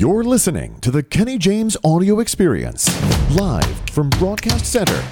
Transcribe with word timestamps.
You're 0.00 0.22
listening 0.22 0.78
to 0.82 0.92
the 0.92 1.02
Kenny 1.02 1.38
James 1.38 1.76
audio 1.82 2.20
experience, 2.20 2.86
live 3.34 3.90
from 3.90 4.10
Broadcast 4.10 4.64
Center. 4.64 5.02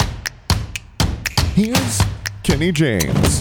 Here's 1.54 2.00
Kenny 2.44 2.70
James. 2.70 3.40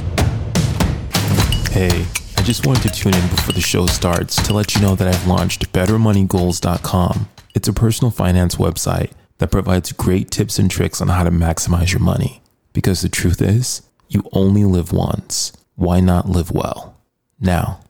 Hey, 1.70 2.04
I 2.36 2.42
just 2.42 2.66
wanted 2.66 2.81
to 2.81 2.89
tune 2.89 3.13
in 3.13 3.29
before 3.29 3.54
the 3.54 3.62
show 3.62 3.86
starts 3.86 4.42
to 4.42 4.55
let 4.55 4.73
you 4.73 4.81
know 4.81 4.96
that 4.96 5.08
I've 5.08 5.28
launched 5.28 5.71
BetterMoneyGoals.com. 5.71 7.30
It's 7.54 7.68
a 7.68 7.73
personal 7.73 8.09
finance 8.09 8.55
website 8.55 9.12
that 9.38 9.52
provides 9.52 9.91
great 9.91 10.32
tips 10.32 10.57
and 10.57 10.71
tricks 10.71 11.00
on 11.00 11.09
how 11.09 11.23
to 11.23 11.30
maximize 11.30 11.93
your 11.93 12.02
money. 12.02 12.41
Because 12.73 13.04
the 13.04 13.09
truth 13.09 13.39
is, 13.39 13.84
you 14.09 14.27
only 14.32 14.66
live 14.66 14.91
once. 14.91 15.54
Why 15.75 16.00
not 16.00 16.27
live 16.27 16.50
well? 16.50 16.98
Now, 17.39 17.82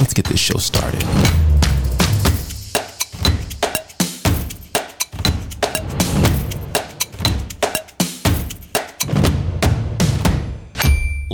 let's 0.00 0.14
get 0.14 0.24
this 0.24 0.40
show 0.40 0.56
started. 0.56 1.04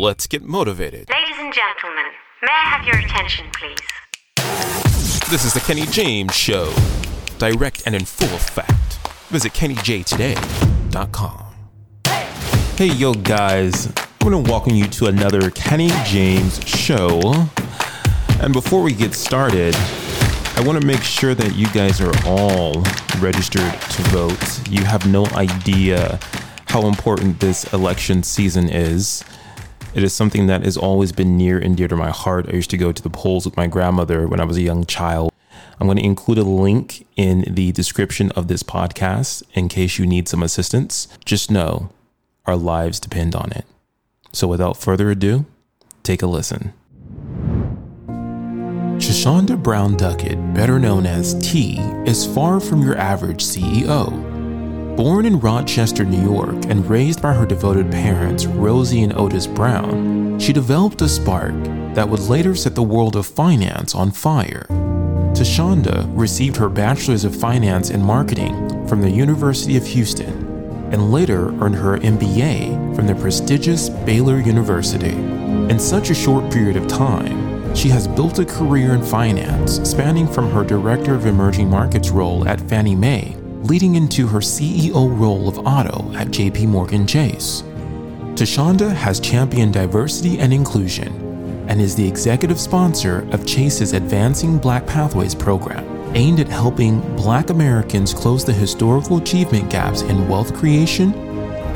Let's 0.08 0.26
get 0.26 0.42
motivated. 0.42 1.06
Ladies 1.10 1.36
and 1.38 1.52
gentlemen, 1.52 2.06
may 2.40 2.50
I 2.50 2.64
have 2.70 2.86
your 2.86 2.96
attention, 2.96 3.44
please? 3.52 3.76
This 5.28 5.44
is 5.44 5.52
the 5.52 5.60
Kenny 5.60 5.84
James 5.84 6.34
Show. 6.34 6.72
Direct 7.36 7.82
and 7.84 7.94
in 7.94 8.06
full 8.06 8.34
effect. 8.34 8.72
Visit 9.28 9.52
KennyJToday.com. 9.52 11.44
Hey, 12.78 12.86
yo, 12.86 13.12
guys. 13.12 13.92
I'm 13.98 14.30
going 14.30 14.46
to 14.46 14.50
welcome 14.50 14.74
you 14.74 14.86
to 14.86 15.08
another 15.08 15.50
Kenny 15.50 15.90
James 16.06 16.66
Show. 16.66 17.20
And 18.40 18.54
before 18.54 18.80
we 18.80 18.94
get 18.94 19.12
started, 19.12 19.74
I 19.76 20.62
want 20.64 20.80
to 20.80 20.86
make 20.86 21.02
sure 21.02 21.34
that 21.34 21.54
you 21.54 21.66
guys 21.74 22.00
are 22.00 22.14
all 22.26 22.82
registered 23.18 23.78
to 23.78 24.02
vote. 24.04 24.70
You 24.70 24.86
have 24.86 25.06
no 25.06 25.26
idea 25.34 26.18
how 26.68 26.88
important 26.88 27.40
this 27.40 27.70
election 27.74 28.22
season 28.22 28.70
is. 28.70 29.22
It 29.94 30.02
is 30.02 30.12
something 30.12 30.46
that 30.48 30.64
has 30.64 30.76
always 30.76 31.12
been 31.12 31.36
near 31.36 31.58
and 31.58 31.76
dear 31.76 31.88
to 31.88 31.96
my 31.96 32.10
heart. 32.10 32.46
I 32.48 32.52
used 32.52 32.70
to 32.70 32.76
go 32.76 32.92
to 32.92 33.02
the 33.02 33.10
polls 33.10 33.44
with 33.44 33.56
my 33.56 33.66
grandmother 33.66 34.28
when 34.28 34.40
I 34.40 34.44
was 34.44 34.56
a 34.56 34.62
young 34.62 34.84
child. 34.84 35.32
I'm 35.80 35.86
going 35.86 35.98
to 35.98 36.04
include 36.04 36.38
a 36.38 36.44
link 36.44 37.06
in 37.16 37.44
the 37.48 37.72
description 37.72 38.30
of 38.32 38.48
this 38.48 38.62
podcast 38.62 39.42
in 39.54 39.68
case 39.68 39.98
you 39.98 40.06
need 40.06 40.28
some 40.28 40.42
assistance. 40.42 41.08
Just 41.24 41.50
know 41.50 41.90
our 42.46 42.56
lives 42.56 43.00
depend 43.00 43.34
on 43.34 43.50
it. 43.52 43.64
So 44.32 44.46
without 44.46 44.76
further 44.76 45.10
ado, 45.10 45.46
take 46.02 46.22
a 46.22 46.26
listen. 46.26 46.74
Thasunda 48.98 49.60
Brown 49.60 49.96
Duckett, 49.96 50.54
better 50.54 50.78
known 50.78 51.06
as 51.06 51.34
T, 51.40 51.78
is 52.04 52.26
far 52.26 52.60
from 52.60 52.82
your 52.82 52.96
average 52.96 53.42
CEO. 53.42 54.37
Born 54.98 55.26
in 55.26 55.38
Rochester, 55.38 56.04
New 56.04 56.20
York, 56.20 56.64
and 56.64 56.90
raised 56.90 57.22
by 57.22 57.32
her 57.32 57.46
devoted 57.46 57.88
parents, 57.88 58.46
Rosie 58.46 59.04
and 59.04 59.16
Otis 59.16 59.46
Brown, 59.46 60.40
she 60.40 60.52
developed 60.52 61.00
a 61.02 61.08
spark 61.08 61.54
that 61.94 62.08
would 62.08 62.18
later 62.22 62.56
set 62.56 62.74
the 62.74 62.82
world 62.82 63.14
of 63.14 63.24
finance 63.24 63.94
on 63.94 64.10
fire. 64.10 64.66
Thasunda 65.36 66.04
received 66.18 66.56
her 66.56 66.68
Bachelor's 66.68 67.24
of 67.24 67.36
Finance 67.36 67.90
and 67.90 68.04
Marketing 68.04 68.88
from 68.88 69.00
the 69.00 69.08
University 69.08 69.76
of 69.76 69.86
Houston 69.86 70.90
and 70.90 71.12
later 71.12 71.50
earned 71.62 71.76
her 71.76 71.98
MBA 71.98 72.96
from 72.96 73.06
the 73.06 73.14
prestigious 73.14 73.90
Baylor 73.90 74.40
University. 74.40 75.14
In 75.70 75.78
such 75.78 76.10
a 76.10 76.14
short 76.14 76.52
period 76.52 76.76
of 76.76 76.88
time, 76.88 77.72
she 77.72 77.88
has 77.90 78.08
built 78.08 78.40
a 78.40 78.44
career 78.44 78.94
in 78.94 79.02
finance 79.02 79.74
spanning 79.88 80.26
from 80.26 80.50
her 80.50 80.64
Director 80.64 81.14
of 81.14 81.26
Emerging 81.26 81.70
Markets 81.70 82.10
role 82.10 82.48
at 82.48 82.60
Fannie 82.62 82.96
Mae 82.96 83.37
leading 83.62 83.96
into 83.96 84.26
her 84.26 84.38
CEO 84.38 85.18
role 85.18 85.48
of 85.48 85.58
auto 85.58 86.12
at 86.14 86.28
JP 86.28 86.68
Morgan 86.68 87.06
Chase. 87.06 87.62
Thasunda 88.34 88.94
has 88.94 89.18
championed 89.18 89.74
diversity 89.74 90.38
and 90.38 90.52
inclusion 90.52 91.08
and 91.68 91.80
is 91.80 91.96
the 91.96 92.06
executive 92.06 92.60
sponsor 92.60 93.28
of 93.32 93.44
Chase's 93.44 93.92
Advancing 93.92 94.58
Black 94.58 94.86
Pathways 94.86 95.34
program, 95.34 95.84
aimed 96.14 96.40
at 96.40 96.48
helping 96.48 97.00
Black 97.16 97.50
Americans 97.50 98.14
close 98.14 98.44
the 98.44 98.52
historical 98.52 99.18
achievement 99.18 99.68
gaps 99.68 100.02
in 100.02 100.28
wealth 100.28 100.54
creation, 100.54 101.12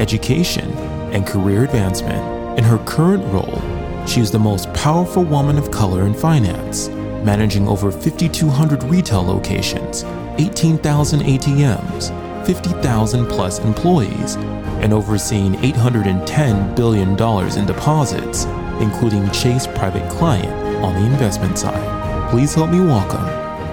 education, 0.00 0.70
and 1.12 1.26
career 1.26 1.64
advancement. 1.64 2.58
In 2.58 2.64
her 2.64 2.78
current 2.86 3.24
role, 3.32 3.60
she 4.06 4.20
is 4.20 4.30
the 4.30 4.38
most 4.38 4.72
powerful 4.72 5.24
woman 5.24 5.58
of 5.58 5.70
color 5.70 6.06
in 6.06 6.14
finance, 6.14 6.88
managing 7.24 7.68
over 7.68 7.90
5,200 7.90 8.84
retail 8.84 9.22
locations 9.22 10.04
18,000 10.38 11.20
ATMs, 11.20 12.46
50,000 12.46 13.26
plus 13.26 13.58
employees, 13.60 14.36
and 14.82 14.92
overseeing 14.92 15.54
$810 15.54 16.74
billion 16.74 17.10
in 17.10 17.66
deposits, 17.66 18.44
including 18.80 19.30
Chase 19.30 19.66
Private 19.66 20.10
Client 20.10 20.52
on 20.84 20.94
the 20.94 21.06
investment 21.06 21.58
side. 21.58 22.30
Please 22.30 22.54
help 22.54 22.70
me 22.70 22.80
welcome, 22.80 23.24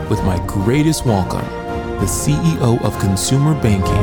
with 0.09 0.23
my 0.23 0.37
greatest 0.45 1.05
welcome, 1.05 1.47
the 1.99 2.05
CEO 2.05 2.81
of 2.83 2.99
Consumer 2.99 3.53
Banking 3.61 3.93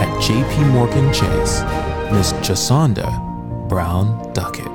at 0.00 0.08
JP 0.22 0.72
Morgan 0.72 1.12
Chase, 1.12 1.62
Ms. 2.12 2.32
Thasunda 2.44 3.08
Brown 3.68 4.32
Duckett. 4.32 4.70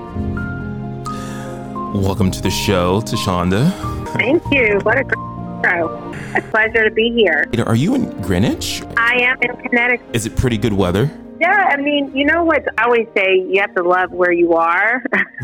Welcome 1.93 2.31
to 2.31 2.41
the 2.41 2.49
show, 2.49 3.01
Thasunda. 3.01 3.71
Thank 4.13 4.43
you. 4.51 4.79
What 4.83 4.99
a 4.99 5.03
great 5.03 5.26
A 5.63 6.41
pleasure 6.51 6.87
to 6.87 6.91
be 6.91 7.11
here. 7.11 7.49
Are 7.65 7.75
you 7.75 7.95
in 7.95 8.09
Greenwich? 8.21 8.83
I 8.95 9.15
am 9.21 9.41
in 9.41 9.55
Connecticut. 9.57 10.05
Is 10.13 10.25
it 10.25 10.35
pretty 10.35 10.57
good 10.57 10.73
weather? 10.73 11.09
Yeah, 11.39 11.69
I 11.69 11.77
mean, 11.77 12.15
you 12.15 12.25
know 12.25 12.43
what 12.43 12.63
I 12.79 12.85
always 12.85 13.07
say, 13.15 13.39
you 13.39 13.61
have 13.61 13.73
to 13.75 13.83
love 13.83 14.11
where 14.11 14.31
you 14.31 14.53
are. 14.53 15.03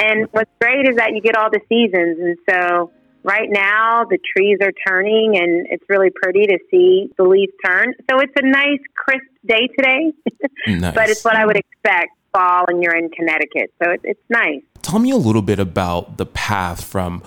and 0.00 0.28
what's 0.32 0.50
great 0.60 0.88
is 0.88 0.96
that 0.96 1.12
you 1.12 1.20
get 1.20 1.36
all 1.36 1.50
the 1.50 1.60
seasons. 1.68 2.18
And 2.20 2.38
so 2.48 2.92
right 3.22 3.48
now 3.50 4.04
the 4.04 4.18
trees 4.36 4.58
are 4.62 4.72
turning 4.86 5.36
and 5.36 5.66
it's 5.70 5.84
really 5.88 6.10
pretty 6.10 6.46
to 6.46 6.58
see 6.70 7.10
the 7.16 7.24
leaves 7.24 7.52
turn. 7.64 7.94
So 8.10 8.20
it's 8.20 8.32
a 8.36 8.46
nice 8.46 8.80
crisp 8.96 9.24
day 9.46 9.68
today. 9.76 10.12
nice. 10.66 10.94
But 10.94 11.08
it's 11.08 11.24
what 11.24 11.36
I 11.36 11.46
would 11.46 11.56
expect 11.56 12.10
fall 12.32 12.64
and 12.68 12.82
you're 12.82 12.96
in 12.96 13.10
Connecticut. 13.10 13.72
So 13.82 13.90
it's, 13.90 14.04
it's 14.04 14.22
nice. 14.28 14.62
Tell 14.82 14.98
me 14.98 15.10
a 15.10 15.16
little 15.16 15.42
bit 15.42 15.58
about 15.58 16.16
the 16.16 16.26
path 16.26 16.82
from 16.82 17.22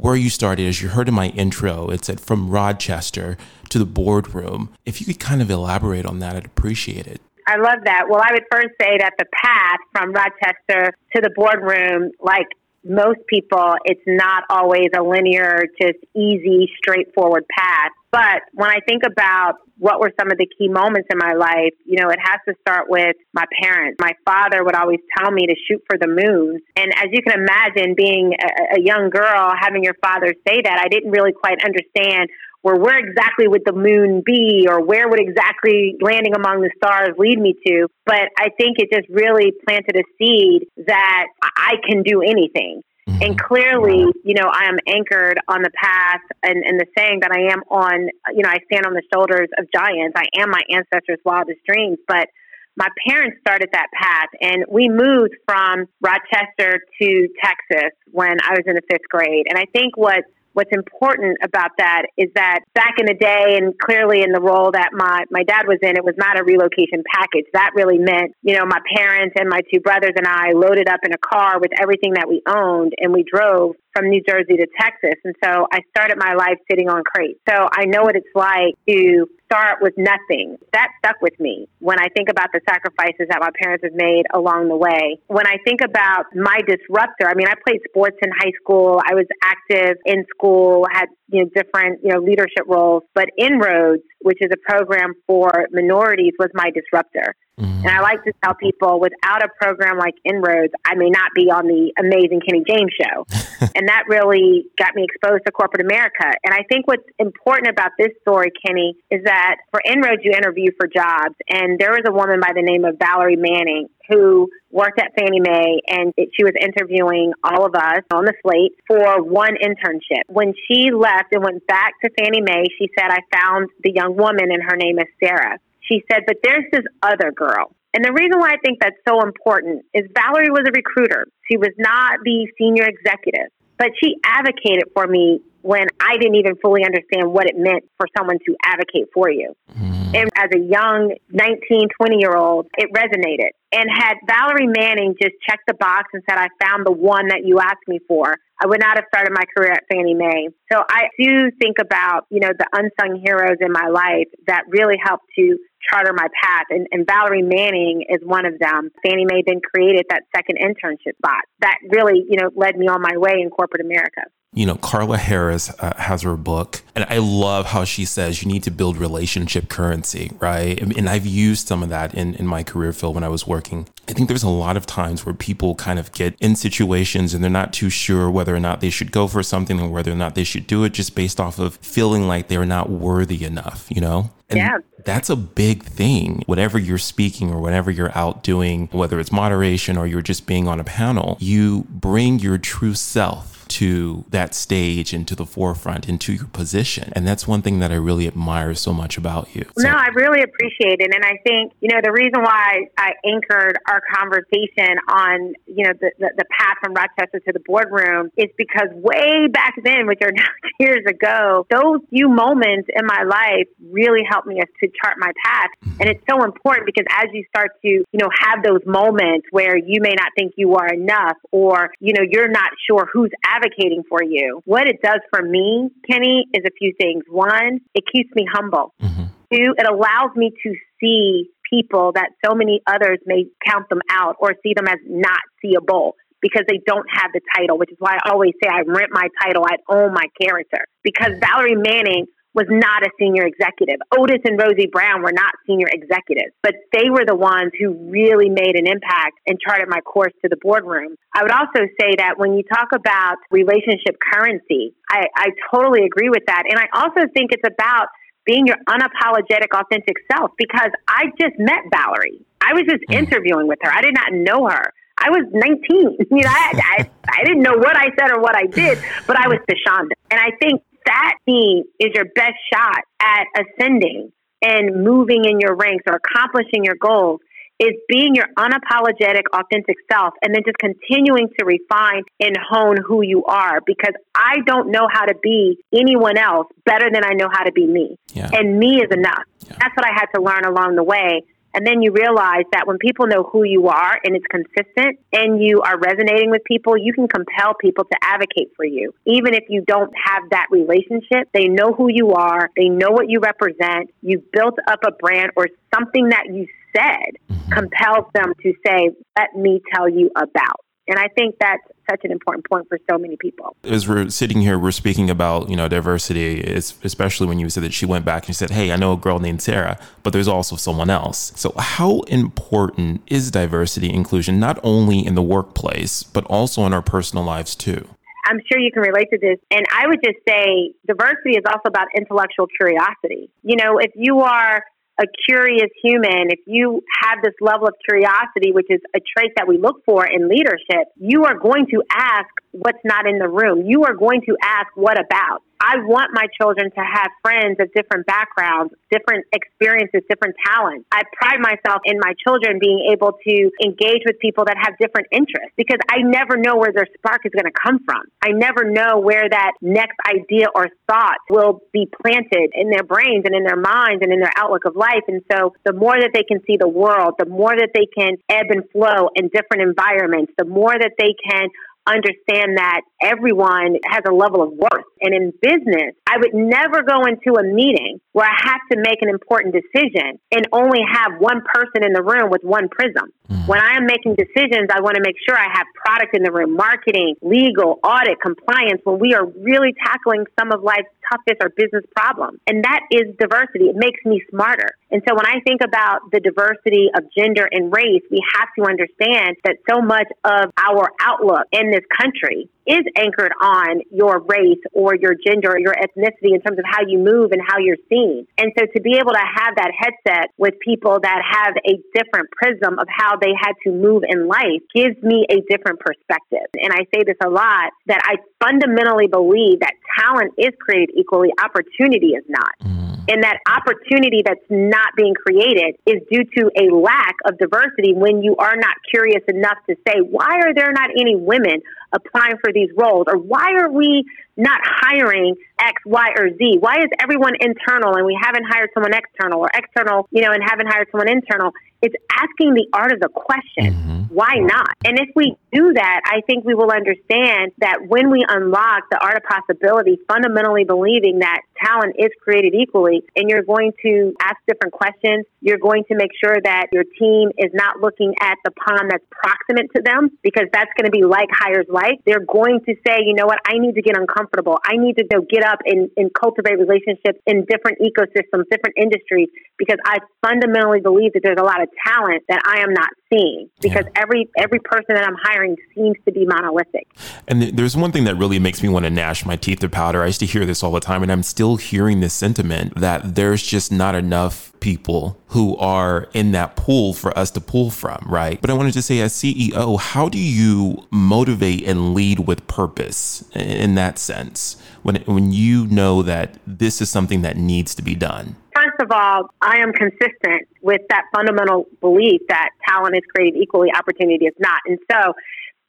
where 0.00 0.16
you 0.16 0.30
started. 0.30 0.66
As 0.66 0.82
you 0.82 0.88
heard 0.88 1.08
in 1.08 1.14
my 1.14 1.28
intro, 1.28 1.90
it 1.90 2.04
said 2.04 2.20
from 2.20 2.50
Rochester 2.50 3.36
to 3.68 3.78
the 3.78 3.84
boardroom. 3.84 4.72
If 4.84 5.00
you 5.00 5.06
could 5.06 5.20
kind 5.20 5.42
of 5.42 5.50
elaborate 5.50 6.06
on 6.06 6.18
that, 6.20 6.36
I'd 6.36 6.46
appreciate 6.46 7.06
it. 7.06 7.20
I 7.46 7.56
love 7.56 7.78
that. 7.84 8.04
Well, 8.08 8.20
I 8.20 8.32
would 8.32 8.44
first 8.50 8.68
say 8.80 8.98
that 8.98 9.12
the 9.18 9.26
path 9.32 9.78
from 9.92 10.12
Rochester 10.12 10.92
to 11.14 11.20
the 11.20 11.30
boardroom, 11.34 12.10
like 12.20 12.46
most 12.84 13.20
people, 13.28 13.74
it's 13.84 14.00
not 14.06 14.44
always 14.48 14.88
a 14.96 15.02
linear, 15.02 15.64
just 15.80 15.98
easy, 16.16 16.68
straightforward 16.78 17.44
path. 17.56 17.90
But 18.10 18.42
when 18.54 18.70
I 18.70 18.78
think 18.88 19.02
about 19.06 19.54
what 19.78 20.00
were 20.00 20.12
some 20.18 20.32
of 20.32 20.38
the 20.38 20.46
key 20.46 20.68
moments 20.68 21.08
in 21.12 21.18
my 21.18 21.32
life, 21.32 21.74
you 21.84 22.00
know, 22.00 22.08
it 22.10 22.18
has 22.20 22.40
to 22.48 22.54
start 22.60 22.86
with 22.88 23.16
my 23.32 23.44
parents. 23.62 23.98
My 24.00 24.12
father 24.24 24.64
would 24.64 24.74
always 24.74 24.98
tell 25.16 25.30
me 25.30 25.46
to 25.46 25.54
shoot 25.68 25.82
for 25.88 25.96
the 25.96 26.08
moon. 26.08 26.60
And 26.76 26.92
as 26.96 27.08
you 27.12 27.22
can 27.22 27.38
imagine, 27.38 27.94
being 27.96 28.32
a, 28.34 28.78
a 28.78 28.80
young 28.82 29.10
girl, 29.10 29.52
having 29.58 29.84
your 29.84 29.94
father 30.02 30.34
say 30.46 30.60
that, 30.64 30.82
I 30.84 30.88
didn't 30.88 31.10
really 31.10 31.32
quite 31.32 31.64
understand 31.64 32.28
where 32.62 32.76
where 32.76 32.98
exactly 32.98 33.48
would 33.48 33.62
the 33.64 33.72
moon 33.72 34.22
be 34.24 34.66
or 34.68 34.84
where 34.84 35.08
would 35.08 35.20
exactly 35.20 35.96
landing 36.00 36.34
among 36.34 36.60
the 36.60 36.70
stars 36.76 37.10
lead 37.18 37.38
me 37.38 37.54
to. 37.66 37.88
But 38.04 38.28
I 38.38 38.50
think 38.58 38.78
it 38.78 38.90
just 38.92 39.08
really 39.08 39.52
planted 39.66 39.96
a 39.96 40.04
seed 40.18 40.68
that 40.86 41.26
I 41.42 41.74
can 41.86 42.02
do 42.02 42.22
anything. 42.22 42.82
Mm-hmm. 43.08 43.22
And 43.22 43.40
clearly, 43.40 44.04
you 44.24 44.34
know, 44.34 44.50
I 44.52 44.68
am 44.68 44.76
anchored 44.86 45.38
on 45.48 45.62
the 45.62 45.70
path 45.70 46.20
and, 46.42 46.62
and 46.64 46.78
the 46.78 46.86
saying 46.96 47.20
that 47.20 47.32
I 47.32 47.52
am 47.52 47.62
on, 47.70 48.08
you 48.34 48.42
know, 48.42 48.50
I 48.50 48.58
stand 48.70 48.86
on 48.86 48.92
the 48.92 49.02
shoulders 49.12 49.48
of 49.58 49.66
giants. 49.74 50.14
I 50.16 50.26
am 50.40 50.50
my 50.50 50.60
ancestors' 50.68 51.18
wildest 51.24 51.60
dreams. 51.66 51.98
But 52.06 52.28
my 52.76 52.88
parents 53.08 53.38
started 53.40 53.70
that 53.72 53.88
path 53.92 54.28
and 54.40 54.64
we 54.70 54.88
moved 54.88 55.34
from 55.46 55.86
Rochester 56.00 56.80
to 57.00 57.28
Texas 57.42 57.92
when 58.12 58.36
I 58.42 58.52
was 58.52 58.64
in 58.66 58.74
the 58.74 58.82
fifth 58.90 59.08
grade. 59.08 59.46
And 59.48 59.58
I 59.58 59.64
think 59.72 59.96
what 59.96 60.24
what's 60.52 60.70
important 60.72 61.38
about 61.42 61.70
that 61.78 62.06
is 62.16 62.28
that 62.34 62.60
back 62.74 62.94
in 62.98 63.06
the 63.06 63.14
day 63.14 63.56
and 63.56 63.78
clearly 63.78 64.22
in 64.22 64.32
the 64.32 64.40
role 64.40 64.70
that 64.72 64.90
my, 64.92 65.24
my 65.30 65.42
dad 65.44 65.66
was 65.66 65.78
in, 65.82 65.96
it 65.96 66.04
was 66.04 66.14
not 66.16 66.38
a 66.38 66.44
relocation 66.44 67.02
package. 67.12 67.46
That 67.52 67.70
really 67.74 67.98
meant, 67.98 68.34
you 68.42 68.56
know, 68.56 68.66
my 68.66 68.80
parents 68.96 69.36
and 69.38 69.48
my 69.48 69.60
two 69.72 69.80
brothers 69.80 70.12
and 70.16 70.26
I 70.26 70.52
loaded 70.52 70.88
up 70.88 71.00
in 71.04 71.12
a 71.12 71.18
car 71.18 71.60
with 71.60 71.70
everything 71.80 72.14
that 72.14 72.28
we 72.28 72.42
owned 72.46 72.92
and 72.98 73.12
we 73.12 73.24
drove 73.24 73.76
from 73.94 74.08
New 74.08 74.22
Jersey 74.26 74.56
to 74.56 74.66
Texas. 74.78 75.18
And 75.24 75.34
so 75.42 75.66
I 75.72 75.80
started 75.96 76.16
my 76.18 76.34
life 76.34 76.58
sitting 76.70 76.88
on 76.88 77.02
crates. 77.04 77.40
So 77.48 77.68
I 77.70 77.86
know 77.86 78.02
what 78.02 78.16
it's 78.16 78.34
like 78.34 78.74
to 78.88 79.26
start 79.50 79.78
with 79.80 79.94
nothing. 79.96 80.56
That 80.72 80.88
stuck 80.98 81.20
with 81.20 81.38
me 81.40 81.66
when 81.80 81.98
I 81.98 82.08
think 82.16 82.28
about 82.28 82.48
the 82.52 82.60
sacrifices 82.68 83.26
that 83.30 83.38
my 83.40 83.50
parents 83.60 83.84
have 83.84 83.94
made 83.94 84.24
along 84.32 84.68
the 84.68 84.76
way. 84.76 85.18
When 85.26 85.46
I 85.46 85.56
think 85.66 85.80
about 85.82 86.26
my 86.34 86.60
disruptor, 86.66 87.26
I 87.26 87.34
mean, 87.34 87.48
I 87.48 87.54
played 87.66 87.80
sports 87.88 88.16
in 88.22 88.30
high 88.30 88.52
school. 88.62 89.00
I 89.04 89.14
was 89.14 89.26
active 89.42 89.96
in 90.06 90.24
school, 90.30 90.86
had 90.90 91.06
you 91.28 91.44
know 91.44 91.50
different 91.54 92.00
you 92.02 92.12
know 92.12 92.20
leadership 92.20 92.66
roles, 92.66 93.02
but 93.14 93.26
Inroads, 93.36 94.02
which 94.20 94.38
is 94.40 94.50
a 94.52 94.70
program 94.70 95.14
for 95.26 95.50
minorities, 95.72 96.32
was 96.38 96.50
my 96.54 96.70
disruptor. 96.70 97.34
Mm-hmm. 97.60 97.86
And 97.86 97.88
I 97.88 98.00
like 98.00 98.24
to 98.24 98.32
tell 98.42 98.54
people 98.54 99.00
without 99.00 99.44
a 99.44 99.48
program 99.60 99.98
like 99.98 100.14
Inroads, 100.24 100.72
I 100.84 100.94
may 100.94 101.10
not 101.10 101.30
be 101.34 101.50
on 101.50 101.66
the 101.66 101.92
amazing 102.00 102.40
Kenny 102.40 102.64
James 102.66 102.92
show. 102.96 103.26
and 103.76 103.88
that 103.88 104.04
really 104.08 104.64
got 104.78 104.94
me 104.94 105.04
exposed 105.04 105.44
to 105.46 105.52
corporate 105.52 105.84
America. 105.84 106.32
And 106.44 106.54
I 106.54 106.64
think 106.68 106.86
what's 106.86 107.04
important 107.18 107.68
about 107.68 107.92
this 107.98 108.10
story, 108.22 108.50
Kenny, 108.64 108.96
is 109.10 109.24
that 109.24 109.56
for 109.70 109.80
Inroads, 109.84 110.22
you 110.24 110.32
interview 110.32 110.72
for 110.78 110.88
jobs. 110.88 111.36
And 111.50 111.78
there 111.78 111.90
was 111.90 112.02
a 112.08 112.12
woman 112.12 112.40
by 112.40 112.52
the 112.54 112.62
name 112.62 112.84
of 112.84 112.96
Valerie 112.98 113.36
Manning 113.36 113.88
who 114.08 114.48
worked 114.70 114.98
at 114.98 115.12
Fannie 115.16 115.40
Mae 115.40 115.80
and 115.86 116.12
it, 116.16 116.30
she 116.36 116.42
was 116.42 116.52
interviewing 116.60 117.32
all 117.44 117.64
of 117.64 117.74
us 117.76 118.02
on 118.12 118.24
the 118.24 118.34
slate 118.42 118.72
for 118.88 119.22
one 119.22 119.54
internship. 119.62 120.22
When 120.26 120.52
she 120.66 120.90
left 120.90 121.32
and 121.32 121.44
went 121.44 121.64
back 121.66 121.92
to 122.02 122.10
Fannie 122.18 122.40
Mae, 122.40 122.64
she 122.76 122.88
said, 122.98 123.08
I 123.08 123.20
found 123.32 123.68
the 123.84 123.92
young 123.92 124.16
woman 124.16 124.50
and 124.50 124.62
her 124.62 124.76
name 124.76 124.98
is 124.98 125.06
Sarah 125.22 125.58
she 125.90 126.04
said, 126.10 126.22
but 126.26 126.36
there's 126.42 126.64
this 126.72 126.84
other 127.02 127.32
girl. 127.32 127.74
And 127.92 128.04
the 128.04 128.12
reason 128.12 128.38
why 128.38 128.50
I 128.50 128.56
think 128.64 128.78
that's 128.80 128.96
so 129.06 129.20
important 129.22 129.84
is 129.92 130.04
Valerie 130.14 130.50
was 130.50 130.62
a 130.66 130.70
recruiter. 130.70 131.26
She 131.50 131.56
was 131.56 131.70
not 131.76 132.20
the 132.24 132.46
senior 132.56 132.84
executive, 132.84 133.50
but 133.78 133.90
she 134.00 134.14
advocated 134.24 134.84
for 134.94 135.06
me 135.06 135.40
when 135.62 135.86
I 136.00 136.16
didn't 136.16 136.36
even 136.36 136.54
fully 136.62 136.84
understand 136.84 137.32
what 137.32 137.46
it 137.46 137.56
meant 137.58 137.84
for 137.98 138.06
someone 138.16 138.38
to 138.46 138.56
advocate 138.64 139.08
for 139.12 139.28
you. 139.28 139.54
Mm. 139.76 140.14
And 140.14 140.30
as 140.36 140.50
a 140.54 140.58
young 140.58 141.14
19, 141.30 141.88
20 141.98 142.16
year 142.18 142.36
old, 142.36 142.66
it 142.78 142.90
resonated. 142.92 143.50
And 143.72 143.86
had 143.88 144.14
Valerie 144.26 144.66
Manning 144.66 145.14
just 145.20 145.34
checked 145.48 145.62
the 145.68 145.74
box 145.74 146.10
and 146.12 146.22
said, 146.28 146.38
I 146.38 146.48
found 146.60 146.84
the 146.84 146.92
one 146.92 147.28
that 147.28 147.42
you 147.44 147.60
asked 147.60 147.86
me 147.86 148.00
for, 148.08 148.36
I 148.62 148.66
would 148.66 148.80
not 148.80 148.96
have 148.96 149.04
started 149.14 149.32
my 149.32 149.44
career 149.56 149.72
at 149.72 149.84
Fannie 149.90 150.14
Mae. 150.14 150.48
So 150.72 150.82
I 150.88 151.06
do 151.18 151.50
think 151.62 151.78
about, 151.80 152.26
you 152.30 152.40
know, 152.40 152.50
the 152.50 152.66
unsung 152.72 153.22
heroes 153.24 153.58
in 153.60 153.70
my 153.70 153.88
life 153.88 154.26
that 154.48 154.64
really 154.68 154.96
helped 155.02 155.24
to 155.38 155.56
charter 155.88 156.12
my 156.12 156.26
path. 156.42 156.66
And, 156.70 156.88
and 156.90 157.06
Valerie 157.06 157.42
Manning 157.42 158.04
is 158.08 158.18
one 158.24 158.44
of 158.44 158.58
them. 158.58 158.90
Fannie 159.06 159.24
Mae 159.24 159.42
then 159.46 159.60
created 159.62 160.06
that 160.10 160.22
second 160.34 160.58
internship 160.58 161.16
spot 161.16 161.44
that 161.60 161.78
really, 161.90 162.26
you 162.28 162.38
know, 162.40 162.50
led 162.56 162.76
me 162.76 162.88
on 162.88 163.00
my 163.00 163.16
way 163.16 163.40
in 163.40 163.50
corporate 163.50 163.86
America 163.86 164.22
you 164.52 164.66
know, 164.66 164.74
Carla 164.74 165.16
Harris 165.16 165.70
uh, 165.78 165.94
has 165.96 166.22
her 166.22 166.36
book, 166.36 166.82
and 166.96 167.04
I 167.08 167.18
love 167.18 167.66
how 167.66 167.84
she 167.84 168.04
says 168.04 168.42
you 168.42 168.48
need 168.48 168.64
to 168.64 168.70
build 168.72 168.96
relationship 168.96 169.68
currency, 169.68 170.32
right? 170.40 170.80
And 170.80 171.08
I've 171.08 171.24
used 171.24 171.68
some 171.68 171.84
of 171.84 171.88
that 171.90 172.14
in, 172.14 172.34
in 172.34 172.48
my 172.48 172.64
career 172.64 172.92
field 172.92 173.14
when 173.14 173.22
I 173.22 173.28
was 173.28 173.46
working. 173.46 173.86
I 174.08 174.12
think 174.12 174.26
there's 174.26 174.42
a 174.42 174.48
lot 174.48 174.76
of 174.76 174.86
times 174.86 175.24
where 175.24 175.36
people 175.36 175.76
kind 175.76 176.00
of 176.00 176.10
get 176.10 176.34
in 176.40 176.56
situations 176.56 177.32
and 177.32 177.44
they're 177.44 177.50
not 177.50 177.72
too 177.72 177.90
sure 177.90 178.28
whether 178.28 178.54
or 178.54 178.58
not 178.58 178.80
they 178.80 178.90
should 178.90 179.12
go 179.12 179.28
for 179.28 179.40
something 179.44 179.78
or 179.80 179.88
whether 179.88 180.10
or 180.10 180.16
not 180.16 180.34
they 180.34 180.42
should 180.42 180.66
do 180.66 180.82
it 180.82 180.94
just 180.94 181.14
based 181.14 181.38
off 181.38 181.60
of 181.60 181.76
feeling 181.76 182.26
like 182.26 182.48
they're 182.48 182.66
not 182.66 182.90
worthy 182.90 183.44
enough, 183.44 183.86
you 183.88 184.00
know? 184.00 184.30
And 184.48 184.58
yeah. 184.58 184.78
That's 185.04 185.30
a 185.30 185.36
big 185.36 185.84
thing. 185.84 186.42
Whatever 186.46 186.76
you're 186.76 186.98
speaking 186.98 187.52
or 187.52 187.60
whatever 187.60 187.90
you're 187.90 188.16
out 188.18 188.42
doing, 188.42 188.88
whether 188.90 189.20
it's 189.20 189.30
moderation 189.30 189.96
or 189.96 190.08
you're 190.08 190.22
just 190.22 190.44
being 190.44 190.66
on 190.66 190.80
a 190.80 190.84
panel, 190.84 191.38
you 191.40 191.86
bring 191.88 192.40
your 192.40 192.58
true 192.58 192.94
self 192.94 193.59
to 193.70 194.24
that 194.30 194.54
stage 194.54 195.12
and 195.12 195.26
to 195.28 195.36
the 195.36 195.46
forefront 195.46 196.08
into 196.08 196.32
your 196.32 196.46
position. 196.46 197.12
And 197.14 197.26
that's 197.26 197.46
one 197.46 197.62
thing 197.62 197.78
that 197.78 197.92
I 197.92 197.94
really 197.94 198.26
admire 198.26 198.74
so 198.74 198.92
much 198.92 199.16
about 199.16 199.54
you. 199.54 199.64
So, 199.78 199.88
no, 199.88 199.94
I 199.94 200.08
really 200.14 200.42
appreciate 200.42 201.00
it. 201.00 201.14
And 201.14 201.24
I 201.24 201.38
think, 201.46 201.72
you 201.80 201.88
know, 201.88 202.00
the 202.02 202.10
reason 202.10 202.42
why 202.42 202.88
I 202.98 203.12
anchored 203.24 203.78
our 203.88 204.02
conversation 204.12 204.98
on, 205.08 205.54
you 205.66 205.84
know, 205.84 205.92
the, 206.00 206.10
the, 206.18 206.30
the 206.36 206.44
path 206.50 206.76
from 206.82 206.94
Rochester 206.94 207.38
to 207.46 207.52
the 207.52 207.60
boardroom 207.64 208.30
is 208.36 208.50
because 208.58 208.88
way 208.92 209.46
back 209.46 209.74
then, 209.84 210.06
which 210.06 210.20
are 210.22 210.32
now 210.34 210.50
years 210.80 211.04
ago, 211.06 211.66
those 211.70 212.00
few 212.10 212.28
moments 212.28 212.88
in 212.94 213.06
my 213.06 213.22
life 213.22 213.68
really 213.90 214.22
helped 214.28 214.48
me 214.48 214.56
to 214.58 214.88
chart 215.02 215.14
my 215.18 215.30
path. 215.46 215.70
And 216.00 216.08
it's 216.08 216.22
so 216.28 216.44
important 216.44 216.86
because 216.86 217.06
as 217.10 217.28
you 217.32 217.44
start 217.48 217.70
to, 217.82 217.88
you 217.88 218.18
know, 218.18 218.30
have 218.36 218.64
those 218.64 218.80
moments 218.84 219.46
where 219.52 219.76
you 219.76 220.00
may 220.00 220.14
not 220.16 220.32
think 220.36 220.54
you 220.56 220.74
are 220.74 220.92
enough 220.92 221.36
or, 221.52 221.90
you 222.00 222.12
know, 222.14 222.24
you're 222.28 222.50
not 222.50 222.72
sure 222.88 223.06
who's 223.12 223.30
advocating 223.46 223.59
for 224.08 224.22
you. 224.22 224.62
What 224.64 224.86
it 224.88 225.00
does 225.02 225.20
for 225.32 225.42
me, 225.42 225.90
Kenny, 226.08 226.46
is 226.54 226.64
a 226.66 226.70
few 226.78 226.92
things. 227.00 227.24
One, 227.28 227.80
it 227.94 228.04
keeps 228.12 228.30
me 228.34 228.46
humble. 228.50 228.94
Mm-hmm. 229.02 229.24
Two, 229.52 229.74
it 229.76 229.86
allows 229.86 230.36
me 230.36 230.52
to 230.62 230.74
see 231.00 231.50
people 231.70 232.12
that 232.14 232.30
so 232.44 232.54
many 232.54 232.80
others 232.86 233.18
may 233.26 233.46
count 233.66 233.88
them 233.88 234.00
out 234.10 234.36
or 234.38 234.54
see 234.62 234.74
them 234.74 234.86
as 234.86 234.98
not 235.06 235.40
seeable 235.62 236.14
because 236.42 236.64
they 236.68 236.80
don't 236.86 237.06
have 237.12 237.30
the 237.32 237.40
title, 237.56 237.78
which 237.78 237.90
is 237.90 237.96
why 237.98 238.16
I 238.16 238.30
always 238.30 238.52
say 238.62 238.68
I 238.70 238.80
rent 238.86 239.10
my 239.12 239.28
title, 239.42 239.64
I 239.64 239.76
own 239.92 240.12
my 240.12 240.26
character. 240.40 240.84
Because 241.02 241.32
Valerie 241.40 241.76
Manning 241.76 242.26
was 242.54 242.66
not 242.68 243.06
a 243.06 243.10
senior 243.18 243.44
executive. 243.44 243.96
Otis 244.16 244.42
and 244.44 244.58
Rosie 244.58 244.88
Brown 244.90 245.22
were 245.22 245.32
not 245.32 245.52
senior 245.66 245.86
executives, 245.86 246.52
but 246.62 246.74
they 246.92 247.08
were 247.10 247.24
the 247.24 247.36
ones 247.36 247.72
who 247.78 247.94
really 248.10 248.48
made 248.48 248.74
an 248.74 248.86
impact 248.86 249.38
and 249.46 249.58
charted 249.60 249.88
my 249.88 250.00
course 250.00 250.32
to 250.42 250.48
the 250.48 250.56
boardroom. 250.60 251.14
I 251.34 251.42
would 251.42 251.52
also 251.52 251.86
say 252.00 252.18
that 252.18 252.38
when 252.38 252.54
you 252.54 252.62
talk 252.64 252.88
about 252.92 253.36
relationship 253.50 254.18
currency, 254.18 254.94
I, 255.08 255.26
I 255.36 255.48
totally 255.72 256.04
agree 256.04 256.28
with 256.28 256.42
that. 256.46 256.64
And 256.68 256.78
I 256.78 256.86
also 256.92 257.26
think 257.32 257.52
it's 257.52 257.66
about 257.66 258.08
being 258.44 258.66
your 258.66 258.76
unapologetic, 258.88 259.70
authentic 259.72 260.16
self 260.32 260.50
because 260.58 260.90
I 261.06 261.26
just 261.40 261.54
met 261.58 261.86
Valerie. 261.92 262.44
I 262.60 262.74
was 262.74 262.82
just 262.88 263.04
mm. 263.08 263.14
interviewing 263.14 263.68
with 263.68 263.78
her. 263.82 263.92
I 263.92 264.02
did 264.02 264.14
not 264.14 264.32
know 264.32 264.66
her. 264.68 264.92
I 265.18 265.30
was 265.30 265.44
19. 265.52 266.16
You 266.30 266.44
know, 266.44 266.50
I, 266.50 266.80
I, 266.98 267.10
I 267.28 267.44
didn't 267.44 267.62
know 267.62 267.76
what 267.76 267.96
I 267.96 268.08
said 268.18 268.30
or 268.30 268.40
what 268.40 268.56
I 268.56 268.66
did, 268.66 268.98
but 269.26 269.36
I 269.36 269.48
was 269.48 269.58
Thasunda. 269.68 270.12
And 270.30 270.40
I 270.40 270.56
think 270.62 270.82
that 271.06 271.34
team 271.46 271.84
is 271.98 272.10
your 272.14 272.26
best 272.34 272.56
shot 272.72 273.02
at 273.20 273.46
ascending 273.56 274.32
and 274.62 275.04
moving 275.04 275.44
in 275.44 275.60
your 275.60 275.74
ranks 275.74 276.04
or 276.06 276.16
accomplishing 276.16 276.84
your 276.84 276.96
goals 276.96 277.40
is 277.80 277.94
being 278.08 278.34
your 278.34 278.44
unapologetic, 278.58 279.44
authentic 279.54 279.96
self 280.12 280.34
and 280.42 280.54
then 280.54 280.62
just 280.64 280.76
continuing 280.78 281.48
to 281.58 281.64
refine 281.64 282.22
and 282.38 282.54
hone 282.68 282.96
who 283.06 283.22
you 283.22 283.42
are 283.46 283.80
because 283.86 284.14
I 284.34 284.56
don't 284.66 284.90
know 284.90 285.08
how 285.10 285.24
to 285.24 285.34
be 285.42 285.78
anyone 285.92 286.36
else 286.36 286.66
better 286.84 287.10
than 287.10 287.24
I 287.24 287.32
know 287.32 287.48
how 287.50 287.64
to 287.64 287.72
be 287.72 287.86
me. 287.86 288.18
Yeah. 288.34 288.50
And 288.52 288.78
me 288.78 289.00
is 289.00 289.10
enough. 289.10 289.44
Yeah. 289.60 289.76
That's 289.80 289.96
what 289.96 290.04
I 290.04 290.12
had 290.12 290.26
to 290.34 290.42
learn 290.42 290.66
along 290.66 290.96
the 290.96 291.04
way. 291.04 291.42
And 291.74 291.86
then 291.86 292.02
you 292.02 292.12
realize 292.12 292.64
that 292.72 292.86
when 292.86 292.98
people 292.98 293.26
know 293.26 293.44
who 293.44 293.62
you 293.62 293.88
are 293.88 294.20
and 294.24 294.34
it's 294.34 294.46
consistent 294.46 295.20
and 295.32 295.62
you 295.62 295.80
are 295.82 295.98
resonating 295.98 296.50
with 296.50 296.64
people, 296.64 296.96
you 296.96 297.12
can 297.12 297.28
compel 297.28 297.74
people 297.74 298.04
to 298.04 298.16
advocate 298.22 298.72
for 298.76 298.84
you. 298.84 299.14
Even 299.24 299.54
if 299.54 299.64
you 299.68 299.82
don't 299.86 300.12
have 300.24 300.50
that 300.50 300.66
relationship, 300.70 301.48
they 301.54 301.68
know 301.68 301.92
who 301.92 302.08
you 302.10 302.32
are, 302.32 302.70
they 302.76 302.88
know 302.88 303.10
what 303.10 303.28
you 303.28 303.40
represent, 303.40 304.10
you've 304.22 304.50
built 304.52 304.78
up 304.88 305.00
a 305.06 305.12
brand 305.12 305.52
or 305.56 305.68
something 305.94 306.30
that 306.30 306.46
you 306.52 306.66
said 306.96 307.38
mm-hmm. 307.48 307.72
compels 307.72 308.26
them 308.34 308.52
to 308.62 308.72
say, 308.84 309.10
let 309.38 309.54
me 309.56 309.80
tell 309.94 310.08
you 310.08 310.30
about. 310.36 310.84
And 311.06 311.18
I 311.18 311.28
think 311.28 311.56
that's 311.60 311.82
such 312.10 312.20
an 312.24 312.32
important 312.32 312.68
point 312.68 312.88
for 312.88 312.98
so 313.08 313.18
many 313.18 313.36
people. 313.36 313.76
As 313.84 314.08
we're 314.08 314.28
sitting 314.28 314.60
here, 314.60 314.78
we're 314.78 314.90
speaking 314.90 315.30
about, 315.30 315.70
you 315.70 315.76
know, 315.76 315.88
diversity, 315.88 316.60
especially 316.62 317.46
when 317.46 317.58
you 317.58 317.70
said 317.70 317.84
that 317.84 317.94
she 317.94 318.06
went 318.06 318.24
back 318.24 318.46
and 318.46 318.54
she 318.54 318.58
said, 318.58 318.70
hey, 318.70 318.90
I 318.92 318.96
know 318.96 319.12
a 319.12 319.16
girl 319.16 319.38
named 319.38 319.62
Sarah, 319.62 319.98
but 320.22 320.32
there's 320.32 320.48
also 320.48 320.76
someone 320.76 321.10
else. 321.10 321.52
So 321.56 321.72
how 321.78 322.20
important 322.22 323.22
is 323.26 323.50
diversity 323.50 324.12
inclusion, 324.12 324.58
not 324.58 324.78
only 324.82 325.24
in 325.24 325.34
the 325.34 325.42
workplace, 325.42 326.22
but 326.22 326.44
also 326.46 326.84
in 326.86 326.92
our 326.92 327.02
personal 327.02 327.44
lives 327.44 327.76
too? 327.76 328.08
I'm 328.46 328.60
sure 328.70 328.80
you 328.80 328.90
can 328.90 329.02
relate 329.02 329.28
to 329.32 329.38
this. 329.38 329.58
And 329.70 329.84
I 329.94 330.06
would 330.08 330.20
just 330.24 330.38
say 330.48 330.92
diversity 331.06 331.50
is 331.50 331.62
also 331.66 331.82
about 331.86 332.08
intellectual 332.16 332.66
curiosity. 332.66 333.50
You 333.62 333.76
know, 333.76 333.98
if 333.98 334.10
you 334.16 334.40
are 334.40 334.82
a 335.20 335.26
curious 335.46 335.90
human, 336.02 336.50
if 336.50 336.60
you 336.66 337.02
have 337.22 337.42
this 337.44 337.54
level 337.60 337.86
of 337.86 337.94
curiosity, 338.08 338.72
which 338.72 338.86
is 338.88 339.00
a 339.14 339.20
trait 339.20 339.52
that 339.56 339.68
we 339.68 339.76
look 339.76 340.02
for 340.06 340.26
in 340.26 340.48
leadership, 340.48 341.12
you 341.16 341.44
are 341.44 341.58
going 341.58 341.86
to 341.90 342.02
ask 342.10 342.48
what's 342.72 343.04
not 343.04 343.26
in 343.26 343.38
the 343.38 343.48
room. 343.48 343.84
You 343.86 344.04
are 344.04 344.14
going 344.14 344.40
to 344.46 344.56
ask 344.64 344.88
what 344.94 345.20
about. 345.20 345.62
I 345.80 345.96
want 346.04 346.30
my 346.32 346.44
children 346.60 346.90
to 346.92 347.00
have 347.00 347.32
friends 347.40 347.80
of 347.80 347.88
different 347.94 348.26
backgrounds, 348.26 348.92
different 349.10 349.46
experiences, 349.52 350.20
different 350.28 350.54
talents. 350.60 351.06
I 351.10 351.22
pride 351.32 351.56
myself 351.58 352.02
in 352.04 352.20
my 352.20 352.34
children 352.44 352.78
being 352.78 353.08
able 353.10 353.32
to 353.32 353.70
engage 353.82 354.20
with 354.26 354.38
people 354.40 354.64
that 354.66 354.76
have 354.76 354.98
different 355.00 355.28
interests 355.32 355.72
because 355.76 355.96
I 356.10 356.20
never 356.20 356.58
know 356.58 356.76
where 356.76 356.92
their 356.92 357.08
spark 357.16 357.46
is 357.46 357.52
going 357.56 357.64
to 357.64 357.72
come 357.72 358.04
from. 358.04 358.20
I 358.42 358.52
never 358.52 358.84
know 358.84 359.20
where 359.20 359.48
that 359.48 359.72
next 359.80 360.20
idea 360.28 360.66
or 360.74 360.88
thought 361.08 361.40
will 361.48 361.80
be 361.92 362.06
planted 362.20 362.76
in 362.76 362.90
their 362.90 363.02
brains 363.02 363.44
and 363.48 363.56
in 363.56 363.64
their 363.64 363.80
minds 363.80 364.20
and 364.20 364.32
in 364.32 364.40
their 364.40 364.52
outlook 364.56 364.84
of 364.84 364.96
life. 364.96 365.24
And 365.28 365.40
so 365.50 365.72
the 365.84 365.94
more 365.94 366.20
that 366.20 366.30
they 366.34 366.44
can 366.44 366.60
see 366.66 366.76
the 366.76 366.88
world, 366.88 367.34
the 367.38 367.48
more 367.48 367.72
that 367.72 367.90
they 367.94 368.04
can 368.04 368.36
ebb 368.50 368.66
and 368.68 368.84
flow 368.92 369.30
in 369.34 369.48
different 369.48 369.88
environments, 369.88 370.52
the 370.58 370.66
more 370.66 370.92
that 370.92 371.12
they 371.16 371.32
can 371.40 371.70
understand 372.06 372.76
that 372.76 373.02
everyone 373.22 373.96
has 374.06 374.22
a 374.28 374.32
level 374.32 374.62
of 374.62 374.72
worth. 374.72 375.04
And 375.20 375.34
in 375.34 375.52
business, 375.60 376.14
I 376.26 376.38
would 376.38 376.54
never 376.54 377.02
go 377.02 377.24
into 377.24 377.58
a 377.58 377.64
meeting 377.64 378.20
where 378.32 378.48
I 378.48 378.56
have 378.56 378.80
to 378.92 378.96
make 378.98 379.22
an 379.22 379.28
important 379.28 379.74
decision 379.74 380.38
and 380.50 380.66
only 380.72 381.00
have 381.06 381.38
one 381.38 381.62
person 381.62 382.04
in 382.04 382.12
the 382.12 382.22
room 382.22 382.50
with 382.50 382.62
one 382.62 382.88
prism. 382.88 383.32
Mm. 383.48 383.68
When 383.68 383.80
I 383.80 383.96
am 383.96 384.06
making 384.06 384.36
decisions, 384.36 384.88
I 384.92 385.00
want 385.00 385.16
to 385.16 385.22
make 385.24 385.36
sure 385.46 385.56
I 385.56 385.68
have 385.72 385.86
product 385.94 386.36
in 386.36 386.42
the 386.42 386.52
room, 386.52 386.76
marketing, 386.76 387.36
legal, 387.42 387.98
audit, 388.02 388.40
compliance, 388.40 389.00
when 389.04 389.18
we 389.18 389.34
are 389.34 389.44
really 389.44 389.94
tackling 390.04 390.44
some 390.58 390.72
of 390.72 390.82
life's 390.82 391.10
toughest 391.30 391.62
or 391.62 391.70
business 391.70 392.04
problems. 392.16 392.60
And 392.66 392.84
that 392.84 393.00
is 393.10 393.34
diversity. 393.38 393.90
It 393.90 393.96
makes 393.96 394.20
me 394.24 394.42
smarter. 394.50 394.88
And 395.10 395.22
so 395.28 395.34
when 395.34 395.46
I 395.46 395.60
think 395.66 395.80
about 395.82 396.30
the 396.30 396.40
diversity 396.40 397.10
of 397.16 397.24
gender 397.36 397.68
and 397.70 397.92
race, 397.92 398.22
we 398.30 398.40
have 398.54 398.68
to 398.78 398.84
understand 398.86 399.56
that 399.64 399.76
so 399.90 400.00
much 400.00 400.28
of 400.44 400.70
our 400.78 401.10
outlook 401.20 401.66
in 401.72 401.90
this 401.90 402.04
country 402.20 402.68
is 402.86 403.02
anchored 403.16 403.52
on 403.60 404.02
your 404.10 404.40
race 404.40 404.82
or 404.92 405.14
your 405.14 405.34
gender 405.34 405.72
or 405.72 405.78
your 405.78 405.94
ethnicity 405.94 406.54
in 406.54 406.60
terms 406.60 406.78
of 406.78 406.84
how 406.86 407.06
you 407.06 407.18
move 407.18 407.52
and 407.52 407.60
how 407.66 407.78
you're 407.78 408.00
seen. 408.08 408.46
And 408.58 408.72
so 408.78 408.86
to 408.86 409.00
be 409.00 409.16
able 409.16 409.32
to 409.32 409.46
have 409.46 409.76
that 409.76 409.92
headset 409.96 410.50
with 410.58 410.74
people 410.80 411.20
that 411.20 411.42
have 411.42 411.74
a 411.86 412.00
different 412.14 412.50
prism 412.50 412.98
of 412.98 413.06
how 413.08 413.36
they 413.36 413.52
had 413.58 413.74
to 413.84 413.92
move 413.92 414.22
in 414.28 414.48
life 414.48 414.82
gives 414.94 415.20
me 415.22 415.46
a 415.50 415.60
different 415.68 416.00
perspective. 416.00 416.66
And 416.74 416.92
I 416.92 417.04
say 417.14 417.22
this 417.26 417.36
a 417.44 417.50
lot 417.50 417.92
that 418.06 418.22
I 418.24 418.36
fundamentally 418.64 419.28
believe 419.28 419.80
that 419.80 419.92
talent 420.18 420.54
is 420.58 420.70
created 420.80 421.10
equally, 421.16 421.50
opportunity 421.62 422.34
is 422.34 422.44
not. 422.48 422.74
Mm. 422.82 423.09
And 423.30 423.44
that 423.44 423.58
opportunity 423.70 424.42
that's 424.44 424.66
not 424.68 425.14
being 425.16 425.34
created 425.34 425.94
is 426.04 426.20
due 426.32 426.42
to 426.58 426.70
a 426.74 426.92
lack 426.92 427.36
of 427.44 427.58
diversity 427.58 428.12
when 428.12 428.42
you 428.42 428.56
are 428.56 428.74
not 428.74 428.96
curious 429.08 429.42
enough 429.46 429.78
to 429.88 429.94
say, 430.06 430.18
why 430.18 430.58
are 430.66 430.74
there 430.74 430.90
not 430.90 431.10
any 431.10 431.36
women 431.36 431.80
applying 432.12 432.56
for 432.62 432.72
these 432.72 432.90
roles? 432.96 433.26
Or 433.26 433.38
why 433.38 433.74
are 433.80 433.90
we 433.90 434.24
not 434.56 434.80
hiring 434.84 435.54
X, 435.78 435.94
Y, 436.04 436.28
or 436.38 436.50
Z? 436.50 436.78
Why 436.80 436.98
is 436.98 437.08
everyone 437.20 437.54
internal 437.60 438.16
and 438.16 438.26
we 438.26 438.38
haven't 438.40 438.64
hired 438.68 438.90
someone 438.92 439.14
external 439.14 439.60
or 439.60 439.70
external, 439.72 440.28
you 440.30 440.42
know, 440.42 440.52
and 440.52 440.62
haven't 440.62 440.88
hired 440.88 441.08
someone 441.10 441.30
internal? 441.30 441.72
It's 442.02 442.14
asking 442.32 442.74
the 442.74 442.86
art 442.94 443.12
of 443.12 443.20
the 443.20 443.28
question. 443.28 443.92
Mm-hmm. 443.92 444.20
Why 444.34 444.56
not? 444.56 444.96
And 445.04 445.18
if 445.18 445.28
we 445.36 445.56
do 445.72 445.92
that, 445.92 446.20
I 446.24 446.40
think 446.46 446.64
we 446.64 446.74
will 446.74 446.90
understand 446.90 447.72
that 447.78 448.06
when 448.06 448.30
we 448.30 448.44
unlock 448.48 449.04
the 449.10 449.18
art 449.20 449.36
of 449.36 449.42
possibility, 449.44 450.18
fundamentally 450.26 450.84
believing 450.84 451.40
that 451.40 451.60
talent 451.82 452.16
is 452.18 452.30
created 452.42 452.74
equally, 452.74 453.22
and 453.36 453.50
you're 453.50 453.64
going 453.64 453.92
to 454.02 454.32
ask 454.40 454.56
different 454.66 454.92
questions, 454.92 455.44
you're 455.60 455.78
going 455.78 456.04
to 456.08 456.14
make 456.16 456.30
sure 456.42 456.56
that 456.62 456.86
your 456.92 457.04
team 457.04 457.50
is 457.58 457.70
not 457.74 458.00
looking 458.00 458.34
at 458.40 458.56
the 458.64 458.70
pond 458.70 459.10
that's 459.10 459.24
proximate 459.30 459.90
to 459.94 460.00
them, 460.02 460.30
because 460.42 460.68
that's 460.72 460.90
going 460.96 461.04
to 461.04 461.12
be 461.12 461.24
like 461.24 461.48
hires 461.52 461.86
like. 462.02 462.20
They're 462.24 462.44
going 462.44 462.80
to 462.86 462.94
say, 463.06 463.18
you 463.24 463.34
know 463.34 463.46
what, 463.46 463.58
I 463.66 463.78
need 463.78 463.94
to 463.94 464.02
get 464.02 464.16
uncomfortable. 464.16 464.78
I 464.84 464.96
need 464.96 465.16
to 465.18 465.24
go 465.24 465.40
get 465.48 465.64
up 465.64 465.78
and, 465.84 466.10
and 466.16 466.30
cultivate 466.32 466.78
relationships 466.78 467.38
in 467.46 467.64
different 467.68 467.98
ecosystems, 468.00 468.64
different 468.70 468.96
industries, 468.96 469.48
because 469.78 469.98
I 470.04 470.18
fundamentally 470.46 471.00
believe 471.00 471.32
that 471.34 471.40
there's 471.42 471.58
a 471.60 471.64
lot 471.64 471.82
of 471.82 471.88
talent 472.06 472.42
that 472.48 472.60
I 472.64 472.80
am 472.80 472.92
not 472.92 473.10
seeing 473.32 473.68
because 473.80 474.04
yeah. 474.06 474.22
every 474.22 474.48
every 474.58 474.80
person 474.80 475.14
that 475.14 475.24
I'm 475.26 475.36
hiring 475.42 475.76
seems 475.94 476.16
to 476.24 476.32
be 476.32 476.46
monolithic. 476.46 477.06
And 477.48 477.62
there's 477.62 477.96
one 477.96 478.12
thing 478.12 478.24
that 478.24 478.36
really 478.36 478.58
makes 478.58 478.82
me 478.82 478.88
want 478.88 479.04
to 479.04 479.10
gnash 479.10 479.44
my 479.44 479.56
teeth 479.56 479.80
to 479.80 479.88
powder. 479.88 480.22
I 480.22 480.26
used 480.26 480.40
to 480.40 480.46
hear 480.46 480.64
this 480.64 480.82
all 480.82 480.92
the 480.92 481.00
time, 481.00 481.22
and 481.22 481.30
I'm 481.30 481.42
still 481.42 481.76
hearing 481.76 482.20
this 482.20 482.34
sentiment 482.34 482.96
that 482.96 483.34
there's 483.34 483.62
just 483.62 483.92
not 483.92 484.14
enough 484.14 484.69
people 484.80 485.40
who 485.48 485.76
are 485.76 486.28
in 486.32 486.52
that 486.52 486.76
pool 486.76 487.12
for 487.12 487.36
us 487.38 487.50
to 487.52 487.60
pull 487.60 487.90
from, 487.90 488.24
right? 488.26 488.60
But 488.60 488.70
I 488.70 488.74
wanted 488.74 488.92
to 488.94 489.02
say, 489.02 489.20
as 489.20 489.32
CEO, 489.32 489.98
how 489.98 490.28
do 490.28 490.38
you 490.38 491.06
motivate 491.10 491.86
and 491.86 492.14
lead 492.14 492.40
with 492.46 492.66
purpose 492.66 493.44
in 493.54 493.94
that 493.96 494.18
sense 494.18 494.76
when 495.02 495.16
when 495.26 495.52
you 495.52 495.86
know 495.86 496.22
that 496.22 496.58
this 496.66 497.00
is 497.00 497.10
something 497.10 497.42
that 497.42 497.56
needs 497.56 497.94
to 497.96 498.02
be 498.02 498.14
done? 498.14 498.56
First 498.74 499.00
of 499.00 499.10
all, 499.10 499.50
I 499.60 499.78
am 499.78 499.92
consistent 499.92 500.68
with 500.80 501.02
that 501.10 501.24
fundamental 501.34 501.86
belief 502.00 502.40
that 502.48 502.70
talent 502.88 503.16
is 503.16 503.22
created 503.34 503.60
equally, 503.60 503.88
opportunity 503.94 504.46
is 504.46 504.54
not. 504.58 504.80
And 504.86 504.98
so, 505.10 505.34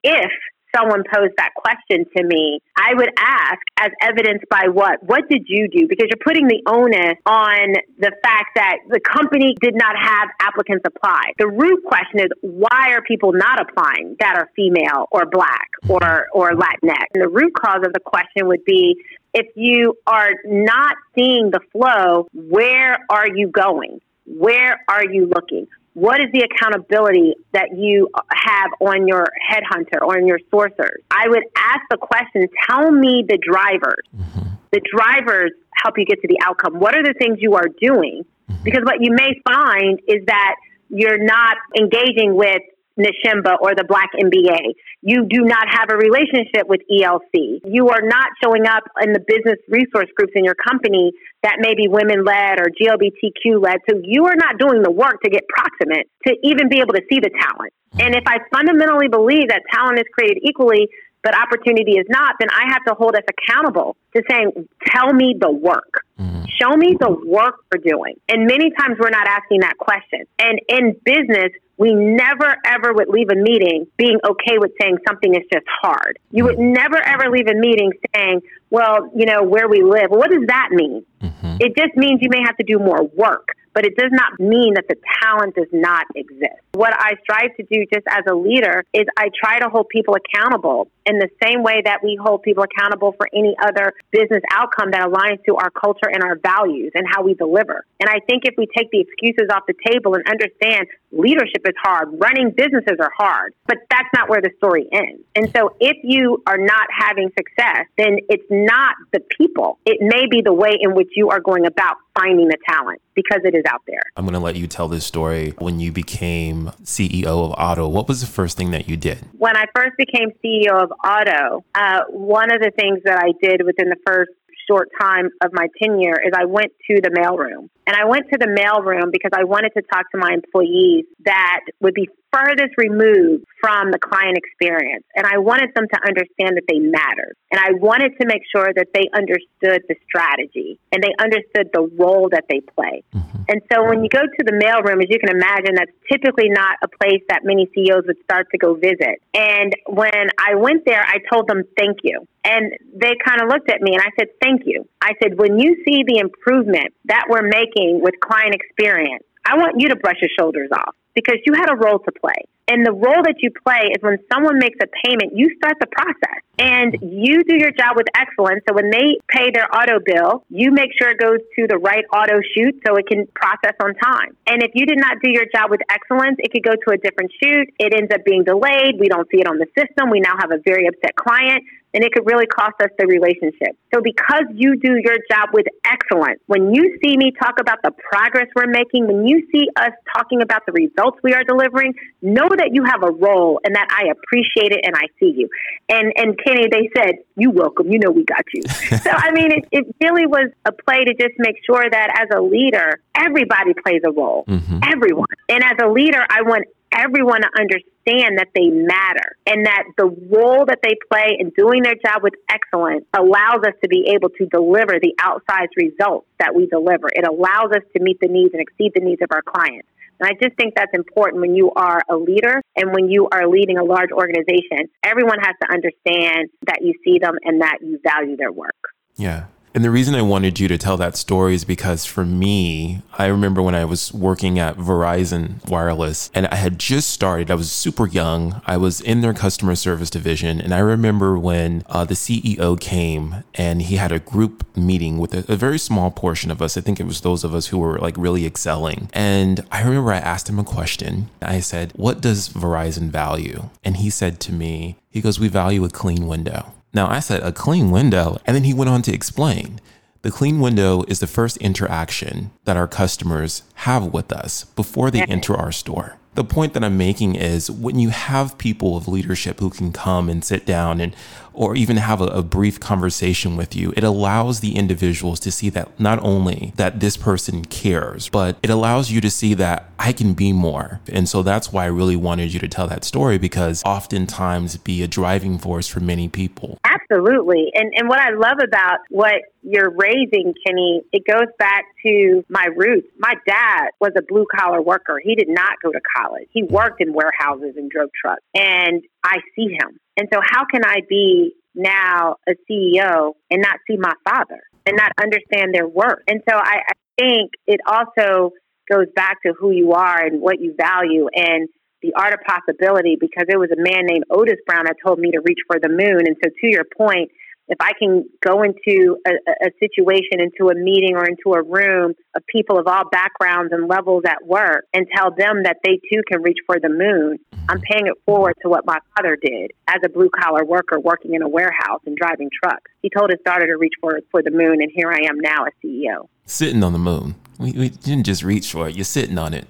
if 0.04 0.32
someone 0.76 1.04
posed 1.14 1.34
that 1.38 1.52
question 1.56 2.06
to 2.16 2.24
me, 2.24 2.60
I 2.76 2.94
would 2.94 3.10
ask, 3.18 3.60
as 3.80 3.92
evidenced 4.02 4.46
by 4.50 4.68
what? 4.72 5.04
What 5.04 5.28
did 5.30 5.46
you 5.48 5.68
do? 5.68 5.88
Because 5.88 6.08
you're 6.10 6.24
putting 6.24 6.48
the 6.48 6.62
onus 6.66 7.18
on 7.26 7.76
the 7.98 8.12
fact 8.24 8.56
that 8.56 8.78
the 8.90 9.00
company 9.00 9.56
did 9.60 9.76
not 9.76 9.96
have 9.98 10.30
applicants 10.40 10.84
apply. 10.86 11.34
The 11.38 11.48
root 11.48 11.84
question 11.86 12.20
is, 12.20 12.28
why 12.42 12.94
are 12.94 13.02
people 13.02 13.34
not 13.34 13.62
applying 13.62 14.16
that 14.20 14.36
are 14.36 14.50
female 14.56 15.08
or 15.12 15.26
black 15.26 15.70
or, 15.88 16.28
or 16.34 16.52
Latinx? 16.52 17.06
And 17.14 17.24
the 17.24 17.30
root 17.30 17.54
cause 17.54 17.82
of 17.86 17.94
the 17.94 18.00
question 18.00 18.48
would 18.48 18.66
be, 18.66 18.96
if 19.34 19.48
you 19.56 19.96
are 20.08 20.32
not 20.46 20.96
seeing 21.16 21.52
the 21.52 21.62
flow, 21.72 22.28
where 22.34 23.00
are 23.10 23.28
you 23.34 23.48
going? 23.48 24.02
Where 24.26 24.84
are 24.88 25.04
you 25.10 25.32
looking? 25.34 25.68
What 25.94 26.22
is 26.22 26.28
the 26.32 26.48
accountability 26.48 27.36
that 27.52 27.76
you 27.76 28.10
have 28.32 28.72
on 28.80 29.08
your 29.08 29.28
headhunter 29.52 30.02
or 30.02 30.18
on 30.18 30.26
your 30.26 30.40
sourcers? 30.52 30.98
I 31.12 31.28
would 31.28 31.44
ask 31.58 31.82
the 31.90 31.98
question, 31.98 32.48
tell 32.70 32.92
me 32.92 33.26
the 33.28 33.38
drivers. 33.38 34.06
Mm-hmm. 34.16 34.56
The 34.72 34.82
drivers 34.96 35.52
help 35.84 35.98
you 35.98 36.06
get 36.06 36.22
to 36.22 36.28
the 36.28 36.40
outcome. 36.46 36.80
What 36.80 36.96
are 36.96 37.04
the 37.04 37.14
things 37.14 37.40
you 37.42 37.56
are 37.56 37.68
doing? 37.82 38.24
Mm-hmm. 38.50 38.64
Because 38.64 38.84
what 38.86 39.02
you 39.02 39.12
may 39.12 39.34
find 39.44 40.00
is 40.08 40.26
that 40.28 40.56
you're 40.90 41.24
not 41.24 41.58
engaging 41.78 42.36
with 42.36 42.62
NSHMBA 42.98 43.58
or 43.62 43.76
the 43.76 43.84
Black 43.84 44.10
MBA. 44.16 44.74
You 45.02 45.26
do 45.28 45.42
not 45.42 45.66
have 45.70 45.90
a 45.92 45.98
relationship 45.98 46.70
with 46.70 46.82
ELC. 46.86 47.62
You 47.66 47.90
are 47.90 48.02
not 48.02 48.30
showing 48.44 48.68
up 48.68 48.84
in 49.02 49.14
the 49.14 49.20
business 49.20 49.58
resource 49.68 50.10
groups 50.16 50.34
in 50.36 50.46
your 50.46 50.56
company 50.56 51.12
that 51.42 51.58
may 51.60 51.74
be 51.74 51.88
women 51.88 52.24
led 52.24 52.60
or 52.60 52.70
GLBTQ 52.70 53.62
led. 53.62 53.82
So 53.90 54.00
you 54.04 54.26
are 54.26 54.36
not 54.36 54.60
doing 54.60 54.84
the 54.84 54.92
work 54.92 55.22
to 55.24 55.30
get 55.30 55.48
proximate 55.50 56.08
to 56.28 56.36
even 56.44 56.70
be 56.70 56.80
able 56.80 56.94
to 56.94 57.02
see 57.10 57.20
the 57.20 57.32
talent. 57.34 57.74
And 58.00 58.16
if 58.16 58.24
I 58.26 58.40
fundamentally 58.54 59.10
believe 59.10 59.50
that 59.50 59.64
talent 59.74 60.00
is 60.00 60.06
created 60.14 60.38
equally, 60.44 60.88
but 61.24 61.36
opportunity 61.38 61.94
is 61.94 62.06
not, 62.10 62.36
then 62.40 62.50
I 62.50 62.72
have 62.74 62.84
to 62.86 62.94
hold 62.94 63.16
us 63.16 63.24
accountable 63.30 63.96
to 64.16 64.24
saying, 64.30 64.68
tell 64.88 65.14
me 65.14 65.36
the 65.40 65.52
work. 65.52 66.06
Mm-hmm. 66.20 66.46
Show 66.62 66.76
me 66.78 66.96
the 67.00 67.12
work 67.12 67.56
we're 67.72 67.82
doing. 67.82 68.16
And 68.30 68.46
many 68.46 68.72
times 68.72 68.98
we're 69.00 69.10
not 69.10 69.28
asking 69.28 69.62
that 69.62 69.78
question. 69.78 70.26
And 70.40 70.60
in 70.68 70.96
business, 71.06 71.52
we 71.82 71.96
never 71.96 72.56
ever 72.64 72.94
would 72.94 73.10
leave 73.10 73.30
a 73.32 73.36
meeting 73.36 73.88
being 73.98 74.20
okay 74.24 74.60
with 74.60 74.72
saying 74.80 75.00
something 75.08 75.34
is 75.34 75.42
just 75.52 75.66
hard. 75.68 76.20
You 76.30 76.44
would 76.44 76.58
mm-hmm. 76.58 76.74
never 76.74 76.98
ever 77.04 77.32
leave 77.32 77.48
a 77.48 77.56
meeting 77.56 77.92
saying, 78.16 78.42
well, 78.70 79.12
you 79.16 79.26
know, 79.26 79.42
where 79.42 79.68
we 79.68 79.82
live. 79.82 80.12
Well, 80.12 80.20
what 80.20 80.30
does 80.30 80.46
that 80.46 80.70
mean? 80.70 81.04
Mm-hmm. 81.24 81.58
It 81.60 81.76
just 81.76 81.98
means 81.98 82.22
you 82.22 82.30
may 82.30 82.42
have 82.46 82.56
to 82.58 82.64
do 82.64 82.78
more 82.78 83.04
work 83.16 83.56
but 83.74 83.86
it 83.86 83.96
does 83.96 84.12
not 84.12 84.40
mean 84.40 84.76
that 84.76 84.88
the 84.88 84.96
talent 85.22 85.56
does 85.56 85.72
not 85.72 86.06
exist. 86.16 86.60
What 86.74 86.94
I 86.94 87.14
strive 87.24 87.56
to 87.58 87.64
do 87.64 87.86
just 87.94 88.06
as 88.08 88.24
a 88.30 88.36
leader 88.36 88.84
is 88.94 89.06
I 89.18 89.30
try 89.38 89.60
to 89.60 89.70
hold 89.70 89.90
people 89.90 90.16
accountable 90.16 90.88
in 91.06 91.18
the 91.18 91.30
same 91.44 91.64
way 91.64 91.82
that 91.84 92.04
we 92.04 92.18
hold 92.22 92.44
people 92.44 92.64
accountable 92.64 93.14
for 93.18 93.28
any 93.34 93.56
other 93.62 93.94
business 94.12 94.42
outcome 94.52 94.92
that 94.92 95.02
aligns 95.02 95.44
to 95.46 95.56
our 95.56 95.70
culture 95.72 96.08
and 96.12 96.24
our 96.24 96.38
values 96.38 96.92
and 96.96 97.06
how 97.10 97.24
we 97.24 97.34
deliver. 97.34 97.86
And 98.00 98.10
I 98.10 98.20
think 98.20 98.44
if 98.46 98.56
we 98.58 98.68
take 98.76 98.92
the 98.92 99.00
excuses 99.00 99.50
off 99.52 99.64
the 99.68 99.74
table 99.86 100.16
and 100.16 100.24
understand 100.28 100.88
leadership 101.12 101.66
is 101.66 101.76
hard, 101.82 102.10
running 102.20 102.52
businesses 102.52 102.98
are 103.00 103.12
hard, 103.18 103.54
but 103.68 103.78
that's 103.90 104.08
not 104.16 104.30
where 104.30 104.42
the 104.42 104.52
story 104.58 104.88
ends. 104.92 105.24
And 105.36 105.52
so 105.56 105.76
if 105.80 105.98
you 106.04 106.42
are 106.48 106.58
not 106.58 106.88
having 106.98 107.32
success, 107.38 107.86
then 107.98 108.18
it's 108.30 108.46
not 108.50 108.96
the 109.12 109.22
people. 109.38 109.80
It 109.86 109.98
may 110.02 110.28
be 110.30 110.42
the 110.42 110.54
way 110.54 110.78
in 110.80 110.94
which 110.94 111.10
you 111.16 111.30
are 111.30 111.40
going 111.40 111.66
about 111.66 111.98
finding 112.18 112.48
the 112.48 112.58
talent 112.68 113.02
because 113.16 113.42
it 113.44 113.56
is 113.56 113.64
out 113.68 113.82
there. 113.88 114.02
I'm 114.16 114.26
going 114.26 114.34
to 114.34 114.40
let 114.40 114.56
you 114.56 114.68
tell 114.68 114.88
this 114.88 115.06
story. 115.06 115.54
When 115.60 115.80
you 115.80 115.92
became 115.92 116.72
CEO 116.84 117.26
of 117.26 117.52
Auto, 117.58 117.88
what 117.88 118.08
was 118.08 118.22
the 118.22 118.28
first 118.28 118.58
thing 118.58 118.72
that 118.72 118.88
you 118.88 118.98
did? 118.98 119.20
When 119.38 119.56
I 119.56 119.66
first 119.76 119.92
became 119.98 120.30
CEO 120.44 120.82
of 120.82 120.92
Auto, 121.04 121.64
uh, 121.76 122.02
one 122.10 122.52
of 122.52 122.62
the 122.62 122.72
things 122.78 123.00
that 123.06 123.18
I 123.18 123.34
did 123.42 123.66
within 123.66 123.90
the 123.90 123.98
first 124.06 124.32
short 124.68 124.90
time 125.00 125.30
of 125.44 125.52
my 125.54 125.68
tenure 125.82 126.16
is 126.26 126.32
I 126.36 126.46
went 126.46 126.72
to 126.90 127.02
the 127.02 127.10
mailroom. 127.10 127.70
And 127.88 127.96
I 127.96 128.06
went 128.06 128.30
to 128.32 128.38
the 128.38 128.48
mailroom 128.48 129.12
because 129.12 129.32
I 129.34 129.44
wanted 129.44 129.72
to 129.76 129.82
talk 129.82 130.10
to 130.12 130.18
my 130.18 130.32
employees 130.34 131.06
that 131.26 131.62
would 131.82 131.94
be 131.94 132.08
furthest 132.32 132.74
removed 132.78 133.46
from 133.60 133.92
the 133.92 134.00
client 134.00 134.38
experience. 134.38 135.04
And 135.16 135.28
I 135.28 135.38
wanted 135.38 135.72
them 135.76 135.86
to 135.88 136.00
understand 136.08 136.58
that 136.58 136.64
they 136.68 136.80
mattered. 136.80 137.36
And 137.52 137.60
I 137.60 137.74
wanted 137.74 138.18
to 138.20 138.26
make 138.26 138.42
sure 138.50 138.72
that 138.74 138.88
they 138.94 139.10
understood 139.14 139.84
the 139.88 139.96
strategy 140.08 140.80
and 140.92 141.04
they 141.04 141.14
understood 141.20 141.70
the 141.74 141.90
role 142.00 142.30
that 142.32 142.46
they 142.50 142.62
play. 142.62 143.04
Mm-hmm. 143.14 143.44
And 143.50 143.62
so 143.72 143.84
when 143.84 144.04
you 144.04 144.10
go 144.10 144.22
to 144.22 144.44
the 144.46 144.54
mailroom, 144.54 145.04
as 145.04 145.10
you 145.10 145.20
can 145.20 145.30
imagine, 145.30 145.76
that's 145.76 145.92
typically 146.10 146.50
not 146.50 146.78
a 146.82 146.88
place 146.88 147.22
that 147.30 147.42
many 147.44 147.70
CEOs 147.76 148.08
would 148.08 148.22
start 148.24 148.48
to 148.52 148.58
go 148.58 148.76
visit. 148.76 149.22
And 149.34 149.76
when 149.88 150.32
I 150.40 150.56
went 150.56 150.86
there, 150.86 151.04
I 151.04 151.18
told 151.32 151.48
them, 151.48 151.64
thank 151.78 152.00
you. 152.04 152.28
And 152.46 152.72
they 152.96 153.14
kind 153.24 153.42
of 153.42 153.50
looked 153.50 153.70
at 153.70 153.82
me 153.82 153.94
and 153.94 154.02
I 154.02 154.10
said, 154.18 154.30
thank 154.42 154.64
you. 154.66 154.88
I 155.02 155.14
said, 155.22 155.38
when 155.38 155.60
you 155.60 155.76
see 155.86 156.04
the 156.08 156.20
improvement 156.20 156.94
that 157.06 157.26
we're 157.30 157.48
making 157.48 158.00
with 158.02 158.16
client 158.22 158.56
experience, 158.56 159.24
I 159.46 159.58
want 159.58 159.76
you 159.80 159.90
to 159.90 159.96
brush 159.96 160.18
your 160.22 160.30
shoulders 160.38 160.70
off 160.72 160.96
because 161.14 161.38
you 161.46 161.54
had 161.54 161.70
a 161.72 161.76
role 161.76 162.00
to 162.00 162.12
play. 162.12 162.48
And 162.68 162.86
the 162.86 162.94
role 162.94 163.20
that 163.28 163.36
you 163.44 163.52
play 163.52 163.92
is 163.92 164.00
when 164.02 164.18
someone 164.32 164.58
makes 164.58 164.80
a 164.82 164.88
payment, 165.04 165.36
you 165.36 165.52
start 165.58 165.76
the 165.82 165.92
process 165.92 166.40
and 166.58 166.96
you 167.02 167.44
do 167.44 167.60
your 167.60 167.72
job 167.72 167.98
with 168.00 168.08
excellence. 168.16 168.64
So 168.64 168.74
when 168.74 168.90
they 168.90 169.20
pay 169.28 169.52
their 169.52 169.68
auto 169.68 170.00
bill, 170.00 170.46
you 170.48 170.72
make 170.72 170.92
sure 170.96 171.12
it 171.12 171.20
goes 171.20 171.44
to 171.60 171.68
the 171.68 171.78
right 171.78 172.06
auto 172.16 172.40
chute 172.56 172.80
so 172.88 172.96
it 172.96 173.08
can 173.08 173.28
process 173.36 173.76
on 173.84 173.92
time. 173.96 174.38
And 174.48 174.64
if 174.64 174.72
you 174.74 174.86
did 174.86 175.00
not 175.00 175.18
do 175.22 175.30
your 175.32 175.46
job 175.52 175.70
with 175.70 175.82
excellence, 175.90 176.38
it 176.40 176.54
could 176.54 176.64
go 176.64 176.72
to 176.72 176.96
a 176.96 176.98
different 176.98 177.34
chute. 177.44 177.74
It 177.78 177.92
ends 177.92 178.12
up 178.14 178.24
being 178.24 178.46
delayed. 178.46 178.96
We 178.96 179.10
don't 179.10 179.28
see 179.28 179.42
it 179.42 179.48
on 179.48 179.60
the 179.60 179.68
system. 179.76 180.10
We 180.10 180.22
now 180.22 180.40
have 180.40 180.52
a 180.52 180.64
very 180.64 180.88
upset 180.88 181.16
client 181.20 181.64
and 181.94 182.04
it 182.04 182.12
could 182.14 182.26
really 182.26 182.46
cost 182.46 182.76
us 182.82 182.90
the 182.98 183.06
relationship. 183.06 183.76
So 183.94 184.02
because 184.02 184.46
you 184.54 184.78
do 184.78 184.96
your 185.04 185.18
job 185.30 185.50
with 185.54 185.66
excellence, 185.86 186.40
when 186.48 186.74
you 186.74 186.98
see 187.04 187.18
me 187.18 187.32
talk 187.38 187.60
about 187.60 187.80
the 187.84 187.92
progress 187.92 188.48
we're 188.56 188.68
making, 188.68 189.08
when 189.08 189.28
you 189.28 189.48
see 189.52 189.68
us 189.76 189.92
talking 190.16 190.42
about 190.42 190.66
the 190.66 190.72
results 190.72 191.18
we 191.24 191.34
are 191.34 191.44
delivering, 191.44 191.94
know 192.22 192.48
that 192.50 192.70
you 192.72 192.84
have 192.86 193.04
a 193.04 193.12
role 193.12 193.60
and 193.66 193.76
that 193.76 193.88
I 193.92 194.12
appreciate 194.12 194.72
it 194.72 194.82
and 194.84 194.96
I 194.96 195.08
see 195.20 195.34
you. 195.36 195.50
And 195.90 196.14
and 196.16 196.40
Kenny, 196.44 196.68
they 196.72 196.90
said, 196.96 197.16
You 197.36 197.52
welcome, 197.52 197.92
you 197.92 198.00
know 198.00 198.12
we 198.12 198.24
got 198.24 198.46
you. 198.54 198.62
so 198.98 199.12
I 199.12 199.32
mean 199.32 199.52
it, 199.52 199.66
it 199.72 199.96
really 200.02 200.26
was 200.26 200.50
a 200.66 200.72
play 200.72 201.04
to 201.04 201.14
just 201.14 201.36
make 201.38 201.58
sure 201.66 201.84
that 201.90 202.22
as 202.22 202.28
a 202.36 202.42
leader, 202.42 203.02
everybody 203.16 203.74
plays 203.84 204.02
a 204.06 204.12
role. 204.12 204.46
Mm-hmm. 204.48 204.80
Everyone. 204.88 205.28
And 205.50 205.64
as 205.64 205.78
a 205.84 205.90
leader, 205.90 206.26
I 206.30 206.42
want 206.44 206.66
everyone 206.94 207.42
to 207.42 207.50
understand 207.60 208.38
that 208.38 208.50
they 208.56 208.68
matter 208.68 209.36
and 209.46 209.66
that 209.66 209.84
the 209.98 210.06
role 210.06 210.66
that 210.66 210.80
they 210.84 210.96
play 211.12 211.38
in 211.40 211.50
doing 211.58 211.84
their 211.84 211.96
job 211.96 212.24
with 212.24 212.34
excellence 212.50 213.06
allows 213.18 213.64
us 213.66 213.74
to 213.82 213.90
be 213.90 214.14
able 214.14 214.30
to 214.30 214.46
deliver 214.48 215.00
the 215.00 215.14
outsized 215.20 215.76
results 215.78 216.28
that 216.40 216.54
we 216.56 216.68
deliver. 216.68 217.08
It 217.14 217.28
allows 217.28 217.72
us 217.72 217.84
to 217.96 218.04
meet 218.04 218.20
the 218.20 218.28
needs 218.28 218.54
and 218.54 218.62
exceed 218.62 218.92
the 218.96 219.02
needs 219.02 219.22
of 219.22 219.30
our 219.32 219.42
clients. 219.42 219.88
And 220.20 220.30
I 220.30 220.34
just 220.34 220.56
think 220.56 220.76
that's 220.76 220.94
important 220.94 221.42
when 221.42 221.56
you 221.56 221.72
are 221.76 222.02
a 222.10 222.16
leader 222.16 222.62
and 222.76 222.94
when 222.94 223.10
you 223.10 223.28
are 223.32 223.48
leading 223.48 223.78
a 223.78 223.84
large 223.84 224.12
organization. 224.12 224.88
Everyone 225.04 225.40
has 225.40 225.56
to 225.64 225.74
understand 225.74 226.50
that 226.68 226.80
you 226.84 226.94
see 227.04 227.18
them 227.18 227.38
and 227.44 227.62
that 227.62 227.80
you 227.82 228.00
value 228.04 228.38
their 228.38 228.52
work. 228.52 228.76
Yeah. 229.16 229.46
And 229.74 229.86
the 229.86 229.92
reason 229.92 230.16
I 230.16 230.22
wanted 230.22 230.60
you 230.60 230.68
to 230.68 230.78
tell 230.78 230.98
that 230.98 231.16
story 231.16 231.56
is 231.56 231.64
because 231.64 232.06
for 232.06 232.26
me, 232.26 233.02
I 233.18 233.28
remember 233.28 233.62
when 233.62 233.76
I 233.76 233.86
was 233.86 234.14
working 234.14 234.60
at 234.60 234.76
Verizon 234.76 235.66
Wireless 235.70 236.30
and 236.34 236.48
I 236.48 236.56
had 236.56 236.78
just 236.78 237.10
started, 237.10 237.50
I 237.50 237.56
was 237.56 237.72
super 237.72 238.06
young. 238.06 238.62
I 238.66 238.76
was 238.76 239.00
in 239.00 239.22
their 239.22 239.34
customer 239.34 239.76
service 239.76 240.10
division. 240.10 240.60
And 240.60 240.74
I 240.74 240.80
remember 240.80 241.40
when 241.40 241.84
uh, 241.88 242.04
the 242.04 242.16
CEO 242.16 242.80
came 242.80 243.44
and 243.56 243.82
he 243.84 243.96
had 243.96 244.12
a 244.12 244.20
group 244.20 244.66
meeting 244.76 245.20
with 245.20 245.34
a, 245.34 245.52
a 245.52 245.56
very 245.56 245.80
small 245.80 246.12
portion 246.12 246.52
of 246.52 246.62
us. 246.62 246.76
I 246.76 246.82
think 246.82 247.00
it 247.00 247.06
was 247.06 247.22
those 247.22 247.46
of 247.46 247.56
us 247.56 247.68
who 247.68 247.78
were 247.80 247.98
like 247.98 248.16
really 248.18 248.46
excelling. 248.46 249.10
And 249.14 249.66
I 249.72 249.84
remember 249.84 250.12
I 250.12 250.18
asked 250.18 250.50
him 250.50 250.60
a 250.60 250.66
question. 250.66 251.30
I 251.42 251.62
said, 251.62 251.94
What 251.96 252.20
does 252.20 252.50
Verizon 252.50 253.10
value? 253.10 253.70
And 253.84 253.98
he 253.98 254.10
said 254.10 254.42
to 254.42 254.54
me, 254.54 254.98
He 255.10 255.22
goes, 255.22 255.40
We 255.40 255.48
value 255.48 255.86
a 255.86 255.90
clean 255.90 256.28
window. 256.28 256.74
Now, 256.94 257.10
I 257.10 257.20
said 257.20 257.42
a 257.44 257.52
clean 257.52 257.92
window, 257.92 258.40
and 258.46 258.56
then 258.56 258.64
he 258.64 258.74
went 258.74 258.90
on 258.90 259.02
to 259.04 259.14
explain. 259.14 259.80
The 260.24 260.32
clean 260.32 260.60
window 260.60 261.04
is 261.08 261.20
the 261.20 261.28
first 261.28 261.58
interaction 261.58 262.52
that 262.66 262.78
our 262.78 262.88
customers 262.88 263.64
have 263.76 264.06
with 264.06 264.32
us 264.32 264.66
before 264.66 265.10
they 265.10 265.24
enter 265.24 265.56
our 265.56 265.72
store. 265.72 266.18
The 266.36 266.44
point 266.44 266.74
that 266.74 266.84
I'm 266.84 266.98
making 266.98 267.36
is 267.36 267.72
when 267.72 268.00
you 268.00 268.10
have 268.10 268.58
people 268.58 268.96
of 268.96 269.08
leadership 269.08 269.60
who 269.60 269.70
can 269.70 269.92
come 269.92 270.30
and 270.30 270.46
sit 270.46 270.66
down 270.66 271.02
and 271.02 271.16
or 271.54 271.76
even 271.76 271.98
have 271.98 272.22
a, 272.22 272.26
a, 272.28 272.42
brief 272.44 272.80
conversation 272.80 273.56
with 273.56 273.76
you, 273.76 273.94
it 273.96 274.04
allows 274.04 274.60
the 274.60 274.76
individuals 274.76 275.40
to 275.40 275.52
see 275.52 275.70
that 275.70 276.00
not 276.00 276.22
only 276.22 276.74
that 276.76 277.00
this 277.00 277.16
person 277.16 277.64
cares, 277.66 278.30
but 278.30 278.58
it 278.62 278.70
allows 278.70 279.12
you 279.12 279.22
to 279.22 279.30
see 279.30 279.54
that 279.54 279.90
I 280.00 280.12
can 280.12 280.34
be 280.34 280.52
more. 280.52 281.00
And 281.10 281.30
so 281.30 281.44
that's 281.44 281.72
why 281.72 281.84
I 281.84 281.88
really 281.88 282.16
wanted 282.16 282.54
you 282.54 282.60
to 282.60 282.68
tell 282.68 282.88
that 282.88 283.04
story 283.04 283.38
because 283.38 283.84
oftentimes 283.86 284.78
be 284.78 285.04
a 285.04 285.08
driving 285.08 285.58
force 285.58 285.88
for 285.88 286.00
many 286.00 286.28
people. 286.28 286.78
Absolutely. 286.84 287.72
And 287.74 287.94
and 287.96 288.10
what 288.10 288.20
I 288.20 288.32
love 288.32 288.58
about 288.64 289.00
what 289.10 289.42
you're 289.64 289.92
raising, 289.92 290.54
Kenny, 290.66 291.02
it 291.12 291.24
goes 291.30 291.48
back 291.60 291.86
to 292.06 292.44
my 292.50 292.68
roots. 292.76 293.08
My 293.18 293.34
dad 293.46 293.90
was 294.00 294.12
a 294.18 294.22
blue 294.22 294.46
collar 294.56 294.82
worker. 294.82 295.20
He 295.24 295.36
did 295.36 295.50
not 295.50 295.74
go 295.84 295.92
to 295.92 296.00
college. 296.18 296.48
He 296.52 296.64
worked 296.64 297.02
in 297.02 297.14
warehouses 297.14 297.76
and 297.78 297.90
drove 297.90 298.10
trucks. 298.20 298.42
And 298.56 299.04
I 299.24 299.38
see 299.56 299.70
him. 299.80 300.00
And 300.22 300.30
so 300.32 300.40
how 300.46 300.66
can 300.66 300.86
I 300.86 301.02
be 301.10 301.56
now 301.74 302.36
a 302.48 302.52
CEO 302.70 303.34
and 303.50 303.60
not 303.60 303.78
see 303.88 303.98
my 303.98 304.14
father 304.24 304.62
and 304.86 304.96
not 304.96 305.12
understand 305.20 305.74
their 305.74 305.88
work? 305.88 306.22
And 306.28 306.42
so 306.48 306.56
I, 306.56 306.82
I 306.88 306.94
think 307.18 307.54
it 307.66 307.80
also 307.88 308.52
goes 308.88 309.08
back 309.16 309.42
to 309.48 309.54
who 309.60 309.72
you 309.72 309.94
are 309.94 310.24
and 310.24 310.40
what 310.40 310.62
you 310.62 310.76
value 310.78 311.28
and 311.34 311.68
the 312.04 312.14
art 312.14 312.36
of 312.36 312.40
possibility 312.46 313.18
because 313.20 313.46
it 313.50 313.58
was 313.58 313.72
a 313.72 313.82
man 313.82 314.06
named 314.06 314.26
Otis 314.30 314.60
Brown 314.68 314.86
that 314.86 314.98
told 315.04 315.18
me 315.18 315.32
to 315.32 315.40
reach 315.40 315.58
for 315.66 315.80
the 315.80 315.90
moon. 315.90 316.28
And 316.28 316.36
so 316.44 316.52
to 316.52 316.68
your 316.68 316.86
point, 316.96 317.32
if 317.72 317.78
I 317.80 317.94
can 317.98 318.26
go 318.42 318.64
into 318.64 319.18
a, 319.26 319.32
a, 319.66 319.72
situation, 319.80 320.42
into 320.42 320.70
a 320.70 320.76
meeting 320.76 321.16
or 321.16 321.24
into 321.24 321.54
a 321.54 321.64
room 321.64 322.14
of 322.36 322.46
people 322.48 322.78
of 322.78 322.86
all 322.86 323.08
backgrounds 323.10 323.72
and 323.72 323.88
levels 323.88 324.24
at 324.28 324.46
work 324.46 324.86
and 324.94 325.08
tell 325.16 325.32
them 325.32 325.64
that 325.64 325.78
they 325.86 325.98
too 326.12 326.22
can 326.30 326.42
reach 326.42 326.58
for 326.66 326.82
the 326.82 326.90
moon, 326.90 327.40
I'm 327.70 327.80
paying 327.80 328.08
it 328.08 328.16
forward 328.26 328.56
to 328.62 328.68
what 328.68 328.86
my 328.86 328.98
father 329.16 329.38
did 329.42 329.72
as 329.88 330.02
a 330.04 330.10
blue 330.10 330.30
collar 330.30 330.66
worker 330.66 331.00
working 331.00 331.34
in 331.34 331.42
a 331.42 331.48
warehouse 331.48 332.02
and 332.06 332.18
driving 332.18 332.50
trucks. 332.62 332.92
He 333.02 333.10
told 333.10 333.30
his 333.30 333.40
daughter 333.46 333.66
to 333.68 333.78
reach 333.78 333.94
for, 334.02 334.20
for 334.32 334.44
the 334.44 334.52
moon, 334.52 334.82
and 334.82 334.92
here 334.94 335.10
I 335.10 335.20
am 335.30 335.40
now 335.40 335.66
a 335.66 335.88
CEO. 335.88 336.28
Sitting 336.46 336.84
on 336.84 336.92
the 336.92 337.00
moon. 337.00 337.36
We, 337.58 337.72
we 337.72 337.90
didn't 337.90 338.26
just 338.26 338.44
reach 338.44 338.70
for 338.70 338.90
it, 338.90 338.96
you're 338.98 339.06
sitting 339.06 339.38
on 339.38 339.54
it. 339.54 339.66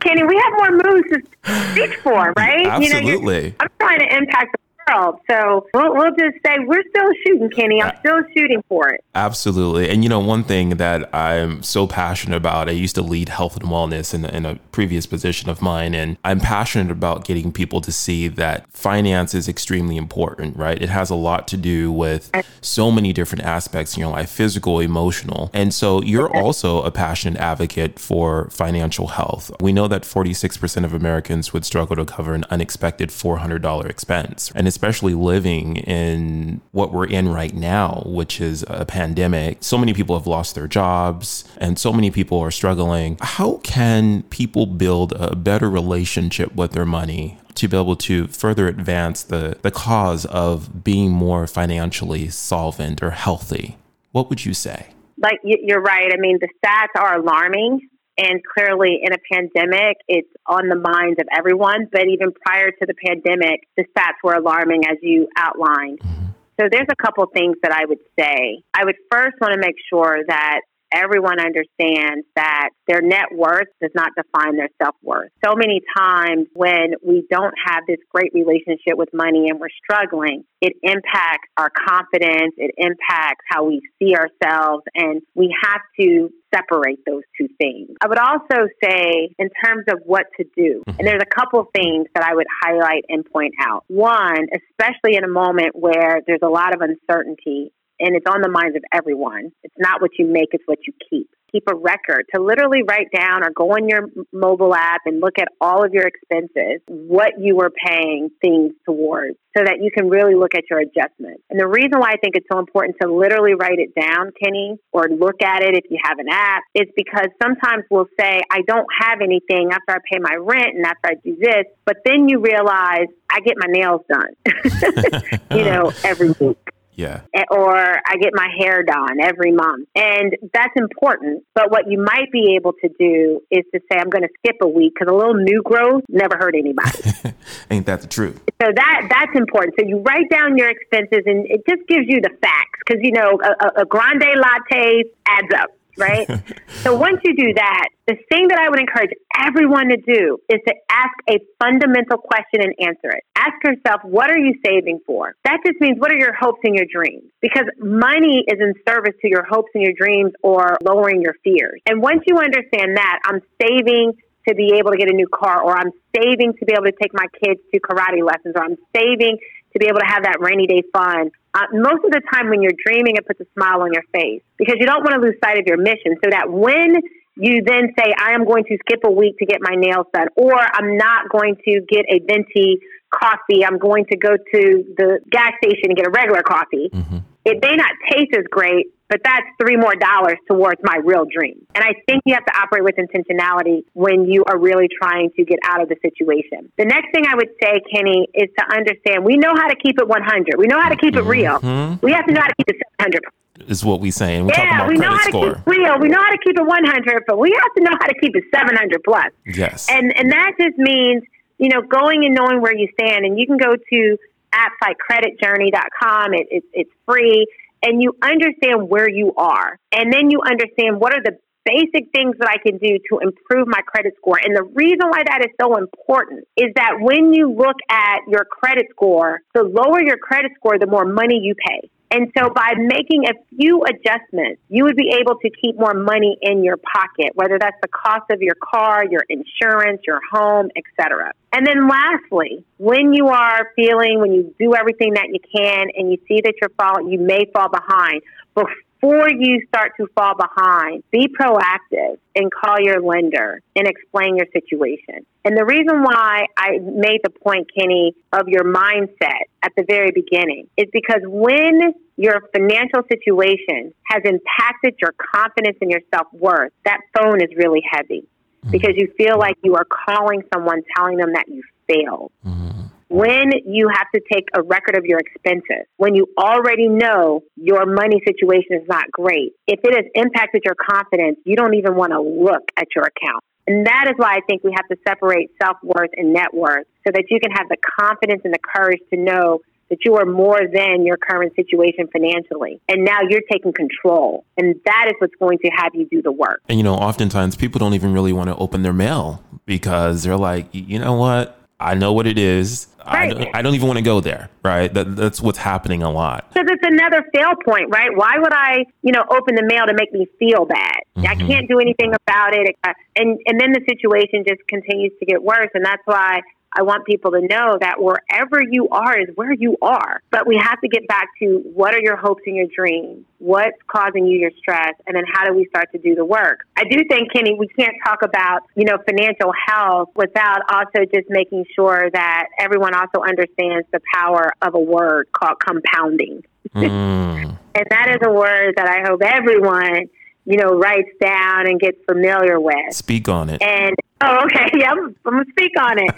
Kenny, 0.00 0.22
we 0.24 0.34
have 0.36 0.52
more 0.56 0.70
moons 0.82 1.04
to 1.12 1.74
reach 1.74 1.94
for, 1.96 2.32
right? 2.38 2.66
Absolutely. 2.66 3.44
You 3.44 3.50
know, 3.50 3.54
I'm 3.60 3.68
trying 3.78 3.98
to 3.98 4.16
impact 4.16 4.52
the 4.52 4.58
world. 4.88 5.20
So 5.30 5.66
we'll, 5.74 5.94
we'll 5.94 6.16
just 6.16 6.38
say 6.44 6.56
we're 6.60 6.82
still 6.90 7.10
shooting, 7.26 7.50
Kenny. 7.50 7.82
I'm 7.82 7.96
still 7.98 8.22
shooting 8.34 8.62
for 8.68 8.88
it. 8.88 9.04
Absolutely. 9.14 9.90
And 9.90 10.02
you 10.02 10.08
know, 10.08 10.20
one 10.20 10.44
thing 10.44 10.70
that 10.70 11.14
I'm 11.14 11.62
so 11.62 11.86
passionate 11.86 12.36
about, 12.36 12.68
I 12.68 12.72
used 12.72 12.94
to 12.96 13.02
lead 13.02 13.28
health 13.28 13.56
and 13.56 13.66
wellness 13.66 14.14
in, 14.14 14.24
in 14.24 14.46
a 14.46 14.56
previous 14.72 15.06
position 15.06 15.50
of 15.50 15.62
mine. 15.62 15.94
And 15.94 16.16
I'm 16.24 16.40
passionate 16.40 16.90
about 16.90 17.24
getting 17.24 17.52
people 17.52 17.80
to 17.82 17.92
see 17.92 18.28
that 18.28 18.66
finance 18.72 19.34
is 19.34 19.48
extremely 19.48 19.96
important, 19.96 20.56
right? 20.56 20.80
It 20.80 20.88
has 20.88 21.10
a 21.10 21.14
lot 21.14 21.48
to 21.48 21.56
do 21.56 21.92
with 21.92 22.30
so 22.60 22.90
many 22.90 23.12
different 23.12 23.44
aspects 23.44 23.96
in 23.96 24.00
your 24.00 24.10
life 24.10 24.30
physical, 24.30 24.80
emotional. 24.80 25.50
And 25.52 25.74
so 25.74 26.02
you're 26.02 26.34
also 26.34 26.82
a 26.82 26.90
passionate 26.90 27.40
advocate 27.40 27.98
for 27.98 28.48
financial 28.50 29.08
health. 29.08 29.50
We 29.60 29.72
know 29.72 29.88
that 29.88 30.02
46% 30.02 30.84
of 30.84 30.94
Americans 30.94 31.52
would 31.52 31.64
struggle 31.64 31.96
to 31.96 32.04
cover 32.04 32.34
an 32.34 32.44
unexpected 32.50 33.10
$400 33.10 33.88
expense. 33.88 34.50
And 34.54 34.66
especially 34.72 35.12
living 35.12 35.76
in 35.76 36.62
what 36.70 36.92
we're 36.94 37.06
in 37.06 37.28
right 37.28 37.54
now, 37.54 38.02
which 38.06 38.40
is 38.40 38.64
a 38.68 38.86
pandemic. 38.86 39.58
So 39.60 39.76
many 39.76 39.92
people 39.92 40.16
have 40.16 40.26
lost 40.26 40.54
their 40.54 40.66
jobs 40.66 41.44
and 41.58 41.78
so 41.78 41.92
many 41.92 42.10
people 42.10 42.40
are 42.40 42.50
struggling. 42.50 43.18
How 43.20 43.58
can 43.58 44.22
people 44.24 44.64
build 44.64 45.12
a 45.12 45.36
better 45.36 45.68
relationship 45.68 46.54
with 46.54 46.72
their 46.72 46.86
money? 46.86 47.38
To 47.56 47.68
be 47.68 47.76
able 47.76 47.96
to 47.96 48.28
further 48.28 48.66
advance 48.66 49.22
the, 49.22 49.58
the 49.60 49.70
cause 49.70 50.24
of 50.24 50.82
being 50.82 51.10
more 51.10 51.46
financially 51.46 52.30
solvent 52.30 53.02
or 53.02 53.10
healthy. 53.10 53.76
What 54.12 54.30
would 54.30 54.46
you 54.46 54.54
say? 54.54 54.94
Like 55.18 55.38
you're 55.44 55.82
right. 55.82 56.10
I 56.12 56.16
mean, 56.16 56.38
the 56.40 56.48
stats 56.64 56.98
are 56.98 57.18
alarming. 57.18 57.90
And 58.18 58.40
clearly, 58.44 59.00
in 59.02 59.12
a 59.12 59.18
pandemic, 59.32 59.96
it's 60.06 60.28
on 60.46 60.68
the 60.68 60.76
minds 60.76 61.18
of 61.18 61.26
everyone. 61.34 61.88
But 61.90 62.08
even 62.08 62.32
prior 62.44 62.70
to 62.70 62.86
the 62.86 62.94
pandemic, 62.94 63.60
the 63.76 63.84
stats 63.96 64.20
were 64.22 64.34
alarming, 64.34 64.82
as 64.84 64.98
you 65.00 65.28
outlined. 65.36 66.00
Mm-hmm. 66.00 66.26
So, 66.60 66.68
there's 66.70 66.88
a 66.90 66.96
couple 66.96 67.24
things 67.32 67.56
that 67.62 67.72
I 67.72 67.86
would 67.86 68.00
say. 68.18 68.62
I 68.74 68.84
would 68.84 68.96
first 69.10 69.36
want 69.40 69.54
to 69.54 69.60
make 69.60 69.76
sure 69.90 70.18
that 70.28 70.60
everyone 70.92 71.40
understands 71.40 72.26
that 72.36 72.70
their 72.86 73.00
net 73.00 73.32
worth 73.32 73.68
does 73.80 73.90
not 73.94 74.12
define 74.16 74.56
their 74.56 74.68
self 74.82 74.94
worth. 75.02 75.30
So 75.44 75.54
many 75.56 75.80
times 75.96 76.46
when 76.54 76.94
we 77.04 77.26
don't 77.30 77.54
have 77.66 77.84
this 77.88 77.98
great 78.10 78.32
relationship 78.34 78.96
with 78.96 79.08
money 79.12 79.48
and 79.48 79.58
we're 79.58 79.72
struggling, 79.82 80.44
it 80.60 80.74
impacts 80.82 81.48
our 81.56 81.70
confidence, 81.70 82.54
it 82.56 82.74
impacts 82.76 83.44
how 83.48 83.64
we 83.64 83.80
see 83.98 84.14
ourselves, 84.14 84.84
and 84.94 85.22
we 85.34 85.54
have 85.62 85.80
to 86.00 86.30
separate 86.54 87.00
those 87.06 87.22
two 87.38 87.48
things. 87.58 87.90
I 88.00 88.08
would 88.08 88.18
also 88.18 88.68
say, 88.82 89.34
in 89.38 89.50
terms 89.64 89.84
of 89.88 90.00
what 90.04 90.26
to 90.38 90.44
do, 90.56 90.82
mm-hmm. 90.86 90.98
and 90.98 91.06
there's 91.06 91.22
a 91.22 91.34
couple 91.34 91.64
things 91.74 92.06
that 92.14 92.24
I 92.24 92.34
would 92.34 92.46
highlight 92.64 93.04
and 93.08 93.24
point 93.24 93.54
out. 93.60 93.84
One, 93.88 94.46
especially 94.54 95.16
in 95.16 95.24
a 95.24 95.28
moment 95.28 95.74
where 95.74 96.20
there's 96.26 96.42
a 96.42 96.48
lot 96.48 96.74
of 96.74 96.80
uncertainty 96.80 97.72
and 98.00 98.16
it's 98.16 98.26
on 98.26 98.40
the 98.42 98.48
minds 98.48 98.76
of 98.76 98.82
everyone. 98.92 99.52
It's 99.62 99.74
not 99.78 100.00
what 100.00 100.10
you 100.18 100.26
make, 100.26 100.48
it's 100.52 100.64
what 100.66 100.78
you 100.86 100.92
keep. 101.08 101.28
keep 101.52 101.64
a 101.70 101.74
record, 101.74 102.24
to 102.34 102.42
literally 102.42 102.82
write 102.82 103.08
down 103.14 103.44
or 103.44 103.50
go 103.54 103.72
on 103.72 103.88
your 103.88 104.08
mobile 104.32 104.74
app 104.74 105.02
and 105.04 105.20
look 105.20 105.38
at 105.38 105.48
all 105.60 105.84
of 105.84 105.92
your 105.92 106.06
expenses, 106.06 106.80
what 106.88 107.32
you 107.38 107.56
were 107.56 107.70
paying 107.86 108.30
things 108.40 108.72
towards 108.86 109.36
so 109.56 109.62
that 109.62 109.82
you 109.82 109.90
can 109.90 110.08
really 110.08 110.34
look 110.34 110.54
at 110.54 110.64
your 110.70 110.80
adjustments. 110.80 111.42
And 111.50 111.60
the 111.60 111.66
reason 111.66 111.98
why 111.98 112.08
I 112.08 112.16
think 112.16 112.36
it's 112.36 112.46
so 112.50 112.58
important 112.58 112.96
to 113.02 113.12
literally 113.12 113.54
write 113.54 113.78
it 113.78 113.94
down, 113.94 114.32
Kenny, 114.42 114.78
or 114.92 115.08
look 115.08 115.42
at 115.42 115.62
it 115.62 115.76
if 115.76 115.90
you 115.90 115.98
have 116.02 116.18
an 116.18 116.28
app, 116.30 116.62
is 116.74 116.88
because 116.96 117.28
sometimes 117.42 117.84
we'll 117.90 118.08
say, 118.18 118.40
I 118.50 118.62
don't 118.66 118.86
have 119.00 119.20
anything 119.20 119.68
after 119.72 119.92
I 119.92 119.98
pay 120.10 120.18
my 120.20 120.36
rent 120.40 120.74
and 120.74 120.86
after 120.86 121.10
I 121.10 121.14
do 121.22 121.36
this, 121.36 121.64
but 121.84 121.98
then 122.04 122.28
you 122.28 122.40
realize 122.40 123.08
I 123.30 123.40
get 123.40 123.56
my 123.58 123.68
nails 123.68 124.00
done, 124.08 125.30
you 125.50 125.64
know, 125.64 125.92
every 126.04 126.30
week. 126.30 126.58
Yeah. 126.94 127.22
Eh, 127.34 127.42
or 127.50 127.74
I 127.74 128.16
get 128.20 128.32
my 128.34 128.48
hair 128.58 128.82
done 128.82 129.20
every 129.20 129.52
month. 129.52 129.88
And 129.94 130.36
that's 130.52 130.74
important. 130.76 131.44
But 131.54 131.70
what 131.70 131.90
you 131.90 131.98
might 131.98 132.30
be 132.32 132.54
able 132.56 132.72
to 132.82 132.88
do 132.98 133.40
is 133.50 133.64
to 133.74 133.80
say, 133.90 133.98
I'm 133.98 134.10
going 134.10 134.22
to 134.22 134.28
skip 134.38 134.56
a 134.62 134.68
week 134.68 134.94
because 134.94 135.12
a 135.12 135.16
little 135.16 135.34
new 135.34 135.62
growth 135.64 136.02
never 136.08 136.36
hurt 136.36 136.54
anybody. 136.54 137.34
Ain't 137.70 137.86
that 137.86 138.02
the 138.02 138.08
truth? 138.08 138.40
So 138.60 138.68
that 138.74 139.08
that's 139.10 139.36
important. 139.36 139.74
So 139.78 139.86
you 139.86 139.98
write 139.98 140.28
down 140.30 140.56
your 140.56 140.68
expenses 140.68 141.22
and 141.26 141.46
it 141.46 141.62
just 141.68 141.86
gives 141.88 142.04
you 142.06 142.20
the 142.20 142.30
facts 142.40 142.78
because, 142.86 143.00
you 143.02 143.12
know, 143.12 143.38
a, 143.42 143.82
a 143.82 143.84
grande 143.84 144.24
latte 144.36 145.04
adds 145.26 145.48
up 145.56 145.70
right? 145.96 146.28
so 146.82 146.96
once 146.96 147.20
you 147.24 147.34
do 147.36 147.54
that, 147.54 147.88
the 148.06 148.16
thing 148.28 148.48
that 148.48 148.58
I 148.58 148.68
would 148.68 148.80
encourage 148.80 149.10
everyone 149.38 149.88
to 149.88 149.96
do 149.96 150.38
is 150.48 150.60
to 150.66 150.74
ask 150.90 151.12
a 151.28 151.38
fundamental 151.62 152.18
question 152.18 152.60
and 152.60 152.74
answer 152.80 153.10
it. 153.16 153.24
Ask 153.36 153.54
yourself, 153.64 154.02
what 154.04 154.30
are 154.30 154.38
you 154.38 154.54
saving 154.64 155.00
for? 155.06 155.34
That 155.44 155.58
just 155.64 155.80
means 155.80 155.98
what 155.98 156.12
are 156.12 156.18
your 156.18 156.34
hopes 156.34 156.60
and 156.64 156.74
your 156.74 156.86
dreams? 156.92 157.30
Because 157.40 157.66
money 157.78 158.44
is 158.46 158.58
in 158.60 158.74
service 158.88 159.14
to 159.22 159.28
your 159.28 159.44
hopes 159.44 159.70
and 159.74 159.82
your 159.82 159.94
dreams 159.96 160.32
or 160.42 160.78
lowering 160.82 161.22
your 161.22 161.34
fears. 161.44 161.80
And 161.86 162.02
once 162.02 162.22
you 162.26 162.38
understand 162.38 162.96
that, 162.96 163.20
I'm 163.24 163.40
saving 163.60 164.14
to 164.48 164.54
be 164.54 164.74
able 164.78 164.90
to 164.90 164.96
get 164.96 165.08
a 165.08 165.14
new 165.14 165.28
car 165.28 165.62
or 165.62 165.76
I'm 165.76 165.92
saving 166.16 166.54
to 166.58 166.64
be 166.64 166.72
able 166.72 166.84
to 166.84 166.96
take 167.00 167.14
my 167.14 167.26
kids 167.44 167.60
to 167.72 167.80
karate 167.80 168.26
lessons 168.26 168.54
or 168.56 168.64
I'm 168.64 168.76
saving 168.94 169.38
to 169.72 169.78
be 169.78 169.86
able 169.86 170.00
to 170.00 170.06
have 170.06 170.24
that 170.24 170.36
rainy 170.40 170.66
day 170.66 170.82
fun. 170.92 171.30
Uh, 171.54 171.66
most 171.72 172.04
of 172.04 172.10
the 172.10 172.22
time 172.32 172.48
when 172.48 172.62
you're 172.62 172.76
dreaming, 172.84 173.16
it 173.16 173.26
puts 173.26 173.40
a 173.40 173.46
smile 173.54 173.82
on 173.82 173.92
your 173.92 174.04
face 174.12 174.42
because 174.56 174.76
you 174.78 174.86
don't 174.86 175.02
want 175.02 175.14
to 175.14 175.20
lose 175.20 175.34
sight 175.44 175.58
of 175.58 175.66
your 175.66 175.76
mission 175.76 176.16
so 176.24 176.30
that 176.30 176.50
when 176.50 176.96
you 177.36 177.62
then 177.64 177.92
say, 177.98 178.12
I 178.18 178.32
am 178.32 178.44
going 178.44 178.64
to 178.64 178.78
skip 178.86 179.00
a 179.04 179.10
week 179.10 179.38
to 179.38 179.46
get 179.46 179.58
my 179.60 179.74
nails 179.74 180.06
done, 180.12 180.28
or 180.36 180.54
I'm 180.54 180.96
not 180.96 181.28
going 181.30 181.56
to 181.64 181.80
get 181.88 182.04
a 182.08 182.20
venti 182.20 182.80
coffee, 183.10 183.64
I'm 183.64 183.78
going 183.78 184.06
to 184.06 184.16
go 184.16 184.36
to 184.36 184.84
the 184.96 185.20
gas 185.30 185.52
station 185.62 185.84
and 185.84 185.96
get 185.96 186.06
a 186.06 186.10
regular 186.10 186.42
coffee. 186.42 186.90
Mm-hmm. 186.92 187.18
It 187.44 187.58
may 187.62 187.76
not 187.76 187.90
taste 188.10 188.30
as 188.36 188.44
great, 188.50 188.86
but 189.08 189.20
that's 189.24 189.46
three 189.60 189.76
more 189.76 189.94
dollars 189.94 190.38
towards 190.48 190.80
my 190.82 190.96
real 191.04 191.26
dream. 191.26 191.66
And 191.74 191.84
I 191.84 191.92
think 192.06 192.22
you 192.24 192.34
have 192.34 192.46
to 192.46 192.56
operate 192.56 192.84
with 192.84 192.96
intentionality 192.96 193.84
when 193.92 194.24
you 194.24 194.44
are 194.48 194.58
really 194.58 194.88
trying 194.88 195.30
to 195.36 195.44
get 195.44 195.58
out 195.68 195.82
of 195.82 195.88
the 195.88 195.96
situation. 196.00 196.72
The 196.78 196.86
next 196.86 197.12
thing 197.12 197.26
I 197.26 197.34
would 197.34 197.50
say, 197.62 197.80
Kenny, 197.92 198.26
is 198.32 198.48
to 198.58 198.64
understand 198.74 199.24
we 199.24 199.36
know 199.36 199.52
how 199.54 199.68
to 199.68 199.76
keep 199.76 200.00
it 200.00 200.08
100. 200.08 200.56
We 200.56 200.66
know 200.66 200.80
how 200.80 200.88
to 200.88 200.96
keep 200.96 201.14
it 201.14 201.22
real. 201.22 201.58
Mm-hmm. 201.58 202.04
We 202.04 202.12
have 202.12 202.26
to 202.26 202.32
know 202.32 202.40
how 202.40 202.48
to 202.48 202.54
keep 202.56 202.68
it 202.68 202.76
700 203.00 203.20
is 203.68 203.84
what 203.84 204.00
we 204.00 204.10
saying. 204.10 204.46
We 204.46 204.52
yeah, 204.56 204.88
we 204.88 204.94
know 204.94 205.10
how 205.10 205.24
to 205.24 205.30
score. 205.30 205.54
keep 205.54 205.66
real. 205.66 205.98
We 206.00 206.08
know 206.08 206.18
how 206.18 206.30
to 206.30 206.38
keep 206.44 206.58
it 206.58 206.66
100, 206.66 207.24
but 207.26 207.38
we 207.38 207.50
have 207.50 207.74
to 207.76 207.82
know 207.82 207.96
how 208.00 208.06
to 208.06 208.14
keep 208.20 208.34
it 208.34 208.44
700 208.52 209.04
plus. 209.04 209.30
Yes. 209.46 209.88
And 209.90 210.16
and 210.16 210.32
that 210.32 210.52
just 210.58 210.76
means, 210.78 211.22
you 211.58 211.68
know, 211.68 211.82
going 211.82 212.24
and 212.24 212.34
knowing 212.34 212.60
where 212.60 212.74
you 212.74 212.88
stand. 212.98 213.24
And 213.24 213.38
you 213.38 213.46
can 213.46 213.58
go 213.58 213.76
to 213.76 214.18
apps 214.54 214.78
like 214.82 214.96
creditjourney.com. 215.10 216.34
It, 216.34 216.46
it, 216.50 216.64
it's 216.72 216.90
free 217.06 217.46
and 217.82 218.02
you 218.02 218.16
understand 218.22 218.88
where 218.88 219.08
you 219.08 219.32
are. 219.36 219.78
And 219.90 220.12
then 220.12 220.30
you 220.30 220.40
understand 220.42 221.00
what 221.00 221.14
are 221.14 221.22
the 221.22 221.38
basic 221.64 222.10
things 222.12 222.34
that 222.38 222.48
I 222.48 222.58
can 222.58 222.78
do 222.78 222.98
to 223.10 223.18
improve 223.20 223.68
my 223.68 223.80
credit 223.86 224.14
score. 224.16 224.38
And 224.42 224.56
the 224.56 224.64
reason 224.74 225.08
why 225.10 225.22
that 225.26 225.44
is 225.44 225.52
so 225.60 225.76
important 225.76 226.46
is 226.56 226.72
that 226.74 226.98
when 227.00 227.32
you 227.32 227.52
look 227.52 227.76
at 227.88 228.20
your 228.28 228.44
credit 228.44 228.86
score, 228.90 229.40
the 229.54 229.62
lower 229.62 230.02
your 230.02 230.16
credit 230.16 230.52
score, 230.56 230.78
the 230.78 230.86
more 230.86 231.04
money 231.04 231.40
you 231.42 231.54
pay. 231.54 231.88
And 232.12 232.30
so 232.36 232.50
by 232.50 232.74
making 232.76 233.24
a 233.26 233.32
few 233.56 233.84
adjustments, 233.84 234.60
you 234.68 234.84
would 234.84 234.96
be 234.96 235.16
able 235.18 235.36
to 235.40 235.48
keep 235.48 235.78
more 235.78 235.94
money 235.94 236.36
in 236.42 236.62
your 236.62 236.76
pocket, 236.76 237.30
whether 237.34 237.58
that's 237.58 237.78
the 237.80 237.88
cost 237.88 238.30
of 238.30 238.42
your 238.42 238.54
car, 238.62 239.02
your 239.06 239.24
insurance, 239.30 240.02
your 240.06 240.20
home, 240.30 240.68
etc. 240.76 241.32
And 241.54 241.66
then 241.66 241.88
lastly, 241.88 242.64
when 242.76 243.14
you 243.14 243.28
are 243.28 243.72
feeling, 243.74 244.20
when 244.20 244.32
you 244.32 244.54
do 244.58 244.74
everything 244.74 245.14
that 245.14 245.28
you 245.32 245.40
can 245.40 245.88
and 245.96 246.10
you 246.10 246.18
see 246.28 246.42
that 246.44 246.52
you're 246.60 246.70
falling, 246.76 247.10
you 247.10 247.18
may 247.18 247.46
fall 247.54 247.70
behind, 247.70 248.20
before 248.54 249.30
you 249.30 249.62
start 249.68 249.92
to 249.96 250.06
fall 250.14 250.34
behind, 250.36 251.02
be 251.10 251.28
proactive 251.28 252.18
and 252.36 252.50
call 252.52 252.76
your 252.78 253.00
lender 253.00 253.60
and 253.74 253.88
explain 253.88 254.36
your 254.36 254.46
situation. 254.52 255.26
And 255.44 255.56
the 255.56 255.64
reason 255.64 256.02
why 256.02 256.46
I 256.56 256.78
made 256.78 257.20
the 257.24 257.30
point, 257.30 257.68
Kenny, 257.76 258.14
of 258.32 258.48
your 258.48 258.64
mindset 258.64 259.48
at 259.62 259.72
the 259.76 259.84
very 259.88 260.12
beginning 260.12 260.68
is 260.76 260.86
because 260.92 261.22
when 261.24 261.94
your 262.16 262.40
financial 262.52 263.02
situation 263.10 263.92
has 264.04 264.22
impacted 264.24 264.94
your 265.00 265.14
confidence 265.34 265.76
in 265.80 265.90
your 265.90 266.00
self 266.14 266.26
worth, 266.32 266.72
that 266.84 267.00
phone 267.16 267.40
is 267.40 267.48
really 267.56 267.82
heavy 267.90 268.26
mm-hmm. 268.64 268.70
because 268.70 268.92
you 268.96 269.08
feel 269.16 269.38
like 269.38 269.56
you 269.62 269.74
are 269.74 269.86
calling 270.06 270.42
someone 270.52 270.82
telling 270.96 271.16
them 271.16 271.32
that 271.34 271.46
you 271.48 271.62
failed. 271.88 272.32
Mm-hmm 272.46 272.82
when 273.12 273.50
you 273.66 273.90
have 273.92 274.06
to 274.14 274.22
take 274.32 274.48
a 274.56 274.62
record 274.62 274.96
of 274.96 275.04
your 275.04 275.18
expenses, 275.18 275.84
when 275.98 276.14
you 276.14 276.26
already 276.38 276.88
know 276.88 277.42
your 277.56 277.84
money 277.84 278.22
situation 278.26 278.80
is 278.80 278.88
not 278.88 279.04
great, 279.12 279.52
if 279.66 279.80
it 279.84 279.94
has 279.94 280.06
impacted 280.14 280.62
your 280.64 280.74
confidence, 280.74 281.36
you 281.44 281.54
don't 281.54 281.74
even 281.74 281.94
want 281.94 282.12
to 282.12 282.20
look 282.22 282.62
at 282.78 282.86
your 282.96 283.04
account. 283.04 283.44
And 283.66 283.86
that 283.86 284.06
is 284.08 284.14
why 284.16 284.36
I 284.36 284.40
think 284.48 284.64
we 284.64 284.72
have 284.74 284.88
to 284.88 284.96
separate 285.06 285.50
self 285.62 285.76
worth 285.82 286.08
and 286.16 286.32
net 286.32 286.54
worth 286.54 286.86
so 287.06 287.12
that 287.12 287.24
you 287.28 287.38
can 287.38 287.50
have 287.50 287.68
the 287.68 287.76
confidence 288.00 288.40
and 288.44 288.54
the 288.54 288.58
courage 288.58 289.00
to 289.12 289.20
know 289.20 289.60
that 289.92 290.06
you 290.06 290.16
are 290.16 290.24
more 290.24 290.60
than 290.72 291.04
your 291.04 291.18
current 291.18 291.54
situation 291.54 292.08
financially. 292.10 292.80
And 292.88 293.04
now 293.04 293.18
you're 293.28 293.42
taking 293.52 293.74
control. 293.74 294.46
And 294.56 294.74
that 294.86 295.04
is 295.08 295.14
what's 295.18 295.34
going 295.38 295.58
to 295.58 295.68
have 295.76 295.94
you 295.94 296.06
do 296.06 296.22
the 296.22 296.32
work. 296.32 296.62
And, 296.66 296.78
you 296.78 296.82
know, 296.82 296.94
oftentimes 296.94 297.56
people 297.56 297.78
don't 297.78 297.92
even 297.92 298.14
really 298.14 298.32
want 298.32 298.48
to 298.48 298.56
open 298.56 298.80
their 298.82 298.94
mail 298.94 299.44
because 299.66 300.22
they're 300.22 300.38
like, 300.38 300.66
you 300.72 300.98
know 300.98 301.12
what? 301.12 301.58
I 301.78 301.94
know 301.94 302.14
what 302.14 302.26
it 302.26 302.38
is. 302.38 302.86
Right. 303.04 303.32
I, 303.32 303.34
don't, 303.34 303.56
I 303.56 303.60
don't 303.60 303.74
even 303.74 303.86
want 303.86 303.98
to 303.98 304.04
go 304.04 304.20
there, 304.20 304.48
right? 304.64 304.92
That, 304.94 305.14
that's 305.14 305.42
what's 305.42 305.58
happening 305.58 306.02
a 306.02 306.10
lot. 306.10 306.48
Because 306.54 306.68
it's 306.70 306.86
another 306.86 307.26
fail 307.34 307.52
point, 307.62 307.90
right? 307.92 308.10
Why 308.14 308.38
would 308.38 308.52
I, 308.54 308.86
you 309.02 309.12
know, 309.12 309.24
open 309.28 309.56
the 309.56 309.64
mail 309.66 309.84
to 309.86 309.92
make 309.92 310.12
me 310.12 310.26
feel 310.38 310.64
bad? 310.64 311.00
Mm-hmm. 311.16 311.26
I 311.26 311.34
can't 311.34 311.68
do 311.68 311.80
anything 311.80 312.14
about 312.14 312.54
it, 312.54 312.76
and 313.16 313.40
and 313.46 313.60
then 313.60 313.72
the 313.72 313.82
situation 313.88 314.44
just 314.46 314.60
continues 314.68 315.12
to 315.18 315.26
get 315.26 315.42
worse, 315.42 315.70
and 315.74 315.84
that's 315.84 316.02
why 316.04 316.42
I 316.74 316.82
want 316.82 317.04
people 317.04 317.30
to 317.32 317.40
know 317.40 317.76
that 317.80 317.96
wherever 317.98 318.62
you 318.62 318.88
are 318.88 319.18
is 319.18 319.28
where 319.34 319.52
you 319.52 319.76
are. 319.82 320.22
But 320.30 320.46
we 320.46 320.56
have 320.56 320.80
to 320.80 320.88
get 320.88 321.06
back 321.06 321.28
to 321.40 321.62
what 321.74 321.94
are 321.94 322.00
your 322.00 322.16
hopes 322.16 322.42
and 322.46 322.56
your 322.56 322.66
dreams? 322.74 323.24
What's 323.38 323.76
causing 323.88 324.26
you 324.26 324.38
your 324.38 324.52
stress? 324.58 324.94
And 325.06 325.16
then 325.16 325.24
how 325.30 325.46
do 325.46 325.54
we 325.54 325.66
start 325.66 325.92
to 325.92 325.98
do 325.98 326.14
the 326.14 326.24
work? 326.24 326.66
I 326.76 326.84
do 326.84 327.04
think, 327.08 327.32
Kenny, 327.32 327.54
we 327.58 327.68
can't 327.68 327.94
talk 328.04 328.22
about, 328.22 328.62
you 328.74 328.84
know, 328.84 328.98
financial 329.06 329.52
health 329.66 330.10
without 330.16 330.60
also 330.72 331.04
just 331.12 331.28
making 331.28 331.66
sure 331.74 332.10
that 332.12 332.46
everyone 332.58 332.94
also 332.94 333.20
understands 333.26 333.86
the 333.92 334.00
power 334.14 334.52
of 334.62 334.74
a 334.74 334.80
word 334.80 335.28
called 335.32 335.58
compounding. 335.60 336.42
Mm. 336.74 337.58
and 337.74 337.86
that 337.90 338.08
is 338.08 338.26
a 338.26 338.32
word 338.32 338.74
that 338.76 338.88
I 338.88 339.06
hope 339.06 339.20
everyone 339.22 340.08
you 340.44 340.56
know, 340.56 340.70
writes 340.70 341.10
down 341.20 341.68
and 341.68 341.78
gets 341.78 341.98
familiar 342.08 342.58
with. 342.58 342.92
Speak 342.92 343.28
on 343.28 343.48
it. 343.48 343.62
And 343.62 343.94
oh, 344.22 344.44
okay, 344.44 344.70
yeah, 344.78 344.90
I'm, 344.90 345.14
I'm 345.24 345.32
gonna 345.32 345.44
speak 345.50 345.72
on 345.78 345.98
it. 345.98 346.14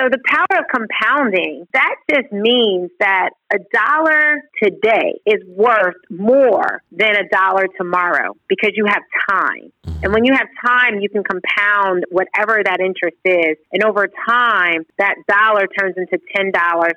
So 0.00 0.08
the 0.08 0.20
power 0.24 0.60
of 0.60 0.64
compounding, 0.72 1.66
that 1.74 1.94
just 2.08 2.32
means 2.32 2.90
that 3.00 3.30
a 3.52 3.58
dollar 3.72 4.40
today 4.62 5.20
is 5.26 5.42
worth 5.46 5.96
more 6.08 6.82
than 6.92 7.16
a 7.16 7.28
dollar 7.28 7.66
tomorrow 7.76 8.34
because 8.48 8.70
you 8.74 8.86
have 8.86 9.02
time. 9.28 9.72
Mm-hmm. 9.84 10.04
And 10.04 10.14
when 10.14 10.24
you 10.24 10.32
have 10.32 10.46
time, 10.64 11.00
you 11.00 11.10
can 11.10 11.22
compound 11.22 12.04
whatever 12.10 12.62
that 12.64 12.80
interest 12.80 13.18
is. 13.24 13.58
And 13.72 13.84
over 13.84 14.06
time, 14.28 14.86
that 14.98 15.16
dollar 15.28 15.66
turns 15.78 15.96
into 15.98 16.16
$10, 16.34 16.52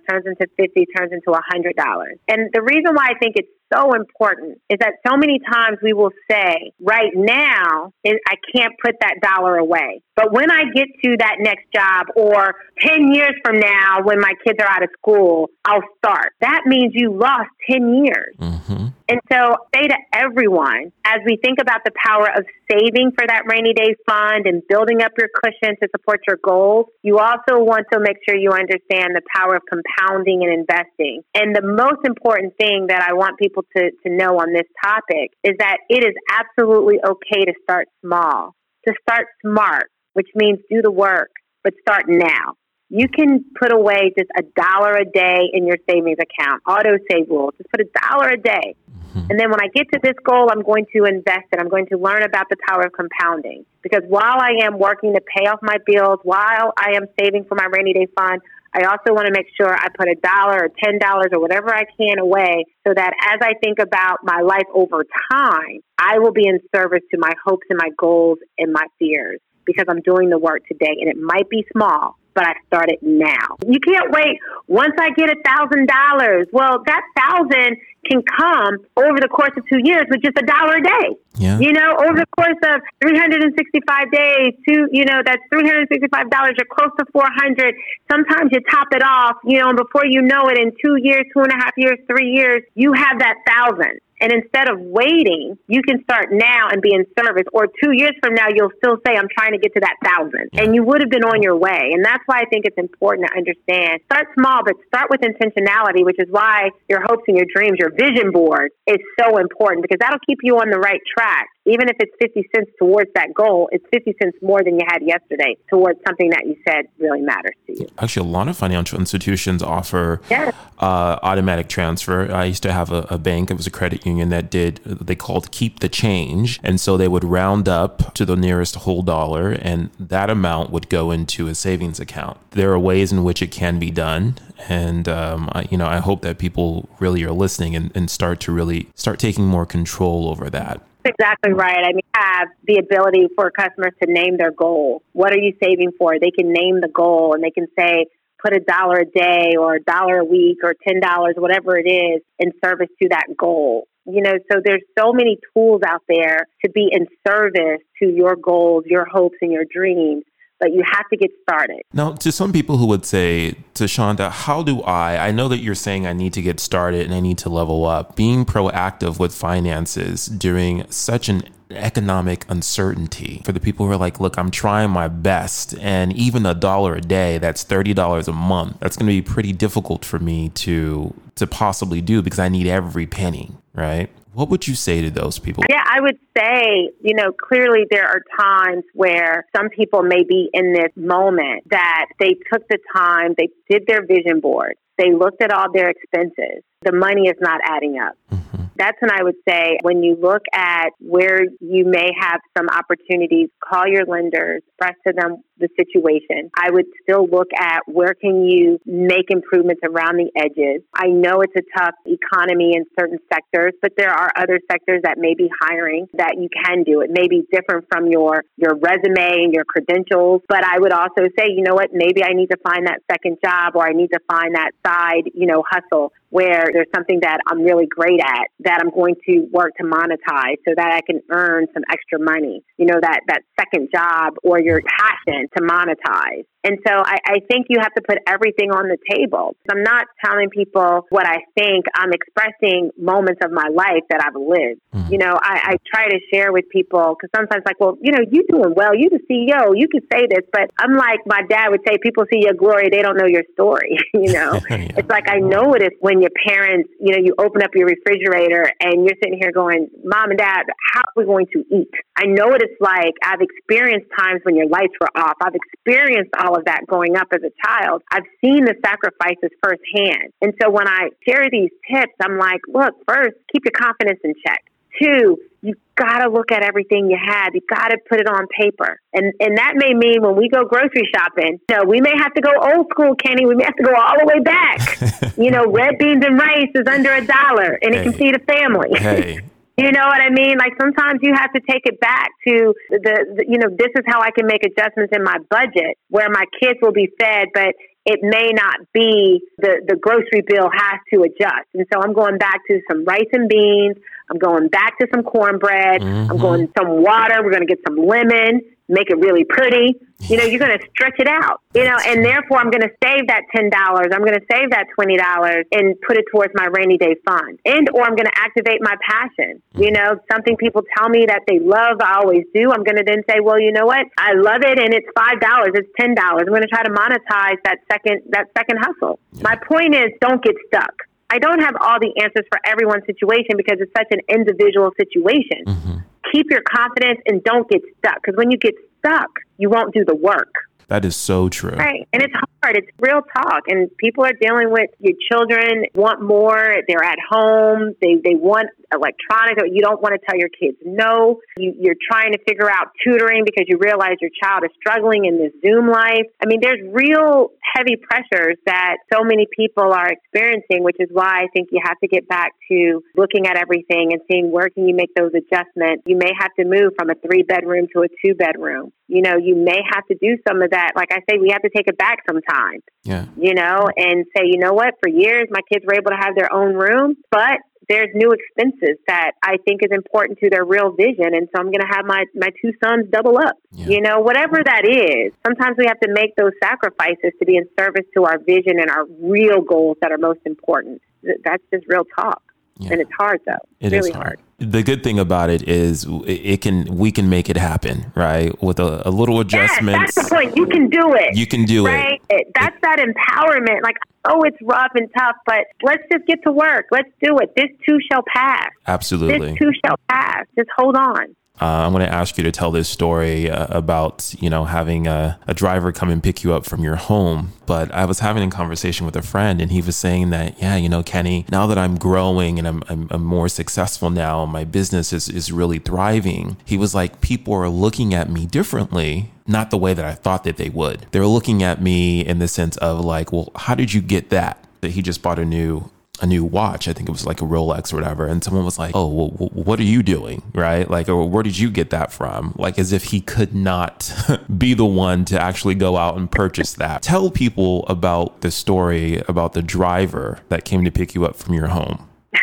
turns 0.10 0.26
into 0.26 0.48
50, 0.56 0.86
turns 0.96 1.12
into 1.12 1.28
$100. 1.28 2.06
And 2.30 2.50
the 2.54 2.62
reason 2.62 2.96
why 2.96 3.10
I 3.12 3.20
think 3.20 3.36
it's 3.36 3.50
so 3.74 3.94
important 3.94 4.60
is 4.70 4.78
that 4.80 4.94
so 5.08 5.18
many 5.18 5.40
times 5.40 5.78
we 5.82 5.94
will 5.94 6.12
say, 6.30 6.72
right 6.82 7.12
now, 7.16 7.92
I 8.06 8.36
can't 8.56 8.74
put 8.84 8.96
that 9.02 9.16
dollar 9.22 9.58
away. 9.58 10.02
But 10.16 10.32
when 10.32 10.52
I 10.52 10.66
get 10.74 10.88
to 11.04 11.18
that 11.18 11.38
next 11.40 11.66
job 11.74 12.08
or 12.16 12.56
10 12.82 13.14
years 13.14 13.34
from 13.44 13.60
now 13.60 14.04
when 14.04 14.20
my 14.20 14.34
kids 14.46 14.60
are 14.62 14.70
out 14.70 14.84
of 14.84 14.90
school, 14.98 15.50
I'll 15.66 15.82
start. 15.98 16.34
That 16.42 16.62
means 16.66 16.94
you 16.94 17.14
lost 17.18 17.50
10 17.70 18.04
years. 18.06 18.36
Mm-hmm. 18.40 18.63
Mm-hmm. 18.64 18.88
And 19.10 19.20
so, 19.32 19.56
say 19.76 19.88
to 19.88 19.98
everyone, 20.14 20.92
as 21.06 21.20
we 21.26 21.38
think 21.44 21.60
about 21.62 21.82
the 21.84 21.92
power 21.92 22.28
of 22.32 22.46
saving 22.72 23.12
for 23.12 23.28
that 23.28 23.44
rainy 23.46 23.74
day 23.74 23.96
fund 24.08 24.48
and 24.48 24.64
building 24.68 25.02
up 25.02 25.12
your 25.18 25.28
cushion 25.28 25.76
to 25.82 25.88
support 25.92 26.22
your 26.28 26.38
goals, 26.42 26.88
you 27.02 27.20
also 27.20 27.60
want 27.60 27.86
to 27.92 28.00
make 28.00 28.18
sure 28.28 28.38
you 28.38 28.52
understand 28.52 29.16
the 29.16 29.22
power 29.36 29.56
of 29.56 29.64
compounding 29.68 30.44
and 30.44 30.54
investing. 30.54 31.22
And 31.36 31.56
the 31.56 31.62
most 31.62 32.06
important 32.06 32.56
thing 32.58 32.88
that 32.88 33.06
I 33.08 33.14
want 33.14 33.38
people 33.38 33.64
to, 33.76 33.92
to 33.92 34.10
know 34.10 34.40
on 34.40 34.54
this 34.54 34.68
topic 34.84 35.32
is 35.44 35.56
that 35.60 35.78
it 35.90 36.04
is 36.04 36.16
absolutely 36.32 37.00
okay 37.04 37.44
to 37.46 37.54
start 37.64 37.88
small, 38.02 38.56
to 38.88 38.94
start 39.02 39.28
smart, 39.42 39.92
which 40.14 40.30
means 40.36 40.60
do 40.70 40.82
the 40.82 40.92
work, 40.92 41.32
but 41.64 41.74
start 41.84 42.06
now 42.08 42.56
you 42.94 43.10
can 43.10 43.44
put 43.60 43.74
away 43.74 44.14
just 44.16 44.30
a 44.38 44.44
dollar 44.54 44.94
a 44.94 45.04
day 45.04 45.50
in 45.52 45.66
your 45.66 45.78
savings 45.90 46.20
account, 46.22 46.62
auto 46.68 47.02
save 47.10 47.28
rule. 47.28 47.52
Just 47.58 47.72
put 47.72 47.82
a 47.82 47.90
dollar 47.90 48.30
a 48.30 48.38
day. 48.38 48.76
Mm-hmm. 48.86 49.32
And 49.32 49.40
then 49.40 49.50
when 49.50 49.60
I 49.62 49.68
get 49.74 49.88
to 49.94 50.00
this 50.04 50.14
goal, 50.24 50.50
I'm 50.52 50.62
going 50.62 50.86
to 50.96 51.06
invest 51.06 51.50
it. 51.52 51.60
I'm 51.60 51.70
going 51.70 51.88
to 51.88 51.98
learn 51.98 52.22
about 52.22 52.50
the 52.52 52.58
power 52.70 52.84
of 52.84 52.94
compounding. 52.94 53.66
Because 53.82 54.04
while 54.08 54.38
I 54.38 54.64
am 54.64 54.78
working 54.78 55.16
to 55.16 55.22
pay 55.22 55.50
off 55.50 55.58
my 55.64 55.78
bills, 55.88 56.20
while 56.22 56.72
I 56.78 56.94
am 56.94 57.08
saving 57.20 57.46
for 57.46 57.56
my 57.56 57.66
rainy 57.66 57.94
day 57.94 58.08
fund, 58.16 58.42
I 58.76 58.86
also 58.86 59.14
want 59.14 59.26
to 59.26 59.34
make 59.34 59.48
sure 59.58 59.74
I 59.74 59.88
put 59.98 60.08
a 60.08 60.16
dollar 60.22 60.66
or 60.66 60.70
ten 60.84 61.00
dollars 61.00 61.30
or 61.34 61.42
whatever 61.42 61.74
I 61.74 61.86
can 61.98 62.20
away 62.20 62.66
so 62.86 62.94
that 62.94 63.14
as 63.34 63.40
I 63.42 63.54
think 63.58 63.80
about 63.80 64.20
my 64.22 64.42
life 64.42 64.70
over 64.72 65.04
time, 65.32 65.82
I 65.98 66.20
will 66.20 66.32
be 66.32 66.46
in 66.46 66.60
service 66.76 67.02
to 67.10 67.18
my 67.18 67.34
hopes 67.44 67.66
and 67.72 67.80
my 67.82 67.90
goals 67.98 68.38
and 68.60 68.72
my 68.72 68.86
fears 69.00 69.40
because 69.66 69.86
I'm 69.90 70.02
doing 70.02 70.30
the 70.30 70.38
work 70.38 70.62
today. 70.68 70.94
And 71.02 71.10
it 71.10 71.18
might 71.18 71.50
be 71.50 71.66
small, 71.72 72.18
but 72.34 72.48
I 72.48 72.54
started 72.68 72.98
now. 73.02 73.58
You 73.68 73.80
can't 73.80 74.12
wait 74.12 74.40
once 74.68 74.94
I 75.00 75.12
get 75.12 75.30
a 75.30 75.36
thousand 75.46 75.88
dollars. 75.88 76.48
Well, 76.52 76.84
that 76.86 77.04
thousand 77.18 77.78
can 78.10 78.22
come 78.24 78.78
over 78.98 79.20
the 79.20 79.30
course 79.32 79.52
of 79.56 79.64
two 79.70 79.80
years 79.84 80.04
with 80.10 80.22
just 80.22 80.38
a 80.38 80.46
dollar 80.46 80.78
a 80.78 80.84
day. 80.84 81.08
Yeah. 81.36 81.60
You 81.60 81.72
know, 81.72 81.96
over 81.98 82.20
the 82.20 82.28
course 82.36 82.60
of 82.68 82.82
365 83.02 84.12
days, 84.12 84.54
two, 84.68 84.88
you 84.92 85.06
know, 85.06 85.22
that's 85.26 85.42
$365. 85.54 85.88
You're 85.90 86.68
close 86.70 86.92
to 87.00 87.06
400. 87.12 87.76
Sometimes 88.12 88.52
you 88.52 88.60
top 88.70 88.88
it 88.92 89.04
off, 89.04 89.38
you 89.46 89.60
know, 89.60 89.70
and 89.70 89.78
before 89.78 90.06
you 90.06 90.22
know 90.22 90.48
it, 90.50 90.58
in 90.58 90.72
two 90.84 90.98
years, 91.02 91.26
two 91.34 91.42
and 91.42 91.52
a 91.52 91.56
half 91.56 91.74
years, 91.78 91.98
three 92.08 92.32
years, 92.32 92.62
you 92.76 92.94
have 92.94 93.20
that 93.20 93.36
thousand. 93.48 94.00
And 94.24 94.32
instead 94.32 94.72
of 94.72 94.80
waiting, 94.80 95.60
you 95.68 95.84
can 95.84 96.02
start 96.08 96.32
now 96.32 96.72
and 96.72 96.82
be 96.82 96.96
in 96.96 97.04
service. 97.20 97.44
Or 97.52 97.68
two 97.68 97.92
years 97.92 98.16
from 98.24 98.36
now, 98.36 98.48
you'll 98.48 98.72
still 98.80 98.96
say, 99.06 99.20
I'm 99.20 99.28
trying 99.28 99.52
to 99.52 99.60
get 99.60 99.76
to 99.76 99.82
that 99.84 100.00
thousand. 100.00 100.48
And 100.56 100.74
you 100.74 100.82
would 100.88 101.02
have 101.02 101.12
been 101.12 101.28
on 101.28 101.44
your 101.44 101.58
way. 101.60 101.92
And 101.92 102.06
that's 102.06 102.24
why 102.26 102.40
I 102.40 102.46
think 102.48 102.64
it's 102.64 102.80
important 102.80 103.28
to 103.28 103.36
understand. 103.36 104.00
Start 104.08 104.32
small, 104.40 104.64
but 104.64 104.80
start 104.88 105.12
with 105.12 105.20
intentionality, 105.28 106.08
which 106.08 106.16
is 106.24 106.32
why 106.32 106.70
your 106.88 107.04
hopes 107.04 107.28
and 107.28 107.36
your 107.36 107.48
dreams, 107.54 107.76
your 107.78 107.92
vision 107.92 108.32
board 108.32 108.72
is 108.88 109.04
so 109.20 109.44
important 109.44 109.84
because 109.84 110.00
that'll 110.00 110.24
keep 110.26 110.40
you 110.42 110.56
on 110.56 110.72
the 110.72 110.80
right 110.80 111.02
track 111.04 111.50
even 111.66 111.88
if 111.88 111.96
it's 112.00 112.12
50 112.20 112.50
cents 112.54 112.72
towards 112.78 113.10
that 113.16 113.34
goal, 113.34 113.70
it's 113.72 113.86
50 113.92 114.16
cents 114.22 114.38
more 114.42 114.62
than 114.64 114.78
you 114.78 114.86
had 114.88 115.02
yesterday 115.02 115.56
towards 115.70 116.00
something 116.06 116.30
that 116.32 116.46
you 116.46 116.58
said 116.68 116.88
really 116.98 117.22
matters 117.22 117.56
to 117.68 117.80
you. 117.80 117.88
Actually, 118.00 118.28
a 118.28 118.32
lot 118.32 118.50
of 118.50 118.58
financial 118.58 119.00
institutions 119.00 119.64
offer 119.64 120.22
uh, 120.32 121.20
automatic 121.24 121.70
transfer. 121.70 122.30
I 122.32 122.46
used 122.46 122.64
to 122.64 122.74
have 122.74 122.92
a, 122.92 123.08
a, 123.10 123.18
bank, 123.18 123.50
it 123.50 123.56
was 123.56 123.68
a 123.68 123.72
credit 123.72 124.06
union 124.06 124.30
that 124.30 124.52
did, 124.52 124.78
they 124.84 125.16
called 125.16 125.52
keep 125.52 125.80
the 125.80 125.88
change. 125.88 126.60
And 126.64 126.82
so 126.82 126.98
they 126.98 127.08
would 127.08 127.24
round 127.24 127.70
up 127.70 128.14
to 128.16 128.26
the 128.26 128.36
nearest 128.36 128.76
whole 128.76 129.02
dollar, 129.02 129.52
and 129.52 129.90
that 130.00 130.30
amount 130.30 130.72
would 130.72 130.90
go 130.90 131.12
into 131.12 131.48
a 131.48 131.56
savings 131.56 132.00
account. 132.00 132.38
There 132.52 132.74
are 132.74 132.80
ways 132.80 133.14
in 133.14 133.24
which 133.24 133.42
it 133.42 133.52
can 133.52 133.80
be 133.80 133.90
done. 133.90 134.38
And, 134.68 135.08
um, 135.08 135.50
I, 135.54 135.68
you 135.70 135.78
know, 135.78 135.88
I 135.88 135.98
hope 135.98 136.22
that 136.22 136.38
people 136.38 136.90
really 137.00 137.24
are 137.24 137.32
listening 137.32 137.76
and, 137.76 137.92
and 137.96 138.10
start 138.10 138.40
to 138.42 138.52
really 138.52 138.90
start 138.96 139.20
taking 139.20 139.46
more 139.46 139.66
control 139.66 140.28
over 140.30 140.50
that 140.50 140.82
exactly 141.06 141.54
right. 141.54 141.84
I 141.86 141.94
mean, 141.94 142.02
have 142.16 142.48
the 142.66 142.78
ability 142.78 143.28
for 143.36 143.52
customers 143.52 143.94
to 144.04 144.12
name 144.12 144.38
their 144.38 144.52
goal. 144.52 145.04
What 145.14 145.34
are 145.34 145.38
you 145.40 145.54
saving 145.62 145.92
for? 145.98 146.20
They 146.20 146.32
can 146.32 146.52
name 146.52 146.82
the 146.82 146.90
goal 146.94 147.34
and 147.34 147.44
they 147.44 147.52
can 147.52 147.68
say, 147.78 148.08
put 148.44 148.54
a 148.54 148.60
dollar 148.60 149.00
a 149.00 149.06
day 149.06 149.56
or 149.58 149.76
a 149.76 149.82
dollar 149.82 150.20
a 150.20 150.26
week 150.26 150.58
or 150.64 150.76
$10, 150.88 151.02
whatever 151.38 151.78
it 151.78 151.90
is, 151.90 152.22
in 152.40 152.52
service 152.64 152.90
to 153.02 153.10
that 153.10 153.28
goal. 153.38 153.88
You 154.06 154.22
know, 154.22 154.34
so 154.52 154.60
there's 154.64 154.82
so 155.00 155.14
many 155.14 155.40
tools 155.54 155.82
out 155.88 156.02
there 156.10 156.40
to 156.66 156.72
be 156.72 156.90
in 156.92 157.08
service 157.26 157.82
to 158.02 158.10
your 158.10 158.36
goals, 158.36 158.84
your 158.86 159.06
hopes, 159.06 159.38
and 159.42 159.52
your 159.52 159.64
dreams 159.64 160.26
but 160.64 160.72
you 160.72 160.82
have 160.94 161.10
to 161.10 161.18
get 161.18 161.30
started. 161.42 161.82
Now, 161.92 162.14
to 162.14 162.32
some 162.32 162.54
people 162.54 162.78
who 162.78 162.86
would 162.88 163.06
say, 163.06 163.56
Thasunda, 163.76 164.32
how 164.32 164.64
do 164.64 164.82
I? 164.84 165.28
I 165.28 165.32
know 165.32 165.50
that 165.50 165.58
you're 165.58 165.76
saying 165.76 166.08
I 166.08 166.14
need 166.14 166.32
to 166.34 166.42
get 166.42 166.62
started 166.62 167.06
and 167.06 167.14
I 167.14 167.20
need 167.20 167.38
to 167.40 167.50
level 167.50 167.86
up. 167.86 168.16
Being 168.16 168.46
proactive 168.46 169.20
with 169.20 169.36
finances 169.36 170.28
during 170.28 170.90
such 170.90 171.28
an 171.28 171.44
economic 171.72 172.46
uncertainty 172.50 173.42
for 173.44 173.52
the 173.52 173.60
people 173.60 173.86
who 173.86 173.92
are 173.92 173.98
like, 173.98 174.22
look, 174.22 174.38
I'm 174.38 174.52
trying 174.52 174.90
my 174.90 175.10
best, 175.10 175.78
and 175.80 176.14
even 176.14 176.46
a 176.46 176.54
dollar 176.54 176.96
a 176.96 177.02
day, 177.02 177.40
that's 177.40 177.64
thirty 177.64 177.94
dollars 177.94 178.30
a 178.30 178.34
month. 178.34 178.80
That's 178.80 178.96
going 178.96 179.08
to 179.08 179.12
be 179.12 179.22
pretty 179.22 179.52
difficult 179.52 180.06
for 180.06 180.20
me 180.20 180.48
to 180.50 181.14
to 181.36 181.46
possibly 181.46 182.00
do 182.00 182.22
because 182.22 182.40
I 182.40 182.48
need 182.48 182.68
every 182.68 183.06
penny, 183.06 183.52
right? 183.74 184.10
What 184.34 184.50
would 184.50 184.68
you 184.68 184.74
say 184.74 185.02
to 185.02 185.12
those 185.12 185.38
people? 185.38 185.64
Yeah, 185.70 185.84
I 185.86 186.02
would 186.02 186.18
say, 186.36 186.90
you 187.02 187.14
know, 187.14 187.32
clearly 187.32 187.86
there 187.90 188.08
are 188.08 188.22
times 188.40 188.84
where 188.94 189.46
some 189.56 189.70
people 189.70 190.02
may 190.02 190.24
be 190.24 190.50
in 190.54 190.74
this 190.74 190.92
moment 190.96 191.70
that 191.70 192.08
they 192.20 192.36
took 192.52 192.68
the 192.68 192.80
time, 192.96 193.36
they 193.38 193.50
did 193.70 193.86
their 193.88 194.06
vision 194.06 194.40
board, 194.40 194.74
they 194.98 195.14
looked 195.14 195.42
at 195.42 195.52
all 195.52 195.72
their 195.72 195.90
expenses. 195.90 196.64
The 196.82 196.92
money 196.92 197.28
is 197.28 197.38
not 197.40 197.62
adding 197.64 198.00
up. 198.00 198.18
Mm-hmm. 198.32 198.64
That's 198.76 198.98
when 199.02 199.12
I 199.12 199.24
would 199.24 199.36
say 199.48 199.78
when 199.84 200.02
you 200.02 200.18
look 200.20 200.42
at 200.52 200.90
where 201.00 201.42
you 201.62 201.86
may 201.86 202.10
have 202.20 202.42
some 202.58 202.68
opportunities, 202.70 203.50
call 203.64 203.88
your 203.88 204.06
lenders, 204.06 204.64
express 204.68 204.96
to 205.08 205.14
them 205.14 205.44
the 205.58 205.70
situation. 205.78 206.50
I 206.58 206.72
would 206.72 206.86
still 207.02 207.28
look 207.28 207.50
at 207.60 207.82
where 207.88 208.14
can 208.14 208.46
you 208.46 208.80
make 208.86 209.30
improvements 209.30 209.82
around 209.84 210.18
the 210.18 210.32
edges. 210.36 210.84
I 210.94 211.08
know 211.08 211.42
it's 211.42 211.54
a 211.56 211.80
tough 211.80 211.96
economy 212.06 212.74
in 212.76 212.86
certain 213.00 213.20
sectors, 213.32 213.74
but 213.82 213.94
there 213.98 214.12
are 214.12 214.32
other 214.36 214.60
sectors 214.70 215.02
that 215.04 215.18
may 215.18 215.36
be 215.36 215.50
hiring 215.62 216.08
that 216.14 216.36
you 216.38 216.50
can 216.50 216.84
do. 216.84 217.02
It 217.02 217.12
may 217.12 217.28
be 217.28 217.44
different 217.52 217.86
from 217.92 218.08
your 218.08 218.44
your 218.58 218.76
resume 218.76 219.44
and 219.44 219.54
your 219.54 219.66
credentials, 219.66 220.42
but 220.48 220.64
I 220.64 220.80
would 220.80 220.92
also 220.92 221.30
say, 221.38 221.48
you 221.50 221.64
know 221.64 221.76
what, 221.76 221.90
maybe 221.94 222.24
I 222.24 222.34
need 222.34 222.48
to 222.48 222.58
find 222.64 222.88
that 222.88 223.00
second 223.12 223.38
job 223.44 223.76
or 223.76 223.88
I 223.88 223.94
need 223.94 224.10
to 224.14 224.20
find 224.30 224.56
that 224.56 224.72
side, 224.86 225.32
you 225.34 225.48
know, 225.48 225.64
hustle 225.70 226.12
where 226.34 226.72
there's 226.74 226.90
something 226.96 227.20
that 227.22 227.38
I'm 227.46 227.62
really 227.62 227.86
great 227.86 228.20
at 228.20 228.48
that 228.62 228.80
I'm 228.82 228.90
going 228.90 229.14
to 229.30 229.48
work 229.52 229.76
to 229.78 229.84
monetize 229.84 230.58
so 230.66 230.74
that 230.76 230.92
I 230.92 231.02
can 231.06 231.22
earn 231.30 231.68
some 231.76 231.84
extra 231.92 232.18
money. 232.18 232.64
You 232.78 232.88
know, 232.88 233.00
that, 233.00 233.20
that 233.28 233.42
second 233.60 233.90
job 233.94 234.34
or 234.44 234.60
your 234.60 234.82
passion 234.82 235.43
to 235.58 235.64
monetize. 235.64 236.46
And 236.64 236.80
so 236.88 236.94
I, 236.96 237.18
I 237.26 237.38
think 237.52 237.68
you 237.70 237.80
have 237.82 237.94
to 237.96 238.02
put 238.08 238.20
everything 238.26 238.72
on 238.72 238.88
the 238.88 238.98
table. 239.12 239.56
I'm 239.70 239.84
not 239.84 240.08
telling 240.24 240.50
people 240.50 241.06
what 241.10 241.28
I 241.28 241.44
think. 241.60 241.86
I'm 241.94 242.14
expressing 242.14 242.90
moments 242.98 243.42
of 243.44 243.52
my 243.52 243.68
life 243.68 244.08
that 244.10 244.24
I've 244.24 244.40
lived. 244.40 244.80
Mm-hmm. 244.96 245.12
You 245.12 245.18
know, 245.20 245.36
I, 245.36 245.76
I 245.76 245.78
try 245.86 246.08
to 246.08 246.20
share 246.32 246.54
with 246.54 246.64
people 246.72 247.16
because 247.20 247.30
sometimes 247.36 247.64
like, 247.66 247.80
well, 247.82 247.98
you 248.02 248.14
know, 248.14 248.24
you're 248.32 248.48
doing 248.48 248.74
well. 248.76 248.96
You're 248.96 249.12
the 249.12 249.20
CEO. 249.28 249.76
You 249.76 249.90
can 249.92 250.02
say 250.12 250.24
this, 250.30 250.48
but 250.54 250.72
I'm 250.80 250.96
like 250.96 251.20
my 251.26 251.42
dad 251.50 251.68
would 251.70 251.82
say, 251.86 251.98
people 252.02 252.24
see 252.32 252.40
your 252.40 252.54
glory. 252.54 252.88
They 252.90 253.02
don't 253.02 253.18
know 253.18 253.28
your 253.28 253.44
story. 253.52 253.98
you 254.14 254.32
know, 254.32 254.54
yeah. 254.70 254.88
it's 254.96 255.10
like 255.10 255.30
I 255.30 255.40
know 255.40 255.68
what 255.68 255.82
it 255.82 255.92
is 255.92 256.00
when 256.00 256.22
your 256.22 256.32
parents, 256.48 256.90
you 257.00 257.12
know, 257.12 257.20
you 257.20 257.36
open 257.38 257.62
up 257.62 257.76
your 257.76 257.88
refrigerator 257.88 258.72
and 258.80 259.04
you're 259.04 259.20
sitting 259.22 259.38
here 259.38 259.52
going, 259.52 259.90
mom 260.06 260.30
and 260.30 260.40
dad, 260.40 260.64
how 260.94 261.02
are 261.02 261.14
we 261.18 261.26
going 261.26 261.48
to 261.52 261.60
eat? 261.76 261.92
I 262.16 262.26
know 262.26 262.48
what 262.48 262.62
it's 262.62 262.80
like. 262.80 263.16
I've 263.22 263.42
experienced 263.42 264.08
times 264.18 264.42
when 264.44 264.56
your 264.56 264.70
lights 264.70 264.94
were 265.02 265.12
off. 265.16 265.33
I've 265.42 265.56
experienced 265.56 266.32
all 266.40 266.56
of 266.58 266.66
that 266.66 266.86
growing 266.88 267.16
up 267.16 267.28
as 267.32 267.42
a 267.44 267.52
child, 267.66 268.04
I've 268.12 268.28
seen 268.42 268.66
the 268.66 268.76
sacrifices 268.86 269.50
firsthand. 269.62 270.34
And 270.42 270.54
so 270.62 270.70
when 270.70 270.88
I 270.88 271.10
share 271.28 271.50
these 271.52 271.72
tips, 271.92 272.14
I'm 272.22 272.38
like, 272.38 272.62
look, 272.68 272.96
first, 273.08 273.36
keep 273.52 273.66
your 273.66 273.74
confidence 273.76 274.20
in 274.24 274.34
check. 274.46 274.64
Two, 275.02 275.38
you 275.64 275.74
got 275.96 276.20
to 276.20 276.30
look 276.30 276.52
at 276.52 276.62
everything 276.62 277.10
you 277.10 277.18
have. 277.18 277.56
You 277.56 277.62
got 277.68 277.88
to 277.88 277.98
put 278.08 278.20
it 278.20 278.28
on 278.28 278.46
paper. 278.48 279.00
And 279.14 279.34
and 279.40 279.58
that 279.58 279.74
may 279.76 279.94
mean 279.94 280.22
when 280.22 280.36
we 280.36 280.50
go 280.50 280.66
grocery 280.66 281.10
shopping, 281.16 281.60
you 281.68 281.76
know, 281.76 281.84
we 281.86 282.00
may 282.00 282.14
have 282.16 282.34
to 282.36 282.42
go 282.42 282.52
old 282.52 282.88
school, 282.92 283.16
Kenny. 283.16 283.46
We 283.46 283.56
may 283.56 283.64
have 283.64 283.76
to 283.78 283.84
go 283.84 283.96
all 283.96 284.20
the 284.20 284.26
way 284.26 284.40
back. 284.40 285.34
you 285.38 285.50
know, 285.50 285.66
red 285.66 285.98
beans 285.98 286.24
and 286.24 286.38
rice 286.38 286.70
is 286.76 286.86
under 286.88 287.12
a 287.12 287.26
dollar 287.26 287.80
and 287.82 287.96
hey. 287.96 288.02
it 288.02 288.04
can 288.04 288.14
feed 288.14 288.36
a 288.36 288.40
family. 288.40 288.90
Hey. 289.00 289.40
You 289.76 289.92
know 289.92 290.06
what 290.06 290.22
I 290.22 290.30
mean? 290.30 290.58
Like 290.58 290.74
sometimes 290.80 291.20
you 291.24 291.34
have 291.34 291.52
to 291.54 291.62
take 291.68 291.86
it 291.86 292.00
back 292.00 292.30
to 292.48 292.74
the, 292.90 293.16
the, 293.38 293.46
you 293.48 293.58
know, 293.58 293.70
this 293.70 293.90
is 293.96 294.04
how 294.06 294.22
I 294.22 294.30
can 294.30 294.46
make 294.46 294.62
adjustments 294.64 295.14
in 295.16 295.24
my 295.24 295.38
budget 295.50 295.98
where 296.10 296.30
my 296.30 296.46
kids 296.62 296.78
will 296.82 296.92
be 296.92 297.10
fed, 297.20 297.48
but 297.54 297.74
it 298.06 298.20
may 298.22 298.52
not 298.54 298.80
be 298.94 299.42
the, 299.58 299.82
the 299.88 299.96
grocery 299.96 300.44
bill 300.46 300.70
has 300.70 301.00
to 301.14 301.24
adjust. 301.24 301.66
And 301.74 301.88
so 301.92 302.02
I'm 302.02 302.14
going 302.14 302.38
back 302.38 302.60
to 302.68 302.82
some 302.90 303.04
rice 303.06 303.30
and 303.32 303.50
beans. 303.50 303.96
I'm 304.30 304.38
going 304.38 304.68
back 304.68 305.00
to 305.00 305.08
some 305.14 305.24
cornbread. 305.24 306.02
Mm-hmm. 306.02 306.32
I'm 306.32 306.38
going 306.38 306.70
some 306.78 307.02
water. 307.02 307.42
We're 307.44 307.52
going 307.52 307.66
to 307.66 307.74
get 307.74 307.80
some 307.88 307.98
lemon, 307.98 308.62
make 308.90 309.10
it 309.10 309.18
really 309.18 309.44
pretty. 309.44 309.96
You 310.30 310.38
know, 310.38 310.46
you're 310.46 310.60
going 310.60 310.78
to 310.78 310.86
stretch 310.92 311.20
it 311.20 311.28
out, 311.28 311.60
you 311.76 311.84
know, 311.84 311.98
and 312.08 312.24
therefore 312.24 312.60
I'm 312.60 312.72
going 312.72 312.88
to 312.88 312.92
save 313.04 313.28
that 313.28 313.44
$10. 313.54 313.72
I'm 313.76 314.24
going 314.24 314.40
to 314.40 314.46
save 314.50 314.72
that 314.72 314.88
$20 314.98 315.64
and 315.74 316.00
put 316.00 316.18
it 316.18 316.24
towards 316.32 316.54
my 316.56 316.68
rainy 316.72 316.98
day 316.98 317.16
fund. 317.26 317.60
And, 317.66 317.90
or 317.90 318.04
I'm 318.04 318.16
going 318.16 318.28
to 318.32 318.38
activate 318.38 318.80
my 318.82 318.96
passion. 319.04 319.62
You 319.76 319.92
know, 319.92 320.16
something 320.32 320.56
people 320.56 320.84
tell 320.98 321.10
me 321.10 321.26
that 321.28 321.42
they 321.48 321.60
love, 321.60 322.00
I 322.00 322.22
always 322.24 322.46
do. 322.54 322.72
I'm 322.72 322.84
going 322.84 322.98
to 322.98 323.04
then 323.06 323.24
say, 323.30 323.42
well, 323.42 323.60
you 323.60 323.74
know 323.74 323.86
what? 323.86 324.08
I 324.18 324.32
love 324.34 324.62
it 324.64 324.80
and 324.80 324.94
it's 324.94 325.08
$5, 325.18 325.38
it's 325.76 325.90
$10. 326.00 326.16
I'm 326.18 326.46
going 326.46 326.62
to 326.62 326.68
try 326.68 326.84
to 326.84 326.92
monetize 326.92 327.60
that 327.66 327.80
second, 327.92 328.24
that 328.30 328.48
second 328.58 328.80
hustle. 328.80 329.20
My 329.42 329.58
point 329.58 329.94
is 329.94 330.12
don't 330.22 330.42
get 330.42 330.56
stuck. 330.68 330.94
I 331.30 331.40
don't 331.40 331.60
have 331.60 331.76
all 331.82 332.00
the 332.00 332.14
answers 332.22 332.46
for 332.48 332.60
everyone's 332.64 333.06
situation 333.08 333.58
because 333.58 333.80
it's 333.80 333.92
such 333.98 334.08
an 334.12 334.20
individual 334.30 334.92
situation. 334.98 335.66
Mm-hmm. 335.66 335.98
Keep 336.34 336.48
your 336.50 336.62
confidence 336.64 337.20
and 337.28 337.44
don't 337.44 337.70
get 337.70 337.82
stuck 338.00 338.16
because 338.24 338.36
when 338.36 338.50
you 338.50 338.58
get 338.58 338.74
stuck, 339.00 339.30
you 339.58 339.70
won't 339.70 339.94
do 339.94 340.04
the 340.04 340.16
work. 340.16 340.54
That 340.88 341.06
is 341.06 341.16
so 341.16 341.50
true. 341.50 341.76
Right. 341.76 342.08
And 342.14 342.22
it's 342.22 342.34
hard. 342.62 342.78
It's 342.78 342.88
real 343.00 343.22
talk. 343.36 343.64
And 343.68 343.90
people 343.98 344.26
are 344.26 344.34
dealing 344.34 344.72
with 344.72 344.90
your 345.00 345.14
children 345.32 345.86
want 345.96 346.22
more. 346.22 346.76
They're 346.88 347.04
at 347.04 347.20
home. 347.30 347.94
They, 348.02 348.16
they 348.24 348.36
want 348.36 348.70
electronics. 348.94 349.62
You 349.72 349.82
don't 349.82 350.02
want 350.02 350.14
to 350.14 350.22
tell 350.26 350.38
your 350.38 350.50
kids 350.50 350.78
no. 350.86 351.40
You, 351.58 351.74
you're 351.80 352.00
trying 352.10 352.34
to 352.34 352.40
figure 352.48 352.70
out 352.70 352.88
tutoring 353.04 353.44
because 353.46 353.66
you 353.68 353.78
realize 353.80 354.16
your 354.22 354.32
child 354.42 354.64
is 354.64 354.72
struggling 354.78 355.26
in 355.26 355.38
this 355.38 355.52
Zoom 355.66 355.90
life. 355.90 356.28
I 356.42 356.46
mean, 356.46 356.60
there's 356.62 356.80
real 356.92 357.52
heavy 357.76 357.98
pressures 357.98 358.58
that 358.66 358.98
so 359.12 359.24
many 359.24 359.48
people 359.50 359.92
are 359.92 360.08
experiencing, 360.08 360.84
which 360.84 360.98
is 361.00 361.10
why 361.12 361.44
I 361.44 361.48
think 361.54 361.70
you 361.72 361.82
have 361.84 362.00
to 362.00 362.08
get 362.08 362.28
back 362.28 362.52
to 362.72 363.02
looking 363.16 363.48
at 363.48 363.58
everything 363.58 364.14
and 364.14 364.22
seeing 364.32 364.52
where 364.52 364.70
can 364.70 364.88
you 364.88 364.96
make 364.96 365.14
those 365.16 365.32
adjustments. 365.34 366.04
You 366.06 366.18
may 366.18 366.32
have 366.38 366.54
to 366.60 366.66
move 366.66 366.94
from 366.98 367.10
a 367.10 367.16
three 367.16 367.44
bedroom 367.44 367.88
to 367.96 368.04
a 368.04 368.08
two 368.24 368.36
bedroom. 368.36 368.92
You 369.08 369.22
know, 369.22 369.38
you 369.38 369.56
may 369.56 369.82
have 369.94 370.06
to 370.08 370.16
do 370.16 370.38
some 370.48 370.62
of 370.62 370.70
that. 370.74 370.92
Like 370.96 371.10
I 371.12 371.20
say, 371.30 371.38
we 371.40 371.50
have 371.54 371.62
to 371.62 371.70
take 371.70 371.88
it 371.88 371.98
back 371.98 372.20
sometimes 372.28 372.82
Yeah. 373.04 373.26
you 373.38 373.54
know, 373.54 373.88
and 373.96 374.26
say, 374.36 374.44
you 374.46 374.58
know 374.60 374.74
what, 374.74 374.96
for 375.02 375.10
years 375.10 375.48
my 375.50 375.62
kids 375.72 375.86
were 375.88 375.96
able 375.96 376.12
to 376.12 376.18
have 376.20 376.36
their 376.36 376.52
own 376.54 376.74
room, 376.76 377.16
but 377.32 377.58
there's 377.90 378.08
new 378.16 378.32
expenses 378.32 378.96
that 379.08 379.32
I 379.44 379.58
think 379.66 379.82
is 379.84 379.92
important 379.92 380.40
to 380.40 380.50
their 380.50 380.64
real 380.64 380.92
vision. 380.96 381.36
And 381.36 381.48
so 381.52 381.60
I'm 381.60 381.68
going 381.68 381.82
to 381.84 381.92
have 381.96 382.06
my, 382.06 382.24
my 382.34 382.50
two 382.62 382.72
sons 382.84 383.08
double 383.12 383.38
up, 383.38 383.58
Yeah. 383.72 383.88
you 383.88 384.02
know, 384.02 384.20
whatever 384.20 384.62
that 384.64 384.84
is. 384.88 385.34
Sometimes 385.46 385.76
we 385.78 385.86
have 385.88 386.00
to 386.00 386.10
make 386.12 386.36
those 386.38 386.54
sacrifices 386.64 387.32
to 387.40 387.46
be 387.46 387.58
in 387.58 387.66
service 387.78 388.06
to 388.16 388.24
our 388.24 388.40
vision 388.40 388.80
and 388.80 388.90
our 388.90 389.06
real 389.22 389.62
goals 389.62 389.98
that 390.02 390.12
are 390.14 390.18
most 390.18 390.40
important. 390.46 391.02
That's 391.44 391.64
just 391.74 391.86
real 391.88 392.06
talk. 392.16 392.42
Yeah. 392.78 392.94
And 392.94 393.02
it's 393.02 393.12
hard 393.18 393.42
though. 393.46 393.54
It 393.80 393.94
is 393.94 394.08
really 394.08 394.12
hard. 394.12 394.40
The 394.58 394.82
good 394.82 395.04
thing 395.04 395.20
about 395.20 395.50
it 395.50 395.68
is 395.68 396.06
it 396.26 396.62
can 396.62 396.96
we 396.96 397.12
can 397.12 397.30
make 397.30 397.50
it 397.50 397.58
happen, 397.58 398.12
right? 398.16 398.60
With 398.64 398.80
a, 398.80 399.08
a 399.08 399.12
little 399.12 399.40
adjustment. 399.40 400.00
Yes, 400.00 400.16
that's 400.16 400.30
the 400.30 400.36
point. 400.36 400.58
You 400.58 400.66
can 400.66 400.90
do 400.90 401.14
it. 401.14 401.36
you 401.36 401.46
can 401.46 401.66
do 401.66 401.86
right? 401.86 402.22
it. 402.30 402.36
It, 402.36 402.48
that's 402.56 402.76
that 402.82 403.00
empowerment. 403.00 403.84
Like, 403.84 403.98
oh, 404.26 404.42
it's 404.44 404.58
rough 404.62 404.92
and 404.96 405.10
tough, 405.18 405.36
but 405.46 405.66
let's 405.84 406.04
just 406.12 406.26
get 406.26 406.40
to 406.44 406.52
work. 406.52 406.86
Let's 406.92 407.10
do 407.22 407.38
it. 407.40 407.54
This 407.56 407.70
too 407.88 407.98
shall 408.12 408.24
pass. 408.34 408.70
Absolutely. 408.88 409.50
This 409.50 409.60
too 409.60 409.72
shall 409.86 409.98
pass. 410.10 410.46
Just 410.58 410.70
hold 410.78 410.96
on. 410.96 411.36
Uh, 411.62 411.86
I'm 411.86 411.94
going 411.94 412.06
to 412.06 412.12
ask 412.12 412.38
you 412.38 412.44
to 412.44 412.52
tell 412.52 412.72
this 412.72 412.90
story 412.90 413.50
uh, 413.50 413.68
about 413.70 414.36
you 414.40 414.50
know 414.50 414.66
having 414.66 415.08
a, 415.08 415.40
a 415.48 415.54
driver 415.54 415.94
come 415.94 416.10
and 416.10 416.22
pick 416.22 416.44
you 416.44 416.54
up 416.54 416.66
from 416.66 416.84
your 416.84 416.98
home. 416.98 417.54
But 417.66 417.90
I 417.94 418.04
was 418.04 418.20
having 418.20 418.44
a 418.44 418.52
conversation 418.52 419.06
with 419.06 419.16
a 419.16 419.22
friend, 419.22 419.62
and 419.62 419.72
he 419.72 419.82
was 419.82 419.96
saying 419.96 420.32
that 420.32 420.62
yeah, 420.62 420.76
you 420.76 420.90
know, 420.90 421.04
Kenny, 421.04 421.46
now 421.50 421.66
that 421.68 421.78
I'm 421.78 421.98
growing 421.98 422.60
and 422.60 422.68
I'm, 422.68 422.84
I'm, 422.90 423.08
I'm 423.12 423.24
more 423.24 423.48
successful 423.48 424.10
now, 424.10 424.46
my 424.46 424.66
business 424.66 425.14
is 425.14 425.30
is 425.30 425.54
really 425.54 425.80
thriving. 425.80 426.58
He 426.66 426.78
was 426.78 426.94
like, 426.94 427.22
people 427.22 427.54
are 427.54 427.70
looking 427.70 428.14
at 428.14 428.30
me 428.30 428.46
differently. 428.46 429.32
Not 429.48 429.72
the 429.72 429.78
way 429.78 429.94
that 429.94 430.06
I 430.06 430.16
thought 430.16 430.44
that 430.46 430.58
they 430.58 430.70
would. 430.70 431.06
They're 431.12 431.28
looking 431.28 431.64
at 431.64 431.82
me 431.82 432.26
in 432.26 432.40
the 432.40 432.48
sense 432.50 432.78
of 432.78 433.06
like, 433.06 433.32
well, 433.32 433.52
how 433.56 433.76
did 433.76 433.94
you 433.94 434.02
get 434.02 434.32
that? 434.32 434.62
That 434.82 434.92
he 434.92 435.02
just 435.02 435.22
bought 435.22 435.40
a 435.40 435.46
new 435.46 435.90
a 436.22 436.26
new 436.28 436.44
watch. 436.44 436.88
I 436.88 436.94
think 436.94 437.10
it 437.10 437.12
was 437.12 437.26
like 437.26 437.42
a 437.42 437.46
Rolex 437.46 437.92
or 437.92 437.98
whatever. 437.98 438.28
And 438.28 438.44
someone 438.44 438.64
was 438.64 438.78
like, 438.78 438.92
Oh, 438.96 439.08
well, 439.08 439.30
what 439.52 439.80
are 439.80 439.84
you 439.84 440.04
doing? 440.04 440.44
Right? 440.54 440.90
Like, 440.90 441.10
or 441.10 441.28
where 441.28 441.42
did 441.44 441.58
you 441.58 441.72
get 441.72 441.90
that 441.90 442.12
from? 442.12 442.54
Like, 442.58 442.78
as 442.78 442.94
if 442.94 443.06
he 443.06 443.20
could 443.20 443.56
not 443.56 444.14
be 444.58 444.74
the 444.74 444.86
one 444.86 445.26
to 445.26 445.42
actually 445.42 445.76
go 445.76 445.98
out 445.98 446.16
and 446.18 446.30
purchase 446.32 446.74
that. 446.74 447.02
Tell 447.02 447.32
people 447.32 447.86
about 447.88 448.42
the 448.42 448.52
story 448.52 449.24
about 449.28 449.54
the 449.54 449.62
driver 449.64 450.40
that 450.50 450.66
came 450.66 450.84
to 450.86 450.92
pick 450.92 451.16
you 451.16 451.26
up 451.26 451.36
from 451.36 451.54
your 451.56 451.68
home. 451.68 452.08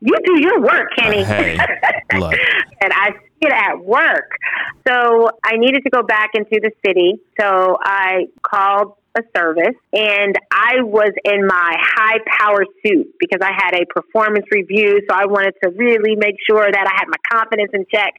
You 0.00 0.14
do 0.24 0.38
your 0.40 0.60
work, 0.60 0.88
Kenny. 0.96 1.24
Hey, 1.24 1.56
look. 2.18 2.34
and 2.80 2.92
I 2.92 3.10
see 3.12 3.46
it 3.46 3.52
at 3.52 3.82
work. 3.82 4.30
So 4.86 5.30
I 5.42 5.56
needed 5.56 5.82
to 5.84 5.90
go 5.90 6.02
back 6.02 6.30
into 6.34 6.60
the 6.62 6.70
city. 6.86 7.14
So 7.40 7.76
I 7.80 8.26
called 8.42 8.92
a 9.16 9.22
service 9.36 9.74
and 9.92 10.36
I 10.52 10.82
was 10.82 11.10
in 11.24 11.46
my 11.46 11.76
high 11.80 12.18
power 12.38 12.64
suit 12.84 13.14
because 13.18 13.40
I 13.40 13.52
had 13.52 13.74
a 13.74 13.86
performance 13.86 14.46
review. 14.50 15.00
So 15.08 15.14
I 15.16 15.26
wanted 15.26 15.54
to 15.64 15.70
really 15.70 16.16
make 16.16 16.36
sure 16.46 16.70
that 16.70 16.86
I 16.86 16.94
had 16.94 17.08
my 17.08 17.20
confidence 17.32 17.70
in 17.72 17.86
check. 17.90 18.14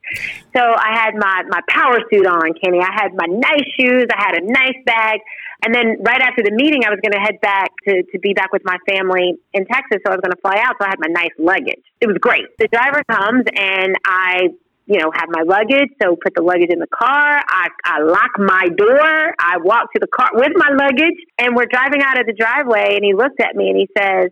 So 0.56 0.62
I 0.62 0.98
had 0.98 1.16
my, 1.16 1.44
my 1.50 1.62
power 1.70 2.00
suit 2.10 2.26
on, 2.26 2.54
Kenny. 2.62 2.80
I 2.80 2.92
had 2.92 3.14
my 3.14 3.28
nice 3.30 3.68
shoes. 3.80 4.06
I 4.10 4.18
had 4.18 4.42
a 4.42 4.46
nice 4.46 4.78
bag. 4.86 5.22
And 5.66 5.74
then 5.74 5.98
right 6.02 6.22
after 6.22 6.44
the 6.44 6.52
meeting, 6.52 6.86
I 6.86 6.90
was 6.90 7.00
going 7.02 7.14
to 7.14 7.20
head 7.20 7.42
back 7.42 7.72
to, 7.88 8.04
to 8.04 8.20
be 8.20 8.34
back 8.34 8.54
with 8.54 8.62
my 8.64 8.78
family 8.88 9.38
in 9.54 9.66
Texas. 9.66 10.02
So 10.06 10.14
I 10.14 10.16
was 10.16 10.22
going 10.22 10.34
to 10.34 10.42
fly 10.42 10.58
out. 10.62 10.76
So 10.80 10.86
I 10.86 10.90
had 10.90 11.00
my 11.00 11.10
nice 11.10 11.34
luggage. 11.38 11.82
It 12.02 12.08
was 12.08 12.18
great. 12.20 12.46
The 12.60 12.68
driver 12.68 13.02
comes 13.10 13.46
and 13.56 13.96
I 14.06 14.50
you 14.88 15.00
know, 15.00 15.12
have 15.14 15.30
my 15.30 15.44
luggage. 15.44 15.92
So 16.02 16.16
put 16.16 16.34
the 16.34 16.42
luggage 16.42 16.70
in 16.72 16.80
the 16.80 16.88
car. 16.88 17.42
I, 17.48 17.68
I 17.84 18.02
lock 18.02 18.32
my 18.40 18.68
door. 18.76 19.36
I 19.38 19.58
walk 19.60 19.92
to 19.94 20.00
the 20.00 20.08
car 20.08 20.30
with 20.34 20.54
my 20.56 20.70
luggage 20.72 21.20
and 21.38 21.56
we're 21.56 21.68
driving 21.70 22.02
out 22.02 22.20
of 22.20 22.26
the 22.26 22.34
driveway 22.34 22.96
and 22.96 23.04
he 23.04 23.14
looked 23.14 23.42
at 23.42 23.56
me 23.56 23.70
and 23.70 23.78
he 23.78 23.88
says, 23.98 24.32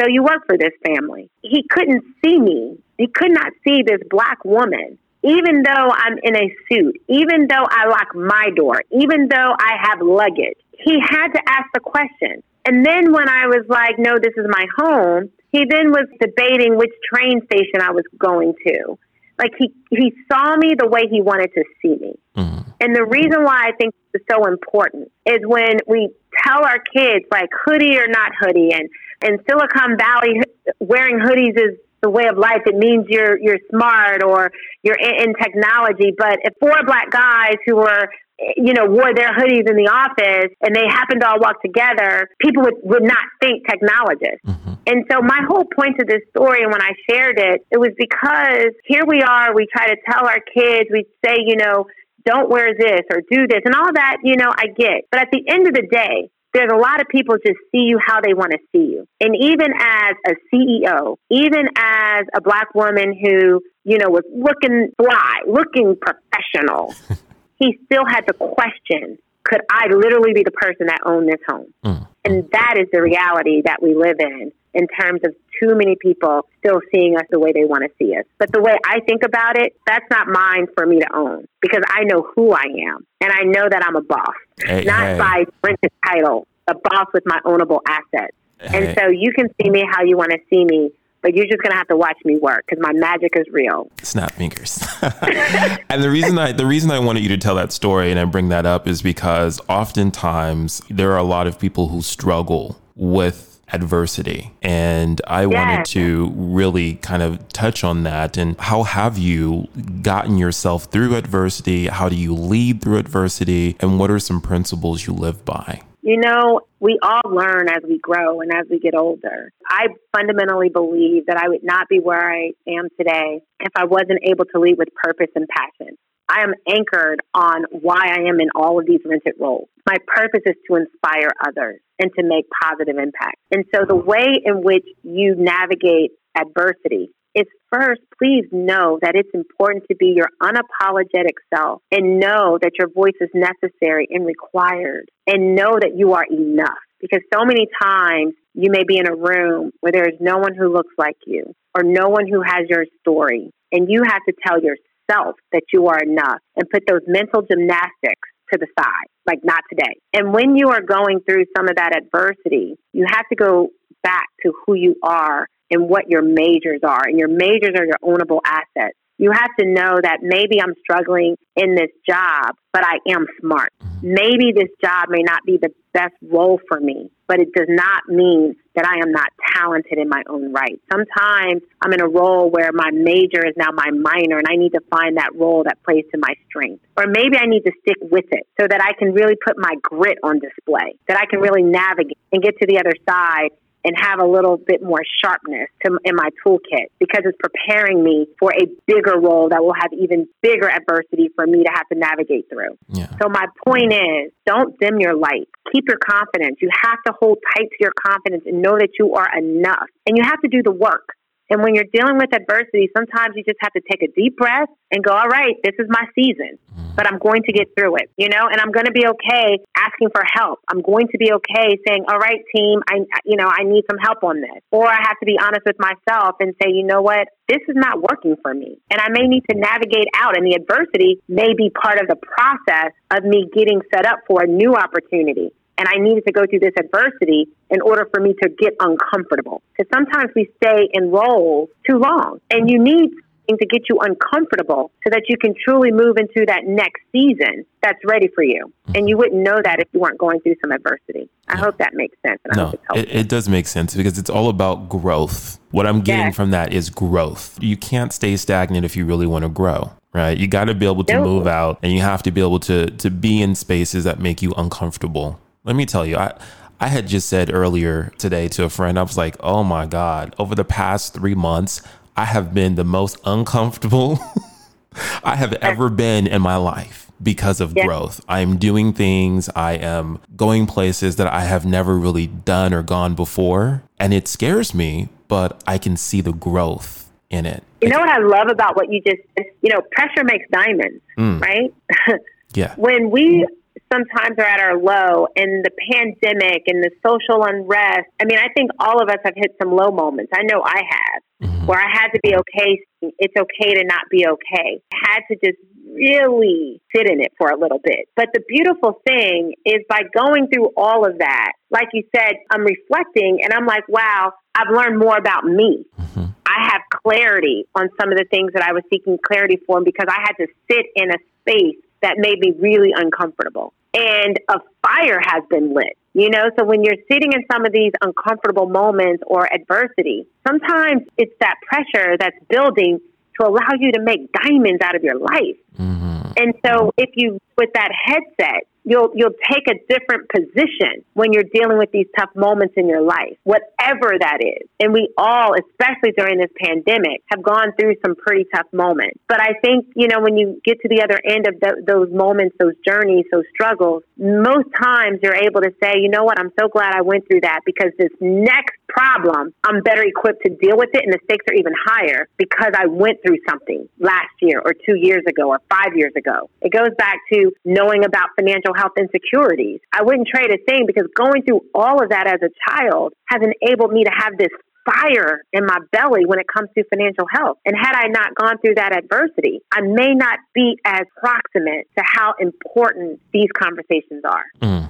so 0.00 0.08
you 0.08 0.24
work 0.24 0.42
for 0.48 0.58
this 0.58 0.72
family. 0.84 1.30
He 1.42 1.64
couldn't 1.70 2.02
see 2.24 2.38
me. 2.38 2.78
He 2.98 3.06
could 3.06 3.30
not 3.30 3.52
see 3.66 3.82
this 3.86 4.00
black 4.10 4.44
woman. 4.44 4.98
Even 5.22 5.62
though 5.62 5.88
I'm 5.90 6.18
in 6.22 6.36
a 6.36 6.54
suit, 6.68 7.00
even 7.08 7.46
though 7.48 7.64
I 7.64 7.86
lock 7.86 8.14
my 8.14 8.50
door, 8.54 8.82
even 8.90 9.28
though 9.28 9.54
I 9.58 9.76
have 9.80 10.02
luggage, 10.02 10.58
he 10.72 11.00
had 11.00 11.28
to 11.28 11.40
ask 11.48 11.64
the 11.72 11.80
question. 11.80 12.42
And 12.66 12.84
then 12.84 13.12
when 13.12 13.28
I 13.28 13.46
was 13.46 13.64
like, 13.68 13.98
no, 13.98 14.16
this 14.20 14.34
is 14.36 14.46
my 14.48 14.66
home, 14.76 15.30
he 15.50 15.64
then 15.70 15.92
was 15.92 16.06
debating 16.20 16.76
which 16.76 16.92
train 17.10 17.40
station 17.46 17.80
I 17.80 17.92
was 17.92 18.04
going 18.18 18.52
to 18.66 18.98
like 19.38 19.52
he 19.58 19.72
he 19.90 20.12
saw 20.30 20.56
me 20.56 20.74
the 20.78 20.86
way 20.86 21.02
he 21.10 21.20
wanted 21.20 21.50
to 21.54 21.64
see 21.82 21.96
me. 22.00 22.14
Mhm. 22.36 22.64
And 22.80 22.94
the 22.94 23.04
reason 23.04 23.42
why 23.42 23.68
I 23.68 23.72
think 23.72 23.94
it's 24.12 24.24
so 24.30 24.46
important 24.46 25.10
is 25.26 25.38
when 25.44 25.78
we 25.86 26.10
tell 26.44 26.64
our 26.64 26.78
kids 26.78 27.24
like 27.30 27.48
hoodie 27.64 27.98
or 27.98 28.06
not 28.08 28.32
hoodie 28.40 28.72
and 28.72 28.88
in 29.22 29.38
Silicon 29.48 29.96
Valley 29.96 30.40
wearing 30.80 31.18
hoodies 31.18 31.56
is 31.56 31.78
the 32.04 32.10
way 32.10 32.28
of 32.28 32.36
life. 32.36 32.62
It 32.66 32.76
means 32.76 33.06
you're 33.08 33.40
you're 33.40 33.62
smart 33.70 34.22
or 34.22 34.52
you're 34.84 35.00
in, 35.00 35.14
in 35.24 35.34
technology. 35.34 36.12
But 36.16 36.44
if 36.44 36.52
four 36.60 36.76
black 36.84 37.10
guys 37.10 37.56
who 37.66 37.76
were 37.76 38.08
you 38.56 38.74
know, 38.74 38.86
wore 38.86 39.14
their 39.14 39.30
hoodies 39.30 39.70
in 39.70 39.76
the 39.76 39.88
office 39.90 40.50
and 40.60 40.74
they 40.74 40.86
happened 40.88 41.20
to 41.20 41.28
all 41.28 41.38
walk 41.38 41.62
together, 41.62 42.28
people 42.40 42.64
would, 42.64 42.74
would 42.82 43.02
not 43.02 43.24
think 43.40 43.66
technologists. 43.66 44.42
Mm-hmm. 44.44 44.74
And 44.86 45.04
so 45.10 45.22
my 45.22 45.40
whole 45.46 45.64
point 45.64 45.96
to 45.98 46.04
this 46.04 46.20
story 46.30 46.62
and 46.62 46.72
when 46.72 46.82
I 46.82 46.92
shared 47.08 47.38
it, 47.38 47.64
it 47.70 47.78
was 47.78 47.90
because 47.96 48.74
here 48.84 49.04
we 49.06 49.22
are, 49.22 49.54
we 49.54 49.66
try 49.70 49.86
to 49.86 49.96
tell 50.10 50.26
our 50.26 50.40
kids, 50.52 50.90
we 50.92 51.06
say, 51.24 51.36
you 51.46 51.56
know, 51.56 51.86
don't 52.26 52.50
wear 52.50 52.74
this 52.76 53.02
or 53.10 53.20
do 53.30 53.46
this 53.46 53.60
and 53.64 53.74
all 53.74 53.92
that, 53.94 54.18
you 54.24 54.36
know, 54.36 54.50
I 54.50 54.66
get. 54.66 55.04
But 55.10 55.20
at 55.20 55.28
the 55.30 55.44
end 55.46 55.68
of 55.68 55.74
the 55.74 55.86
day, 55.86 56.30
there's 56.54 56.70
a 56.72 56.76
lot 56.76 57.00
of 57.00 57.08
people 57.08 57.34
just 57.44 57.58
see 57.72 57.82
you 57.82 57.98
how 58.02 58.20
they 58.20 58.32
want 58.32 58.52
to 58.52 58.58
see 58.72 58.92
you. 58.92 59.06
And 59.20 59.34
even 59.34 59.72
as 59.76 60.14
a 60.26 60.34
CEO, 60.52 61.16
even 61.28 61.66
as 61.76 62.26
a 62.34 62.40
black 62.40 62.72
woman 62.74 63.12
who, 63.12 63.60
you 63.82 63.98
know, 63.98 64.08
was 64.08 64.22
looking 64.32 64.92
fly, 64.96 65.40
looking 65.46 65.96
professional, 66.00 66.94
he 67.58 67.78
still 67.86 68.06
had 68.06 68.24
the 68.28 68.34
question, 68.34 69.18
could 69.42 69.62
I 69.68 69.88
literally 69.88 70.32
be 70.32 70.44
the 70.44 70.52
person 70.52 70.86
that 70.86 71.00
owned 71.04 71.28
this 71.28 71.40
home? 71.46 71.74
Mm. 71.84 72.08
And 72.24 72.48
that 72.52 72.74
is 72.78 72.86
the 72.92 73.02
reality 73.02 73.62
that 73.64 73.82
we 73.82 73.94
live 73.94 74.16
in, 74.20 74.52
in 74.74 74.86
terms 74.88 75.20
of 75.24 75.34
too 75.60 75.74
many 75.74 75.96
people 76.00 76.46
still 76.58 76.80
seeing 76.92 77.16
us 77.16 77.22
the 77.30 77.38
way 77.38 77.52
they 77.52 77.64
want 77.64 77.84
to 77.84 77.90
see 77.98 78.16
us. 78.16 78.24
But 78.38 78.52
the 78.52 78.60
way 78.60 78.76
I 78.84 79.00
think 79.00 79.22
about 79.24 79.56
it, 79.58 79.76
that's 79.86 80.04
not 80.10 80.26
mine 80.28 80.66
for 80.76 80.84
me 80.86 81.00
to 81.00 81.16
own 81.16 81.46
because 81.60 81.82
I 81.88 82.04
know 82.04 82.26
who 82.34 82.52
I 82.52 82.64
am 82.88 83.06
and 83.20 83.32
I 83.32 83.44
know 83.44 83.68
that 83.70 83.84
I'm 83.84 83.96
a 83.96 84.02
boss, 84.02 84.34
Hey, 84.62 84.84
not 84.84 85.00
hey. 85.02 85.18
by 85.18 85.44
rented 85.62 85.92
title, 86.06 86.46
a 86.66 86.74
boss 86.74 87.06
with 87.14 87.22
my 87.26 87.38
ownable 87.46 87.80
assets. 87.88 88.36
Hey. 88.60 88.88
And 88.88 88.98
so 88.98 89.06
you 89.08 89.32
can 89.32 89.48
see 89.60 89.70
me 89.70 89.84
how 89.90 90.02
you 90.02 90.16
want 90.16 90.32
to 90.32 90.38
see 90.50 90.64
me, 90.64 90.90
but 91.22 91.34
you're 91.34 91.46
just 91.46 91.58
going 91.62 91.70
to 91.72 91.76
have 91.76 91.88
to 91.88 91.96
watch 91.96 92.16
me 92.24 92.36
work 92.36 92.64
because 92.68 92.82
my 92.82 92.92
magic 92.92 93.32
is 93.36 93.44
real. 93.50 93.88
snap 94.02 94.32
fingers. 94.32 94.84
and 95.02 96.02
the 96.02 96.10
reason 96.10 96.38
I 96.38 96.52
the 96.52 96.66
reason 96.66 96.90
I 96.90 96.98
wanted 96.98 97.22
you 97.22 97.28
to 97.30 97.38
tell 97.38 97.54
that 97.56 97.72
story 97.72 98.10
and 98.10 98.18
I 98.18 98.24
bring 98.24 98.48
that 98.50 98.66
up 98.66 98.86
is 98.88 99.02
because 99.02 99.60
oftentimes 99.68 100.82
there 100.90 101.12
are 101.12 101.18
a 101.18 101.22
lot 101.24 101.46
of 101.46 101.58
people 101.58 101.88
who 101.88 102.02
struggle 102.02 102.78
with 102.96 103.53
adversity. 103.72 104.52
And 104.62 105.20
I 105.26 105.46
wanted 105.46 105.84
to 105.86 106.32
really 106.34 106.94
kind 106.96 107.22
of 107.22 107.48
touch 107.48 107.84
on 107.84 108.02
that. 108.04 108.36
And 108.36 108.58
how 108.60 108.82
have 108.82 109.18
you 109.18 109.68
gotten 110.02 110.38
yourself 110.38 110.84
through 110.84 111.14
adversity? 111.14 111.86
How 111.88 112.08
do 112.08 112.16
you 112.16 112.34
lead 112.34 112.82
through 112.82 112.98
adversity? 112.98 113.76
And 113.80 113.98
what 113.98 114.10
are 114.10 114.18
some 114.18 114.40
principles 114.40 115.06
you 115.06 115.12
live 115.12 115.44
by? 115.44 115.82
You 116.02 116.18
know, 116.18 116.60
we 116.80 116.98
all 117.02 117.32
learn 117.32 117.70
as 117.70 117.82
we 117.82 117.98
grow 117.98 118.42
and 118.42 118.52
as 118.52 118.66
we 118.70 118.78
get 118.78 118.94
older. 118.94 119.50
I 119.66 119.86
fundamentally 120.14 120.68
believe 120.68 121.24
that 121.26 121.38
I 121.38 121.48
would 121.48 121.64
not 121.64 121.88
be 121.88 121.98
where 121.98 122.30
I 122.30 122.50
am 122.68 122.88
today 122.98 123.40
if 123.60 123.72
I 123.74 123.86
wasn't 123.86 124.20
able 124.22 124.44
to 124.44 124.60
lead 124.60 124.76
with 124.76 124.88
purpose 125.02 125.30
and 125.34 125.48
passion. 125.48 125.96
I 126.28 126.42
am 126.42 126.54
anchored 126.68 127.20
on 127.34 127.64
why 127.70 128.06
I 128.08 128.28
am 128.28 128.40
in 128.40 128.48
all 128.54 128.78
of 128.78 128.86
these 128.86 129.00
rented 129.04 129.34
roles. 129.38 129.68
My 129.86 129.96
purpose 130.06 130.42
is 130.46 130.54
to 130.68 130.76
inspire 130.76 131.28
others 131.46 131.80
and 131.98 132.10
to 132.18 132.24
make 132.24 132.46
positive 132.62 132.96
impact. 132.96 133.36
And 133.50 133.64
so 133.74 133.84
the 133.86 133.96
way 133.96 134.40
in 134.44 134.62
which 134.62 134.86
you 135.02 135.34
navigate 135.36 136.12
adversity 136.36 137.10
is 137.34 137.46
first, 137.72 138.00
please 138.18 138.44
know 138.52 138.98
that 139.02 139.14
it's 139.14 139.30
important 139.34 139.84
to 139.90 139.96
be 139.96 140.14
your 140.16 140.28
unapologetic 140.42 141.34
self 141.54 141.82
and 141.90 142.20
know 142.20 142.58
that 142.62 142.72
your 142.78 142.88
voice 142.88 143.18
is 143.20 143.30
necessary 143.34 144.06
and 144.10 144.24
required 144.24 145.08
and 145.26 145.54
know 145.54 145.78
that 145.80 145.92
you 145.96 146.12
are 146.12 146.24
enough. 146.30 146.78
Because 147.00 147.20
so 147.34 147.44
many 147.44 147.66
times 147.82 148.34
you 148.54 148.70
may 148.70 148.84
be 148.86 148.96
in 148.96 149.06
a 149.06 149.14
room 149.14 149.72
where 149.80 149.92
there 149.92 150.08
is 150.08 150.16
no 150.20 150.38
one 150.38 150.54
who 150.54 150.72
looks 150.72 150.94
like 150.96 151.16
you 151.26 151.52
or 151.76 151.82
no 151.82 152.08
one 152.08 152.26
who 152.26 152.40
has 152.40 152.66
your 152.68 152.86
story. 153.00 153.50
And 153.72 153.90
you 153.90 154.02
have 154.06 154.22
to 154.28 154.34
tell 154.46 154.62
yourself 155.08 155.36
that 155.52 155.62
you 155.72 155.88
are 155.88 155.98
enough 155.98 156.38
and 156.56 156.68
put 156.70 156.84
those 156.86 157.00
mental 157.06 157.42
gymnastics 157.42 158.28
to 158.52 158.58
the 158.58 158.66
side, 158.78 159.08
like 159.26 159.40
not 159.42 159.62
today. 159.70 159.96
And 160.12 160.32
when 160.32 160.56
you 160.56 160.68
are 160.70 160.82
going 160.82 161.20
through 161.20 161.44
some 161.56 161.68
of 161.68 161.76
that 161.76 161.96
adversity, 161.96 162.76
you 162.92 163.06
have 163.08 163.24
to 163.30 163.36
go 163.36 163.68
back 164.02 164.26
to 164.42 164.52
who 164.66 164.74
you 164.74 164.96
are 165.02 165.46
and 165.70 165.88
what 165.88 166.08
your 166.08 166.22
majors 166.22 166.80
are. 166.86 167.02
And 167.04 167.18
your 167.18 167.28
majors 167.28 167.74
are 167.78 167.86
your 167.86 167.98
ownable 168.02 168.40
assets. 168.44 168.96
You 169.18 169.30
have 169.30 169.50
to 169.60 169.66
know 169.66 169.94
that 170.02 170.18
maybe 170.22 170.60
I'm 170.60 170.74
struggling 170.82 171.36
in 171.56 171.74
this 171.74 171.90
job, 172.08 172.56
but 172.72 172.84
I 172.84 172.98
am 173.12 173.26
smart. 173.40 173.72
Mm-hmm. 173.80 174.14
Maybe 174.14 174.52
this 174.52 174.70
job 174.82 175.08
may 175.08 175.22
not 175.22 175.40
be 175.46 175.56
the 175.60 175.70
best 175.92 176.14
role 176.20 176.60
for 176.68 176.80
me, 176.80 177.10
but 177.28 177.38
it 177.38 177.52
does 177.54 177.68
not 177.68 178.02
mean 178.08 178.56
that 178.74 178.84
I 178.84 178.98
am 178.98 179.12
not 179.12 179.30
talented 179.56 179.98
in 179.98 180.08
my 180.08 180.22
own 180.28 180.52
right. 180.52 180.80
Sometimes 180.90 181.62
I'm 181.80 181.92
in 181.92 182.00
a 182.00 182.08
role 182.08 182.50
where 182.50 182.72
my 182.72 182.90
major 182.90 183.46
is 183.46 183.54
now 183.56 183.70
my 183.72 183.90
minor 183.90 184.38
and 184.38 184.48
I 184.50 184.56
need 184.56 184.72
to 184.72 184.80
find 184.90 185.16
that 185.16 185.30
role 185.36 185.62
that 185.64 185.78
plays 185.84 186.04
to 186.12 186.18
my 186.18 186.34
strength. 186.48 186.84
Or 186.96 187.06
maybe 187.06 187.36
I 187.38 187.46
need 187.46 187.62
to 187.62 187.72
stick 187.82 187.98
with 188.02 188.26
it 188.32 188.46
so 188.60 188.66
that 188.66 188.82
I 188.82 188.98
can 188.98 189.14
really 189.14 189.36
put 189.36 189.54
my 189.56 189.74
grit 189.82 190.18
on 190.24 190.40
display, 190.40 190.98
that 191.06 191.16
I 191.16 191.26
can 191.30 191.38
really 191.40 191.62
navigate 191.62 192.18
and 192.32 192.42
get 192.42 192.58
to 192.58 192.66
the 192.66 192.78
other 192.78 192.94
side 193.08 193.50
and 193.84 193.94
have 193.98 194.18
a 194.18 194.26
little 194.26 194.56
bit 194.56 194.82
more 194.82 195.00
sharpness 195.22 195.68
to, 195.84 195.98
in 196.04 196.16
my 196.16 196.30
toolkit 196.44 196.88
because 196.98 197.22
it's 197.24 197.38
preparing 197.38 198.02
me 198.02 198.26
for 198.38 198.52
a 198.52 198.66
bigger 198.86 199.18
role 199.20 199.48
that 199.50 199.62
will 199.62 199.74
have 199.74 199.92
even 199.92 200.26
bigger 200.42 200.70
adversity 200.70 201.28
for 201.34 201.46
me 201.46 201.62
to 201.64 201.70
have 201.72 201.86
to 201.92 201.98
navigate 201.98 202.48
through. 202.48 202.76
Yeah. 202.88 203.08
So 203.22 203.28
my 203.28 203.46
point 203.66 203.92
is, 203.92 204.32
don't 204.46 204.78
dim 204.78 204.98
your 204.98 205.14
light. 205.14 205.48
Keep 205.72 205.84
your 205.88 205.98
confidence. 205.98 206.56
You 206.60 206.70
have 206.82 206.98
to 207.06 207.12
hold 207.20 207.38
tight 207.56 207.68
to 207.70 207.76
your 207.80 207.92
confidence 207.92 208.44
and 208.46 208.62
know 208.62 208.78
that 208.78 208.90
you 208.98 209.14
are 209.14 209.28
enough. 209.36 209.88
And 210.06 210.16
you 210.16 210.24
have 210.24 210.40
to 210.40 210.48
do 210.48 210.62
the 210.62 210.72
work. 210.72 211.14
And 211.54 211.62
when 211.62 211.76
you're 211.76 211.86
dealing 211.94 212.18
with 212.18 212.34
adversity, 212.34 212.90
sometimes 212.90 213.38
you 213.38 213.44
just 213.46 213.62
have 213.62 213.70
to 213.74 213.82
take 213.88 214.02
a 214.02 214.10
deep 214.10 214.36
breath 214.36 214.66
and 214.90 215.04
go, 215.04 215.12
all 215.12 215.28
right, 215.28 215.54
this 215.62 215.78
is 215.78 215.86
my 215.88 216.02
season, 216.12 216.58
mm. 216.58 216.96
but 216.96 217.06
I'm 217.06 217.20
going 217.20 217.44
to 217.44 217.52
get 217.52 217.68
through 217.78 217.94
it, 218.02 218.10
you 218.16 218.28
know, 218.28 218.50
and 218.50 218.60
I'm 218.60 218.72
going 218.72 218.86
to 218.86 218.90
be 218.90 219.06
okay 219.06 219.62
asking 219.78 220.10
for 220.10 220.24
help. 220.34 220.58
I'm 220.68 220.82
going 220.82 221.06
to 221.12 221.16
be 221.16 221.30
okay 221.30 221.78
saying, 221.86 222.06
all 222.08 222.18
right, 222.18 222.42
team, 222.50 222.82
I, 222.90 223.06
you 223.24 223.36
know, 223.36 223.46
I 223.46 223.62
need 223.62 223.84
some 223.88 223.98
help 224.02 224.24
on 224.24 224.40
this. 224.40 224.66
Or 224.72 224.88
I 224.88 224.98
have 224.98 225.14
to 225.20 225.26
be 225.26 225.38
honest 225.40 225.62
with 225.64 225.76
myself 225.78 226.34
and 226.40 226.56
say, 226.60 226.74
you 226.74 226.82
know 226.82 227.02
what, 227.02 227.28
this 227.46 227.62
is 227.68 227.76
not 227.76 228.02
working 228.02 228.34
for 228.42 228.52
me. 228.52 228.80
And 228.90 229.00
I 229.00 229.10
may 229.10 229.28
need 229.28 229.44
to 229.48 229.56
navigate 229.56 230.08
out, 230.18 230.36
and 230.36 230.44
the 230.44 230.58
adversity 230.58 231.22
may 231.28 231.54
be 231.56 231.70
part 231.70 232.00
of 232.00 232.08
the 232.08 232.16
process 232.16 232.90
of 233.12 233.22
me 233.22 233.46
getting 233.54 233.80
set 233.94 234.06
up 234.06 234.26
for 234.26 234.42
a 234.42 234.48
new 234.48 234.74
opportunity 234.74 235.52
and 235.78 235.88
I 235.88 235.98
needed 235.98 236.24
to 236.26 236.32
go 236.32 236.46
through 236.46 236.60
this 236.60 236.74
adversity 236.78 237.48
in 237.70 237.80
order 237.80 238.08
for 238.12 238.20
me 238.20 238.34
to 238.42 238.48
get 238.48 238.74
uncomfortable. 238.80 239.62
Because 239.76 239.90
sometimes 239.92 240.30
we 240.36 240.50
stay 240.62 240.88
in 240.92 241.10
roles 241.10 241.68
too 241.88 241.98
long, 241.98 242.40
and 242.50 242.70
you 242.70 242.78
need 242.78 243.10
something 243.48 243.58
to 243.58 243.66
get 243.66 243.88
you 243.88 243.98
uncomfortable 244.00 244.90
so 245.04 245.10
that 245.10 245.24
you 245.28 245.36
can 245.36 245.54
truly 245.64 245.90
move 245.90 246.16
into 246.16 246.46
that 246.46 246.64
next 246.64 247.02
season 247.12 247.64
that's 247.82 247.98
ready 248.04 248.28
for 248.34 248.42
you. 248.42 248.72
And 248.86 248.96
mm-hmm. 248.96 249.08
you 249.08 249.18
wouldn't 249.18 249.42
know 249.42 249.60
that 249.62 249.80
if 249.80 249.88
you 249.92 250.00
weren't 250.00 250.18
going 250.18 250.40
through 250.40 250.56
some 250.62 250.72
adversity. 250.72 251.28
I 251.48 251.58
hope 251.58 251.78
that 251.78 251.92
makes 251.94 252.16
sense. 252.26 252.40
no, 252.54 252.74
it, 252.94 253.08
it, 253.10 253.28
does 253.28 253.48
make 253.48 253.66
sense 253.66 253.94
because 253.94 254.18
it's 254.18 254.30
all 254.30 254.48
about 254.48 254.88
growth. 254.88 255.58
What 255.72 255.86
I'm 255.86 256.00
getting 256.00 256.26
yes. 256.26 256.36
from 256.36 256.52
that 256.52 256.72
is 256.72 256.88
growth. 256.88 257.58
You 257.62 257.76
can't 257.76 258.12
stay 258.12 258.36
stagnant 258.36 258.84
if 258.84 258.96
you 258.96 259.04
really 259.04 259.26
want 259.26 259.44
to 259.44 259.48
grow 259.48 259.92
right? 260.14 260.38
You 260.38 260.46
got 260.46 260.66
to 260.66 260.74
be 260.74 260.86
able 260.86 261.04
to 261.04 261.18
move 261.20 261.46
out 261.46 261.80
and 261.82 261.92
you 261.92 262.00
have 262.00 262.22
to 262.22 262.30
be 262.30 262.40
able 262.40 262.60
to 262.60 262.86
to 262.86 263.10
be 263.10 263.42
in 263.42 263.56
spaces 263.56 264.04
that 264.04 264.20
make 264.20 264.40
you 264.40 264.54
uncomfortable. 264.56 265.40
Let 265.64 265.76
me 265.76 265.86
tell 265.86 266.04
you, 266.04 266.16
I 266.16 266.34
I 266.78 266.88
had 266.88 267.06
just 267.06 267.28
said 267.28 267.52
earlier 267.52 268.12
today 268.18 268.48
to 268.48 268.64
a 268.64 268.68
friend, 268.68 268.98
I 268.98 269.02
was 269.02 269.16
like, 269.16 269.36
oh 269.40 269.64
my 269.64 269.86
God, 269.86 270.34
over 270.38 270.54
the 270.54 270.64
past 270.64 271.14
three 271.14 271.34
months, 271.34 271.80
I 272.16 272.26
have 272.26 272.52
been 272.52 272.74
the 272.74 272.84
most 272.84 273.18
uncomfortable 273.24 274.18
I 275.24 275.36
have 275.36 275.54
ever 275.54 275.88
been 275.88 276.26
in 276.26 276.42
my 276.42 276.56
life 276.56 277.10
because 277.22 277.60
of 277.60 277.72
yeah. 277.74 277.86
growth. 277.86 278.20
I 278.28 278.40
am 278.40 278.58
doing 278.58 278.92
things, 278.92 279.48
I 279.56 279.72
am 279.72 280.20
going 280.36 280.66
places 280.66 281.16
that 281.16 281.26
I 281.26 281.40
have 281.40 281.64
never 281.64 281.98
really 281.98 282.26
done 282.26 282.74
or 282.74 282.82
gone 282.82 283.14
before. 283.14 283.82
And 283.98 284.12
it 284.12 284.28
scares 284.28 284.74
me, 284.74 285.08
but 285.28 285.62
I 285.66 285.78
can 285.78 285.96
see 285.96 286.20
the 286.20 286.32
growth 286.32 287.10
in 287.30 287.46
it. 287.46 287.64
You 287.80 287.88
know 287.88 287.98
what 287.98 288.10
I 288.10 288.18
love 288.18 288.48
about 288.50 288.76
what 288.76 288.90
you 288.92 289.00
just 289.00 289.22
said? 289.36 289.46
You 289.62 289.72
know, 289.72 289.80
pressure 289.92 290.24
makes 290.24 290.46
diamonds, 290.52 291.02
mm. 291.18 291.40
right? 291.40 291.74
yeah. 292.54 292.74
When 292.76 293.10
we 293.10 293.46
sometimes 293.94 294.38
are 294.38 294.44
at 294.44 294.60
our 294.60 294.76
low 294.76 295.26
and 295.36 295.64
the 295.64 295.70
pandemic 295.92 296.64
and 296.66 296.82
the 296.82 296.90
social 297.06 297.44
unrest. 297.44 298.08
I 298.20 298.24
mean, 298.24 298.38
I 298.38 298.48
think 298.54 298.70
all 298.78 299.02
of 299.02 299.08
us 299.08 299.18
have 299.24 299.34
hit 299.36 299.54
some 299.62 299.72
low 299.72 299.90
moments. 299.90 300.32
I 300.34 300.42
know 300.42 300.62
I 300.64 300.82
have, 300.88 301.48
mm-hmm. 301.48 301.66
where 301.66 301.78
I 301.78 301.88
had 301.90 302.08
to 302.08 302.20
be 302.22 302.34
okay. 302.34 302.84
It's 303.18 303.34
okay 303.38 303.74
to 303.74 303.84
not 303.84 304.02
be 304.10 304.26
okay. 304.26 304.80
I 304.92 305.12
had 305.12 305.20
to 305.30 305.36
just 305.44 305.58
really 305.94 306.80
sit 306.94 307.08
in 307.08 307.20
it 307.20 307.32
for 307.38 307.50
a 307.50 307.58
little 307.58 307.78
bit. 307.82 308.08
But 308.16 308.30
the 308.34 308.40
beautiful 308.48 309.00
thing 309.06 309.54
is 309.64 309.84
by 309.88 310.02
going 310.16 310.48
through 310.52 310.70
all 310.76 311.06
of 311.06 311.18
that, 311.18 311.52
like 311.70 311.88
you 311.92 312.02
said, 312.14 312.34
I'm 312.50 312.62
reflecting 312.62 313.40
and 313.42 313.52
I'm 313.52 313.66
like, 313.66 313.86
wow, 313.88 314.32
I've 314.54 314.74
learned 314.74 314.98
more 314.98 315.16
about 315.16 315.44
me. 315.44 315.84
Mm-hmm. 316.00 316.24
I 316.46 316.70
have 316.72 316.82
clarity 317.04 317.64
on 317.74 317.88
some 318.00 318.12
of 318.12 318.18
the 318.18 318.26
things 318.30 318.52
that 318.54 318.62
I 318.62 318.72
was 318.72 318.82
seeking 318.90 319.18
clarity 319.24 319.58
for 319.66 319.82
because 319.82 320.06
I 320.08 320.20
had 320.20 320.34
to 320.44 320.46
sit 320.70 320.86
in 320.94 321.10
a 321.10 321.18
space 321.40 321.76
that 322.02 322.16
made 322.18 322.38
me 322.38 322.52
really 322.58 322.92
uncomfortable. 322.94 323.72
And 323.94 324.38
a 324.48 324.60
fire 324.82 325.20
has 325.20 325.44
been 325.48 325.72
lit. 325.72 325.96
You 326.14 326.30
know, 326.30 326.44
so 326.56 326.64
when 326.64 326.84
you're 326.84 326.96
sitting 327.10 327.32
in 327.32 327.44
some 327.50 327.64
of 327.66 327.72
these 327.72 327.92
uncomfortable 328.00 328.68
moments 328.68 329.24
or 329.26 329.52
adversity, 329.52 330.26
sometimes 330.46 331.02
it's 331.16 331.34
that 331.40 331.56
pressure 331.66 332.16
that's 332.18 332.36
building 332.48 333.00
to 333.40 333.48
allow 333.48 333.70
you 333.78 333.92
to 333.92 334.00
make 334.00 334.30
diamonds 334.32 334.80
out 334.82 334.94
of 334.94 335.02
your 335.02 335.18
life. 335.18 335.56
Mm-hmm. 335.78 336.13
And 336.36 336.54
so 336.64 336.92
if 336.96 337.10
you, 337.14 337.40
with 337.56 337.70
that 337.74 337.90
headset, 338.04 338.66
you'll 338.84 339.10
you'll 339.14 339.34
take 339.50 339.64
a 339.66 339.74
different 339.88 340.28
position 340.28 341.04
when 341.14 341.32
you're 341.32 341.48
dealing 341.52 341.78
with 341.78 341.90
these 341.90 342.06
tough 342.16 342.30
moments 342.36 342.74
in 342.76 342.88
your 342.88 343.00
life, 343.00 343.36
whatever 343.44 344.14
that 344.20 344.38
is. 344.40 344.68
And 344.78 344.92
we 344.92 345.08
all, 345.16 345.54
especially 345.54 346.12
during 346.16 346.38
this 346.38 346.50
pandemic, 346.60 347.22
have 347.26 347.42
gone 347.42 347.72
through 347.78 347.96
some 348.04 348.14
pretty 348.14 348.44
tough 348.54 348.66
moments. 348.72 349.18
But 349.28 349.40
I 349.40 349.54
think 349.62 349.86
you 349.96 350.08
know 350.08 350.20
when 350.20 350.36
you 350.36 350.60
get 350.64 350.80
to 350.82 350.88
the 350.88 351.02
other 351.02 351.18
end 351.24 351.48
of 351.48 351.58
the, 351.60 351.82
those 351.86 352.12
moments, 352.12 352.56
those 352.60 352.74
journeys, 352.86 353.24
those 353.32 353.44
struggles, 353.52 354.02
most 354.18 354.68
times 354.80 355.20
you're 355.22 355.36
able 355.36 355.62
to 355.62 355.72
say, 355.82 355.94
you 355.96 356.10
know 356.10 356.24
what, 356.24 356.38
I'm 356.38 356.52
so 356.60 356.68
glad 356.68 356.94
I 356.94 357.02
went 357.02 357.26
through 357.26 357.40
that 357.42 357.60
because 357.64 357.90
this 357.98 358.12
next 358.20 358.76
problem, 358.96 359.52
I'm 359.64 359.82
better 359.82 360.02
equipped 360.02 360.42
to 360.46 360.50
deal 360.54 360.76
with 360.76 360.90
it, 360.92 361.02
and 361.04 361.12
the 361.12 361.18
stakes 361.24 361.44
are 361.50 361.54
even 361.54 361.72
higher 361.74 362.28
because 362.36 362.72
I 362.76 362.86
went 362.86 363.18
through 363.26 363.38
something 363.48 363.88
last 363.98 364.34
year 364.40 364.62
or 364.64 364.72
two 364.72 364.96
years 364.96 365.22
ago 365.28 365.48
or 365.48 365.60
five 365.68 365.96
years 365.96 366.12
ago. 366.16 366.50
It 366.62 366.72
goes 366.72 366.94
back 366.96 367.18
to 367.32 367.52
knowing 367.64 368.04
about 368.04 368.30
financial 368.36 368.74
health 368.74 368.92
insecurities. 368.98 369.80
I 369.92 370.02
wouldn't 370.02 370.28
trade 370.28 370.50
a 370.50 370.58
thing 370.70 370.86
because 370.86 371.04
going 371.14 371.42
through 371.42 371.62
all 371.74 372.02
of 372.02 372.10
that 372.10 372.26
as 372.26 372.40
a 372.42 372.52
child 372.68 373.14
has 373.26 373.42
enabled 373.42 373.92
me 373.92 374.04
to 374.04 374.10
have 374.10 374.38
this 374.38 374.50
fire 374.84 375.42
in 375.52 375.64
my 375.66 375.78
belly 375.92 376.26
when 376.26 376.38
it 376.38 376.46
comes 376.46 376.68
to 376.76 376.84
financial 376.84 377.24
health. 377.30 377.58
And 377.64 377.74
had 377.76 377.94
I 377.94 378.08
not 378.08 378.34
gone 378.34 378.58
through 378.58 378.74
that 378.76 378.96
adversity, 378.96 379.60
I 379.72 379.80
may 379.80 380.14
not 380.14 380.38
be 380.54 380.78
as 380.84 381.02
proximate 381.16 381.88
to 381.96 382.04
how 382.04 382.34
important 382.38 383.20
these 383.32 383.48
conversations 383.56 384.22
are. 384.24 384.44
Mm. 384.60 384.83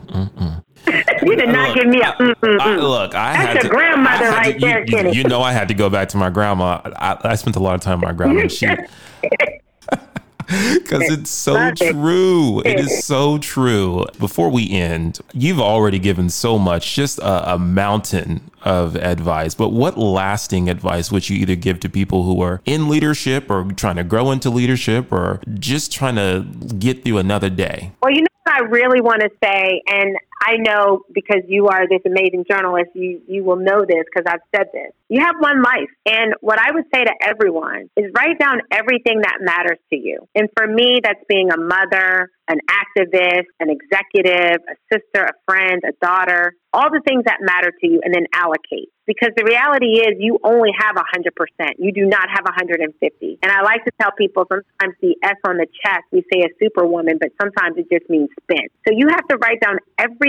You 1.22 1.36
did 1.36 1.49
not 1.49 1.68
look, 1.68 1.76
give 1.76 1.86
me 1.86 2.01
a 2.01 2.12
mm, 2.12 2.34
mm, 2.34 2.61
I, 2.61 2.76
look. 2.76 3.14
I 3.14 3.32
That's 3.32 3.47
had 3.47 3.62
your 3.64 3.72
grandmother 3.72 4.28
right 4.30 4.55
to, 4.55 4.61
there, 4.61 4.80
you, 4.80 4.86
Kenny. 4.86 5.16
You 5.16 5.24
know, 5.24 5.42
I 5.42 5.53
had 5.53 5.68
to 5.68 5.74
go 5.74 5.90
back 5.90 6.09
to 6.11 6.16
my 6.16 6.30
grandma. 6.30 6.80
I, 6.84 7.18
I 7.22 7.34
spent 7.36 7.57
a 7.57 7.61
lot 7.61 7.74
of 7.74 7.80
time 7.80 8.01
with 8.01 8.09
my 8.09 8.12
grandma. 8.12 8.49
She 8.49 8.66
Because 10.47 11.11
it's 11.11 11.30
so 11.30 11.72
true. 11.72 12.61
It 12.64 12.80
is 12.80 13.05
so 13.05 13.38
true. 13.38 14.05
Before 14.18 14.49
we 14.51 14.70
end, 14.70 15.20
you've 15.32 15.61
already 15.61 15.99
given 15.99 16.28
so 16.28 16.59
much, 16.59 16.95
just 16.95 17.18
a, 17.18 17.55
a, 17.55 17.59
mountain 17.59 18.51
of 18.62 18.97
advice. 18.97 19.55
But 19.55 19.70
what 19.70 19.97
lasting 19.97 20.68
advice 20.68 21.11
would 21.11 21.28
you 21.28 21.36
either 21.38 21.57
give 21.57 21.80
to 21.80 21.88
people 21.88 22.24
who 22.24 22.40
are 22.42 22.61
in 22.64 22.88
leadership 22.88 23.51
or 23.51 23.64
trying 23.72 23.97
to 23.97 24.05
grow 24.05 24.30
into 24.30 24.51
leadership 24.51 25.12
or 25.12 25.40
just 25.55 25.92
trying 25.92 26.16
to 26.16 26.47
get 26.74 27.05
through 27.05 27.18
another 27.18 27.51
day? 27.51 27.92
Well, 28.03 28.12
you 28.12 28.22
know 28.22 28.26
what 28.45 28.55
I 28.55 28.61
really 28.66 29.01
want 29.01 29.22
to 29.22 29.30
say, 29.42 29.82
and 29.88 30.16
I 30.45 30.57
know 30.59 31.05
because 31.12 31.42
you 31.49 31.68
are 31.68 31.88
this 31.88 32.03
amazing 32.05 32.45
journalist, 32.49 32.90
you, 32.95 33.22
you 33.26 33.42
will 33.45 33.57
know 33.57 33.86
this 33.88 34.05
because 34.05 34.30
I've 34.30 34.45
said 34.55 34.66
this. 34.74 34.92
You 35.09 35.20
have 35.20 35.36
one 35.38 35.62
life. 35.62 35.88
And 36.05 36.34
what 36.40 36.59
I 36.59 36.70
would 36.70 36.84
say 36.95 37.05
to 37.05 37.14
everyone 37.22 37.88
is 37.97 38.12
write 38.14 38.38
down 38.38 38.61
everything 38.70 39.20
that 39.22 39.38
matters 39.40 39.78
to 39.90 39.97
you. 39.97 40.28
And 40.34 40.49
for 40.57 40.66
me, 40.66 41.01
that's 41.03 41.22
being 41.28 41.51
a 41.51 41.57
mother, 41.57 42.30
an 42.49 42.59
activist, 42.68 43.49
an 43.61 43.70
executive, 43.70 44.61
a 44.68 44.76
sister, 44.92 45.24
a 45.24 45.32
friend, 45.47 45.82
a 45.88 45.92
daughter, 46.05 46.55
all 46.72 46.90
the 46.90 47.01
things 47.07 47.24
that 47.24 47.38
matter 47.40 47.70
to 47.70 47.86
you, 47.86 48.01
and 48.05 48.12
then 48.12 48.26
allocate. 48.34 48.90
Because 49.07 49.30
the 49.36 49.45
reality 49.45 50.01
is, 50.01 50.16
you 50.18 50.38
only 50.42 50.70
have 50.78 50.97
100%. 50.97 51.30
You 51.78 51.92
do 51.92 52.07
not 52.07 52.28
have 52.28 52.45
150. 52.45 53.38
And 53.42 53.53
I 53.53 53.62
like 53.62 53.84
to 53.84 53.92
tell 54.01 54.11
people 54.16 54.47
sometimes 54.49 54.97
the 55.01 55.14
S 55.22 55.36
on 55.47 55.59
the 55.59 55.66
chest, 55.84 56.05
we 56.11 56.24
say 56.32 56.40
a 56.40 56.49
superwoman, 56.61 57.18
but 57.20 57.30
sometimes 57.40 57.76
it 57.76 57.86
just 57.92 58.09
means 58.11 58.30
spent. 58.42 58.72
So 58.88 58.95
you 58.97 59.09
have 59.09 59.26
to 59.28 59.36
write 59.36 59.61
down 59.61 59.78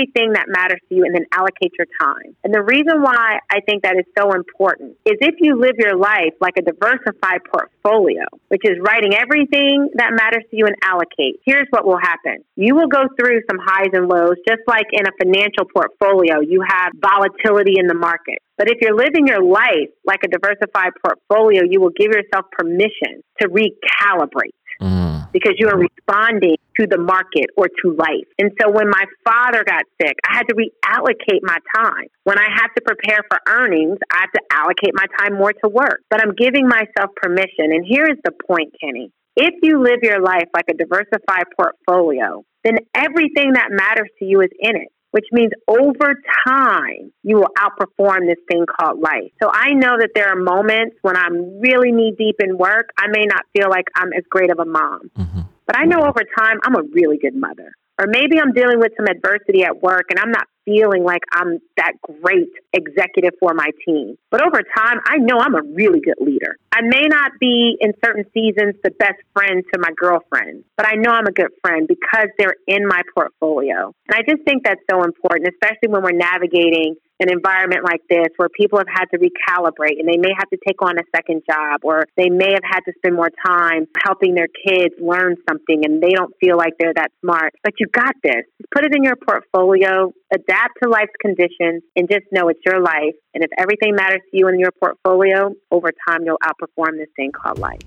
everything 0.06 0.34
that 0.34 0.46
matters 0.48 0.80
to 0.90 0.96
you 0.96 1.06
and 1.06 1.16
then 1.16 1.26
allocate 1.32 1.72
your 1.78 1.88
time. 2.00 2.36
And 2.44 2.54
the 2.54 2.62
reason 2.62 3.02
why 3.02 3.40
I 3.50 3.62
think 3.62 3.84
that 3.84 3.96
is 3.98 4.06
so 4.18 4.34
important 4.34 4.98
is 5.06 5.14
if 5.22 5.36
you 5.40 5.60
live 5.60 5.76
your 5.78 5.98
life 5.98 6.34
like 6.42 6.56
a 6.58 6.62
diversified 6.62 7.42
portfolio, 7.52 8.24
which 8.50 8.62
is 8.64 8.78
writing 8.82 9.14
everything 9.16 9.90
that 9.96 10.12
matters 10.14 10.44
to 10.52 10.58
you 10.58 10.66
and 10.66 10.76
allocate, 10.84 11.42
here's 11.46 11.68
what 11.70 11.86
will 11.86 12.00
happen. 12.00 12.44
You 12.56 12.76
will 12.76 12.88
go 12.88 13.08
through 13.20 13.42
some 13.50 13.60
highs 13.64 13.92
and 13.94 14.08
lows, 14.08 14.38
just 14.48 14.62
like 14.68 14.88
in 14.92 15.06
a 15.08 15.14
financial 15.22 15.66
portfolio, 15.74 16.42
you 16.42 16.64
have 16.68 16.94
volatility 17.00 17.76
in 17.78 17.88
the 17.88 17.96
market. 17.96 18.40
But 18.58 18.70
if 18.70 18.78
you're 18.82 18.96
living 18.96 19.28
your 19.28 19.44
life 19.44 19.92
like 20.06 20.20
a 20.24 20.30
diversified 20.30 20.92
portfolio, 21.04 21.64
you 21.68 21.82
will 21.82 21.92
give 21.98 22.12
yourself 22.12 22.46
permission 22.52 23.24
to 23.42 23.50
recalibrate. 23.50 24.56
Mm. 24.82 25.15
Because 25.36 25.60
you 25.60 25.68
are 25.68 25.76
responding 25.76 26.56
to 26.80 26.88
the 26.88 26.98
market 26.98 27.52
or 27.58 27.68
to 27.68 27.92
life. 27.92 28.24
And 28.40 28.52
so 28.56 28.72
when 28.72 28.88
my 28.88 29.04
father 29.28 29.66
got 29.68 29.84
sick, 30.00 30.16
I 30.24 30.38
had 30.40 30.48
to 30.48 30.56
reallocate 30.56 31.44
my 31.44 31.58
time. 31.76 32.08
When 32.24 32.40
I 32.40 32.48
have 32.56 32.72
to 32.76 32.82
prepare 32.82 33.20
for 33.28 33.40
earnings, 33.46 34.00
I 34.10 34.24
have 34.24 34.32
to 34.32 34.42
allocate 34.50 34.96
my 34.96 35.08
time 35.20 35.38
more 35.38 35.52
to 35.52 35.68
work. 35.68 36.00
But 36.10 36.24
I'm 36.24 36.36
giving 36.36 36.70
myself 36.70 37.12
permission. 37.18 37.76
And 37.76 37.84
here 37.86 38.06
is 38.06 38.16
the 38.24 38.32
point, 38.48 38.74
Kenny. 38.80 39.12
If 39.36 39.56
you 39.62 39.84
live 39.84 40.00
your 40.04 40.22
life 40.22 40.48
like 40.54 40.70
a 40.70 40.74
diversified 40.74 41.52
portfolio, 41.60 42.46
then 42.64 42.78
everything 42.96 43.60
that 43.60 43.68
matters 43.72 44.08
to 44.20 44.26
you 44.26 44.40
is 44.40 44.50
in 44.58 44.78
it 44.78 44.88
which 45.16 45.28
means 45.32 45.54
over 45.70 46.22
time 46.46 47.10
you 47.24 47.38
will 47.38 47.48
outperform 47.58 48.28
this 48.28 48.38
thing 48.52 48.66
called 48.66 49.00
life. 49.00 49.32
So 49.42 49.50
I 49.50 49.72
know 49.72 49.96
that 49.98 50.10
there 50.14 50.28
are 50.28 50.36
moments 50.36 50.98
when 51.04 51.16
I'm 51.16 51.62
really 51.62 51.94
knee 51.94 52.14
deep 52.18 52.36
in 52.40 52.58
work, 52.58 52.90
I 52.98 53.08
may 53.08 53.24
not 53.24 53.44
feel 53.56 53.70
like 53.70 53.86
I'm 53.96 54.12
as 54.12 54.26
great 54.30 54.52
of 54.52 54.60
a 54.60 54.66
mom. 54.66 55.10
Mm-hmm. 55.18 55.40
But 55.66 55.78
I 55.78 55.86
know 55.86 56.02
over 56.02 56.22
time 56.38 56.60
I'm 56.66 56.76
a 56.76 56.84
really 56.92 57.18
good 57.18 57.34
mother. 57.34 57.72
Or 57.98 58.08
maybe 58.08 58.40
I'm 58.40 58.52
dealing 58.52 58.80
with 58.80 58.92
some 58.98 59.08
adversity 59.08 59.64
at 59.64 59.82
work 59.82 60.08
and 60.10 60.20
I'm 60.20 60.32
not 60.32 60.48
feeling 60.66 61.04
like 61.04 61.22
I'm 61.32 61.60
that 61.78 61.94
great 62.02 62.50
executive 62.74 63.34
for 63.40 63.54
my 63.54 63.70
team. 63.86 64.18
But 64.32 64.42
over 64.46 64.62
time, 64.76 65.00
I 65.06 65.18
know 65.18 65.38
I'm 65.40 65.56
a 65.56 65.62
really 65.62 66.02
good 66.02 66.18
leader. 66.20 66.58
I 66.74 66.82
may 66.82 67.06
not 67.08 67.32
be 67.40 67.78
in 67.80 67.94
certain 68.04 68.26
seasons 68.34 68.76
the 68.84 68.92
best 68.92 69.22
friend 69.34 69.64
to 69.74 69.80
my 69.80 69.92
girlfriend, 69.96 70.66
but 70.76 70.88
I 70.88 70.96
know 70.96 71.12
I'm 71.12 71.28
a 71.28 71.32
good 71.32 71.52
friend 71.62 71.88
because 71.88 72.28
they're 72.38 72.56
in 72.68 72.88
my 72.88 73.02
portfolio. 73.14 73.94
And 74.10 74.16
I 74.16 74.22
just 74.28 74.44
think 74.44 74.64
that's 74.66 74.82
so 74.92 75.04
important, 75.04 75.54
especially 75.54 75.90
when 75.90 76.04
we're 76.04 76.12
navigating 76.12 76.96
an 77.20 77.32
environment 77.32 77.84
like 77.84 78.02
this 78.10 78.28
where 78.38 78.50
people 78.50 78.80
have 78.80 78.92
had 78.92 79.06
to 79.12 79.18
recalibrate 79.18 80.00
and 80.00 80.08
they 80.08 80.18
may 80.18 80.34
have 80.38 80.50
to 80.50 80.58
take 80.68 80.82
on 80.82 80.98
a 80.98 81.04
second 81.16 81.42
job 81.50 81.82
or 81.84 82.04
they 82.18 82.30
may 82.30 82.52
have 82.52 82.64
had 82.64 82.82
to 82.82 82.92
spend 82.98 83.16
more 83.16 83.30
time 83.46 83.88
helping 84.04 84.36
their 84.36 84.48
kids 84.48 84.94
learn 85.00 85.36
something 85.48 85.86
and 85.86 86.02
they 86.02 86.12
don't 86.12 86.34
feel 86.40 86.58
like 86.58 86.74
they're 86.80 86.94
that 86.94 87.12
smart. 87.22 87.54
But 87.64 87.74
you 87.80 87.88
got 87.88 88.16
this. 88.24 88.44
Put 88.74 88.86
it 88.86 88.96
in 88.96 89.04
your 89.04 89.16
portfolio, 89.16 90.12
adapt 90.34 90.74
to 90.84 90.90
life's 90.90 91.16
conditions, 91.22 91.84
and 91.96 92.10
just 92.10 92.26
know 92.32 92.50
it's 92.50 92.60
your 92.66 92.82
life. 92.82 93.16
And 93.34 93.44
if 93.44 93.52
everything 93.58 93.96
matters 93.96 94.22
to 94.32 94.38
you 94.38 94.48
in 94.50 94.60
your 94.60 94.72
portfolio, 94.72 95.54
over 95.72 95.92
time 96.08 96.24
you'll 96.26 96.40
outperform 96.44 96.98
this 96.98 97.10
thing 97.16 97.32
called 97.32 97.60
life. 97.60 97.80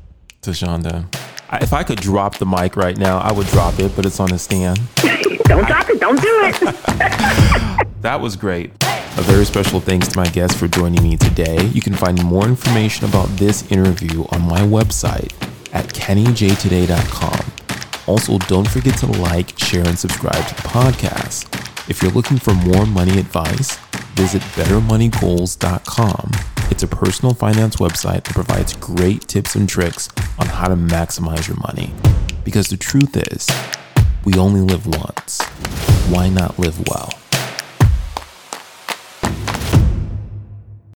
Thasunda, 0.42 1.06
if 1.54 1.72
I 1.72 1.82
could 1.82 2.00
drop 2.00 2.38
the 2.38 2.46
mic 2.46 2.76
right 2.76 2.96
now, 2.96 3.18
I 3.18 3.32
would 3.32 3.46
drop 3.48 3.78
it, 3.78 3.94
but 3.96 4.04
it's 4.04 4.20
on 4.20 4.32
a 4.32 4.38
stand. 4.38 4.80
don't 5.44 5.66
drop 5.66 5.88
it. 5.88 6.00
Don't 6.00 6.20
do 6.20 6.40
it. 6.44 6.60
that 8.02 8.20
was 8.20 8.36
great. 8.36 8.72
A 8.82 9.22
very 9.22 9.44
special 9.44 9.80
thanks 9.80 10.08
to 10.08 10.16
my 10.16 10.28
guest 10.28 10.56
for 10.56 10.68
joining 10.68 11.02
me 11.02 11.16
today. 11.16 11.66
You 11.68 11.80
can 11.80 11.94
find 11.94 12.22
more 12.22 12.46
information 12.46 13.08
about 13.08 13.28
this 13.30 13.70
interview 13.72 14.24
on 14.30 14.42
my 14.42 14.60
website 14.60 15.32
at 15.72 15.86
kennyjtoday.com. 15.86 17.52
Also, 18.06 18.38
don't 18.38 18.68
forget 18.68 18.96
to 18.98 19.06
like, 19.06 19.58
share, 19.58 19.86
and 19.86 19.98
subscribe 19.98 20.46
to 20.46 20.54
the 20.54 20.68
podcast. 20.68 21.46
If 21.90 22.02
you're 22.02 22.12
looking 22.12 22.38
for 22.38 22.54
more 22.54 22.86
money 22.86 23.18
advice, 23.18 23.76
visit 24.14 24.42
bettermoneygoals.com. 24.54 26.57
It's 26.70 26.82
a 26.82 26.86
personal 26.88 27.34
finance 27.34 27.76
website 27.76 28.24
that 28.24 28.34
provides 28.34 28.76
great 28.76 29.22
tips 29.22 29.54
and 29.54 29.68
tricks 29.68 30.08
on 30.38 30.46
how 30.46 30.68
to 30.68 30.76
maximize 30.76 31.48
your 31.48 31.56
money. 31.56 31.92
Because 32.44 32.68
the 32.68 32.76
truth 32.76 33.16
is, 33.32 33.48
we 34.24 34.34
only 34.34 34.60
live 34.60 34.86
once. 34.86 35.42
Why 36.10 36.28
not 36.28 36.58
live 36.58 36.78
well? 36.88 37.10